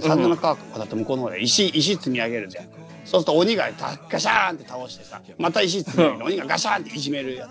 [0.00, 2.64] サンドの川を渡って向こうの方で石石積み上げるじゃん。
[3.04, 7.48] そうすると鬼がたガシャーンって倒してさまた石積み上げる鬼がガシャーンっていじめるや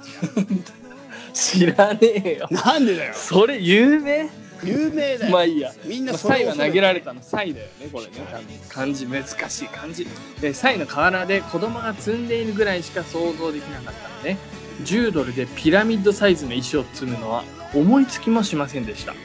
[1.34, 2.48] つ 知らねえよ。
[2.52, 3.14] なんでだよ。
[3.14, 4.30] それ有名？
[4.66, 5.72] 有名だよ、まあいいや。
[5.86, 8.12] みんなまあ、サイは投げられたのサイだよね、これね。
[8.32, 10.08] 多分漢字、難しい漢字。
[10.42, 14.38] で、サイの河原で子供が積んでいるぐらいしか想像できなかったので、
[14.84, 17.44] 10ドルでピラミッドサイズの石を積むのは
[17.74, 19.14] 思いつきもしませんでした。
[19.14, 19.18] も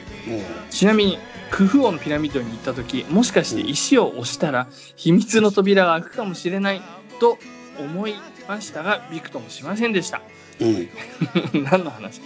[0.69, 1.17] ちなみに、
[1.49, 6.81] クフ王のピラミッドに行った時、もしかして石を押したら秘密の扉が開くかもしれない
[7.19, 7.37] と
[7.77, 8.15] 思い
[8.47, 10.21] ましたが、びくともしませんでした。
[10.59, 10.89] う、うん、
[11.63, 12.21] 何の話？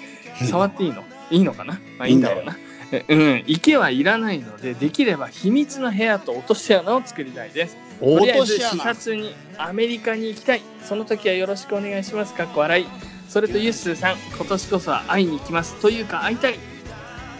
[0.49, 1.03] 触っていいの？
[1.31, 1.79] いいのかな？
[1.97, 2.57] まあいいんだろうな。
[3.07, 7.77] えうん、池はいらないので、できれば秘密の部屋と落とし穴を作りたいです。
[7.99, 10.61] と落りあえず視とし穴察にアメリカに行きたい。
[10.83, 12.33] その時はよろしくお願いします。
[12.33, 12.85] かっこ笑い。
[13.29, 15.75] それとユッスーさん、今年こそは会いに行きます。
[15.81, 16.59] というか会いたい。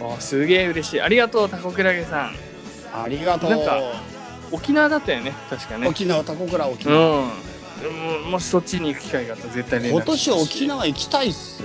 [0.00, 1.00] おすげえ嬉しい。
[1.00, 2.36] ありがとう、タコクラゲさん。
[2.92, 3.80] ありがとうなんか
[4.50, 5.88] 沖縄だったよね、確かね。
[5.88, 7.28] 沖縄タコクラ沖う縄、ん。
[8.24, 11.62] ももしそっちに行く機会があったら絶対連絡今年沖縄縄行きたいっす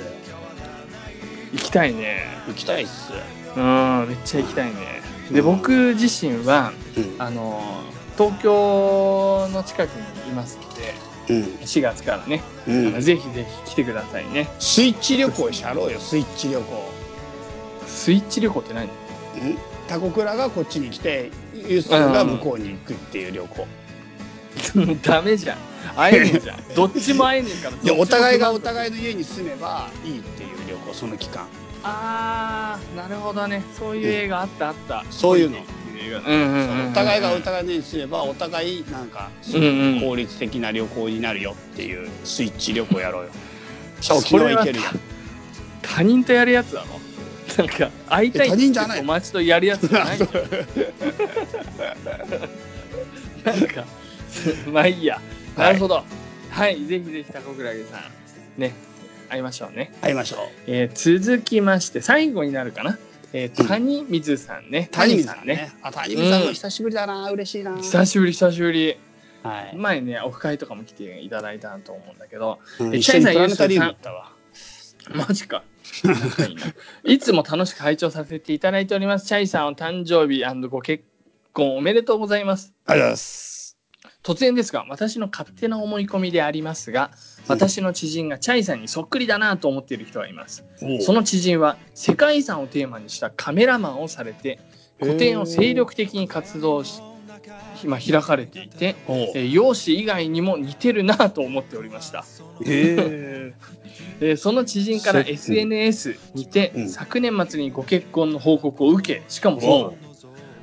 [1.54, 2.26] 行きたいね。
[2.48, 3.12] 行きたいっす
[3.56, 5.02] うん、めっちゃ行きたいね。
[5.32, 7.62] で、僕自身は、うんあの、
[8.18, 9.92] 東京の近く
[10.26, 10.94] にいますので、
[11.30, 14.48] うん4月からね、うあのんぜひぜひ来てくださいね。
[14.60, 16.92] スイッチ旅行しやろうよスイッチ旅行
[17.88, 18.86] スイッチ旅行って何？
[18.86, 18.92] うん
[19.88, 23.68] タコクラがこっちに来てユースが向こうに行くっていう旅行
[25.04, 25.58] ダメじゃん。
[25.96, 26.58] 会えねえじゃん。
[26.76, 27.76] どっちも会えねえから。
[27.82, 28.62] いやお互いがおい。
[28.62, 31.46] 互いの家に住めばいいっていう旅行その期間
[31.84, 33.64] あー、なるほどね。
[33.78, 35.04] そういう映画あったあった。
[35.10, 35.58] そういうの。
[36.92, 39.30] お互いがお互いに住めばお互いなんか
[40.02, 43.30] 効率的な旅行になるよっていうスイッチ旅行やろうよ。
[44.02, 44.86] じゃあ沖縄行けるよ。
[45.84, 47.00] 他人とやるやつだろ
[47.58, 50.20] なんか会いたいえ他人じゃない友達とやるやつじゃない？
[50.26, 50.28] なん
[53.68, 53.86] か
[54.72, 55.16] まあいいや。
[55.56, 56.04] はいなるほど。
[56.50, 58.02] はい、ぜひぜひタコクラゲさん。
[58.62, 58.74] ね
[59.32, 60.40] 会いましょうね、会いましょう。
[60.68, 63.00] えー続きまして最後になるかな、
[63.32, 63.68] えーうん。
[63.68, 64.90] 谷水さんね。
[64.92, 65.72] 谷水さんね。
[65.82, 66.48] あ谷水さんうん。
[66.48, 67.32] も久しぶりだな。
[67.32, 67.78] 嬉しいな。
[67.78, 68.98] 久しぶり久しぶり。
[69.44, 69.76] はい。
[69.78, 72.60] 前ねオフ会とかも来ていただいたと思うんだけど。
[72.80, 74.34] うんえ一緒にプラネタリウム行ったわ。
[75.16, 75.64] マジか。
[77.06, 79.28] いつも楽しく拝聴させていただいております。
[79.28, 81.06] チャイさんお誕生日ご結
[81.54, 82.74] 婚おめでとうございます。
[82.86, 83.51] ありがとうございます
[84.24, 87.12] 突然ですが、私の勝手な思い込みでありますが、
[87.48, 90.64] 私の知人がチャイさんにそっくりだなと思っている人がいます。
[91.02, 94.60] その知人は世界遺産をテーマにしたカメラマンをされて、
[95.00, 97.02] 個展を精力的に活動し
[97.84, 102.20] 今開かれていて、えー容姿以外にも似てるなと思っておりました。
[102.20, 102.24] へ
[102.62, 103.54] え。
[104.22, 106.90] ーその知人からせ SNS にて、うん。
[106.90, 109.96] 昨年末にご結婚の報告を受けしかもお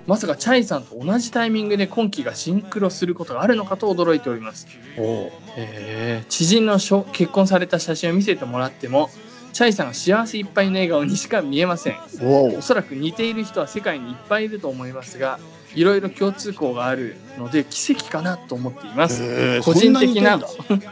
[0.08, 4.66] まさかチャイさんと同じタイミングで今期がシンクロすることがあるのかと驚いております、
[4.96, 5.32] おう。
[5.54, 9.10] えー知人のしょ結婚された写真を見せてもらっても
[9.52, 11.96] チャイさんが幸せいっぱいの笑顔にしか見えません。
[12.22, 15.38] おそらく似ている人は世界にいっぱいいると思いますが
[15.74, 19.22] いろいろ共通項があるので奇跡かなと思っています。
[19.22, 20.40] へー個人的な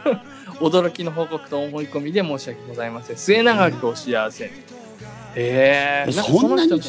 [0.61, 3.17] 驚きの報告と思い込みで申し訳ございません。
[3.17, 4.45] 末永くお幸せ。
[4.45, 4.51] に
[5.35, 6.81] へえそんなに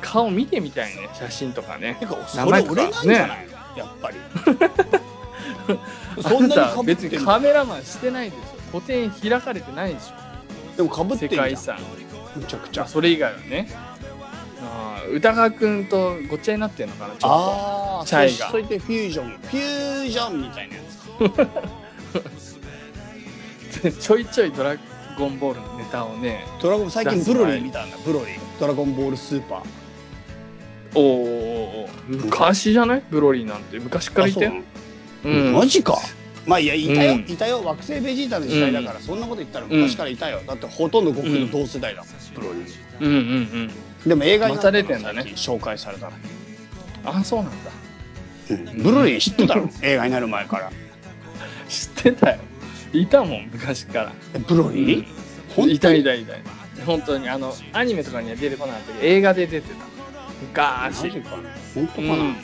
[0.00, 1.96] 顔見てみたいね写真とかね。
[1.98, 2.74] てかそ名前とか。
[2.74, 4.16] れ俺なんじゃないの、やっぱり。
[6.22, 8.42] そんなに別にカメラマンしてないでしょ。
[8.72, 10.12] 個展開かれてないでし
[10.76, 11.44] でもかぶょ世ってんじゃん。
[11.44, 11.78] 界遺産。
[12.36, 12.86] むちゃくちゃ。
[12.86, 13.68] それ以外はね。
[14.60, 17.28] あー歌川くんとごっちゃになってんのかなちょっと。
[17.28, 18.50] ああチャイが。
[18.50, 19.30] それでフュージョン。
[19.30, 20.82] フュージョンみたいなや
[24.00, 24.76] ちょいちょいドラ
[25.18, 28.38] ゴンボールのネタをねつドラゴン最近ブロリー見たんだブロリー。
[28.60, 29.62] ドラゴンボールスーパー。
[30.94, 33.02] おーお昔じゃない？
[33.10, 33.78] ブロリーなんて。
[33.78, 34.52] 昔からいたよ
[35.24, 35.30] あう。
[35.30, 35.52] ん。
[35.52, 35.98] マジか。
[36.46, 37.20] まあいやいたよ、うん。
[37.30, 37.62] いたよ。
[37.62, 43.18] 惑星ベジータの時代だから、そんなこと言ったら昔からいたよ、だってほとんど僕の同世代だもん、ブロリーうんうんう
[43.66, 43.70] ん。
[44.08, 45.22] でも映画にたのまた出てんだね。
[45.36, 46.12] 紹介されたら、
[47.04, 47.70] あそうなんだ。
[48.50, 48.82] うん。
[48.82, 49.68] ブロリー知ってたの？
[49.82, 50.72] 映画になる前から。
[51.68, 52.38] 知ってたよ
[52.92, 54.12] いたもん昔から。
[54.34, 55.06] えブロリー、
[55.54, 55.74] 本当に？
[55.74, 59.74] いたいたいた本当にあのアニメとかには出てこなかったけど映画で出てた。
[60.54, 61.10] マ昔
[61.74, 62.36] 本当かな、うん。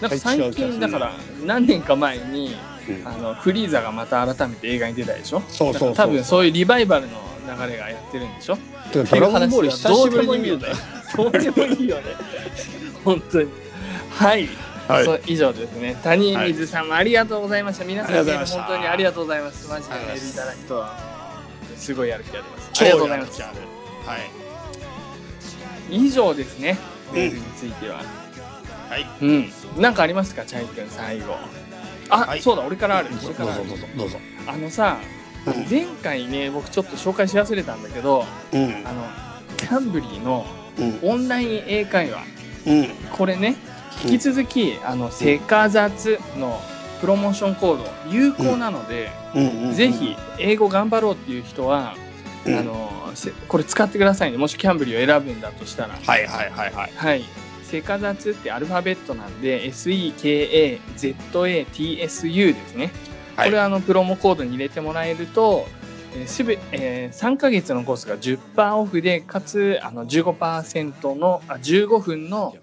[0.00, 1.12] なんか最近だから
[1.44, 2.56] 何年か前に
[2.88, 3.08] うん。
[3.08, 5.42] あのフリーザがまた改めて映画に出たでしょ？
[5.48, 8.58] そうそう多分そういうリバイバルの流れがやってるんでしょ？
[8.92, 10.76] ドラゴンボール久しぶりに見るんだよ。
[11.16, 12.02] どうでもいいよね。
[13.04, 13.48] 本当に。
[14.10, 14.48] はい、
[14.88, 15.32] はい。
[15.32, 15.96] 以上ですね。
[16.02, 18.62] 谷水さんもありがとうございました、皆さんありがとうございました。
[18.62, 19.68] 本当にありがとうございます。
[19.68, 20.86] マジでメールいただくと
[21.76, 22.70] すごいやる気が出ます。
[22.70, 23.42] あ超りがとうございます。
[23.42, 23.56] はい。
[25.90, 26.78] 以上ですね。
[27.12, 28.02] メールについては。
[28.88, 29.52] はいうん。
[29.76, 31.36] 何かありますかチャイ君最後。
[32.08, 32.42] あ、はい。
[32.42, 33.10] そうだ俺からある。
[33.10, 33.68] どうぞ俺からある。
[33.68, 34.18] どうぞどうぞ。
[34.46, 34.98] あのさ、
[35.46, 35.66] うん。
[35.68, 38.86] 前回ね僕ちょっと紹介し忘れたんだけどうん。
[38.86, 39.06] あの
[39.56, 40.46] キャンブリーの
[40.78, 40.98] うん。
[41.02, 42.22] オンライン英会話。
[42.66, 42.88] うん。
[43.12, 43.56] これね
[44.04, 46.60] 引き続き、あのセカザツの
[47.00, 49.68] プロモーションコード有効なので、うん。
[49.68, 51.96] うんぜひ英語頑張ろうっていう人は、
[52.44, 52.58] うん。
[52.58, 54.38] あのせこれ使ってくださいね。
[54.38, 55.94] もしキャンブリーを選ぶんだとしたら。
[55.94, 56.92] はいはいはいはい。
[56.94, 57.24] はい。
[57.62, 62.92] セカザツってアルファベットなんで SEKAZATSU ですね、
[63.34, 63.48] はい。
[63.48, 65.66] これはあのプロモコードに入れてもらえると、
[66.14, 72.54] えーすべえー3ヶ月のコースが10%オフでかつあの15%のあ15分の、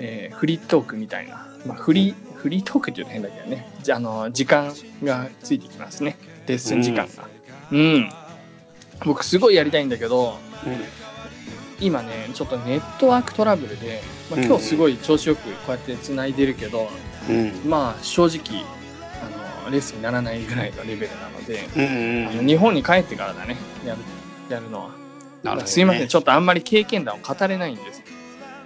[0.00, 3.70] えーフリートークみたいな、まあ、フリーフリートークって言うと変だけどね。
[3.82, 4.72] じゃああの時間
[5.04, 6.16] がついてきますね。
[6.46, 7.28] レッスン時間が。
[7.70, 8.10] うん、
[9.04, 10.36] 僕すごいやりたいんだけど
[11.80, 14.46] 今ねちょっとネットワークトラブルで、まあ、うん。
[14.46, 16.88] 今日すごい調子よくこうやってつないでるけど、
[17.28, 17.52] うん。
[17.64, 18.64] まあ正直
[19.22, 23.56] あのレースにならないぐらいのレベルなので、うんうんあの日本に帰ってからだね。
[23.86, 24.00] やる
[24.48, 24.98] やるのは、なる
[25.50, 25.66] ほどね。
[25.66, 26.08] すいません。
[26.08, 28.02] ちょっとあんまり経験談を語れないんです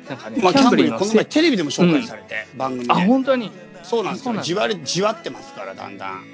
[0.08, 2.92] なんかね、まあ、キャンブリーこの前せテレビでも紹介されて、番組で。
[2.92, 3.50] あ本当に、
[3.82, 4.36] そうなんですよ。
[4.40, 6.24] じわりじわってますからだんだん、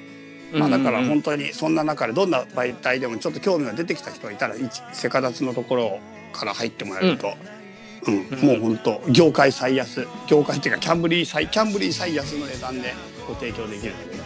[0.54, 5.98] まあ、だから本当にそんな中でどんな媒体でもちょっと興味が出てきた人がいたら一セカダツのところ
[6.32, 7.34] から入ってもらえると、
[8.06, 8.26] うん。
[8.28, 8.38] うん。
[8.40, 10.06] もう本当業界最安。
[10.26, 12.94] 業界っていうかキャンブリー最キャンブリー最安の値段で
[13.26, 14.22] ご提供できるので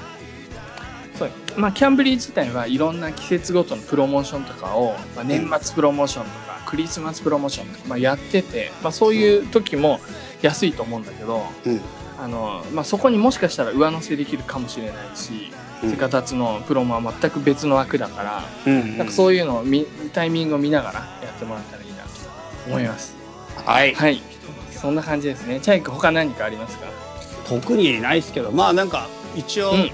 [1.18, 1.31] そう。
[1.56, 10.01] まあ、キャンブリー自体はいろんな季節ごとのプロモーションとかを、まあ、年末プロモーションとかクリスマスプロモーションとか、まあ、やってて、まあ、そういう時も
[10.43, 11.81] 安いと思うんだけど、うん。
[12.19, 15.53] あのまあ、そこにもしかしたら上乗せできるかもしれないし、
[15.83, 15.91] うん。
[15.91, 22.11] セカタツのプロモは全く別の枠だから、うんなんかそういうのを見タイミングを見ながらやってもらったらいいなと
[22.69, 23.15] 思います。
[23.65, 23.95] はい。
[23.95, 24.21] はい。
[24.73, 25.61] そんな感じですね。
[25.61, 26.87] チャイク他何かありますか？
[27.49, 29.91] 特にないですけどまあなんか一応、うん。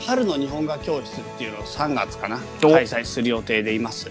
[0.00, 2.38] 春の日本画教室っていうのを3月かな。
[2.64, 2.70] お。
[2.70, 4.10] 開催する予定でいます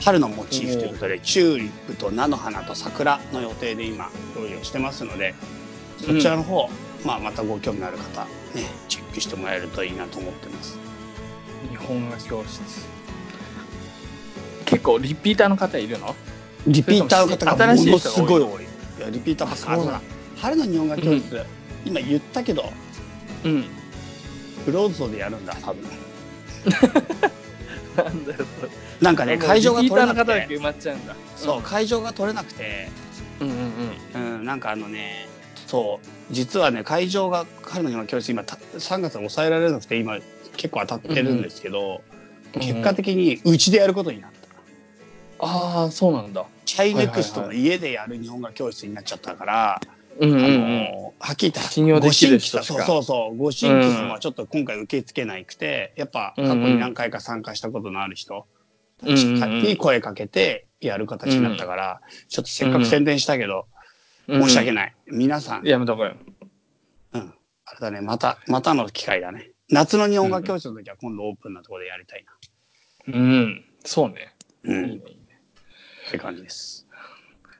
[0.00, 5.34] 春のモチーフということでチューリップと菜の花と桜の予定で今用意をしてますので
[5.98, 6.68] そちらの方、
[7.04, 8.24] まあ、またご興味のある方
[8.54, 10.78] ねチェックしてもらえるといいなと思ってます。
[11.70, 12.60] 日本画教室。
[14.66, 16.14] 結構リピーターの方いるの？
[16.66, 18.64] リピーターの方がものすごい多い。
[18.64, 20.00] いやリピーターばっ
[20.36, 21.44] 春の日本画教室、
[21.84, 22.72] 今言ったけど
[23.44, 23.64] うん。
[24.64, 25.82] クローズドでやるんだ多分。
[27.96, 28.72] なんだよ、それ。
[29.00, 31.14] なんかね会場が取れなくて埋まっちゃうんだ。
[31.36, 32.88] そう会場が取れなくて
[33.40, 33.56] うんうん
[34.14, 34.36] うん。
[34.38, 35.28] うん、なんかあのね
[35.66, 36.06] そう。
[36.30, 40.18] 実はね、会場が彼の日本教室今た3月抑えられなくて今
[40.56, 42.02] 結構当たってるんですけど、
[42.54, 44.36] 結果的にうちでやることになった。
[45.46, 46.46] ああ、そうなんだ。
[46.64, 49.80] チャイネクストの家でやる日本語教室になっちゃったから、
[50.18, 50.84] うんうんうあん。
[50.92, 58.46] のはっきり言って信用できる人そうそうそうご新規様はちょっと今回受け付けなくてやっぱ過去に何回か参加したことのある人
[59.02, 63.66] うんうんうんに声かけてやる形になったから、ちょっとせっかく宣伝したけど、
[64.28, 64.72] 申し訳い。
[64.72, 66.14] ない皆さん、やめとこうよ。
[67.12, 72.24] うん、あれだねまたまたの機会だね夏の日本語教室の時は今度オープンなところでやりたい
[73.08, 73.64] うん。
[73.84, 74.34] そうね。
[74.62, 75.40] な、うん、いいね、いいね。
[76.08, 76.86] って感じです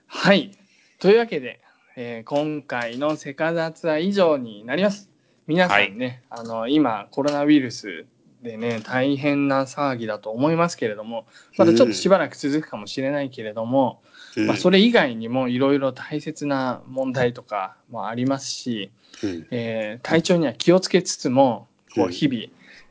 [0.06, 0.52] はい。
[0.98, 1.60] というわけで、
[1.96, 5.10] えー今回のセカザツは以上になります。
[5.46, 8.06] 皆さんね、あの、今、コロナウイルス
[8.46, 11.26] でね、大変な騒ぎだと思いますけれども、
[11.58, 14.00] まだちょっとしばらく続くかもしれないけれども、
[14.36, 18.90] うんまあ、それ以外にもいろいろ大切な問題とかもありますし、
[19.22, 22.44] うんえー体調には気をつけつつも、こううん日々、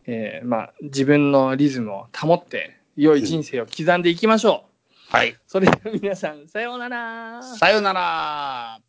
[0.08, 4.66] えーまあ、自分のリズムを保って、良い人生を刻んでいきましょ
[5.12, 5.16] う。
[5.16, 5.38] はい。
[5.48, 7.42] それでは皆さん、さようなら。
[7.44, 8.82] さよなら。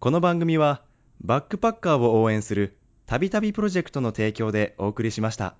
[0.00, 0.82] この番組は
[1.20, 2.79] バックパッカーを応援する
[3.10, 5.56] たびたびプロジェクトの提供でお送りしました。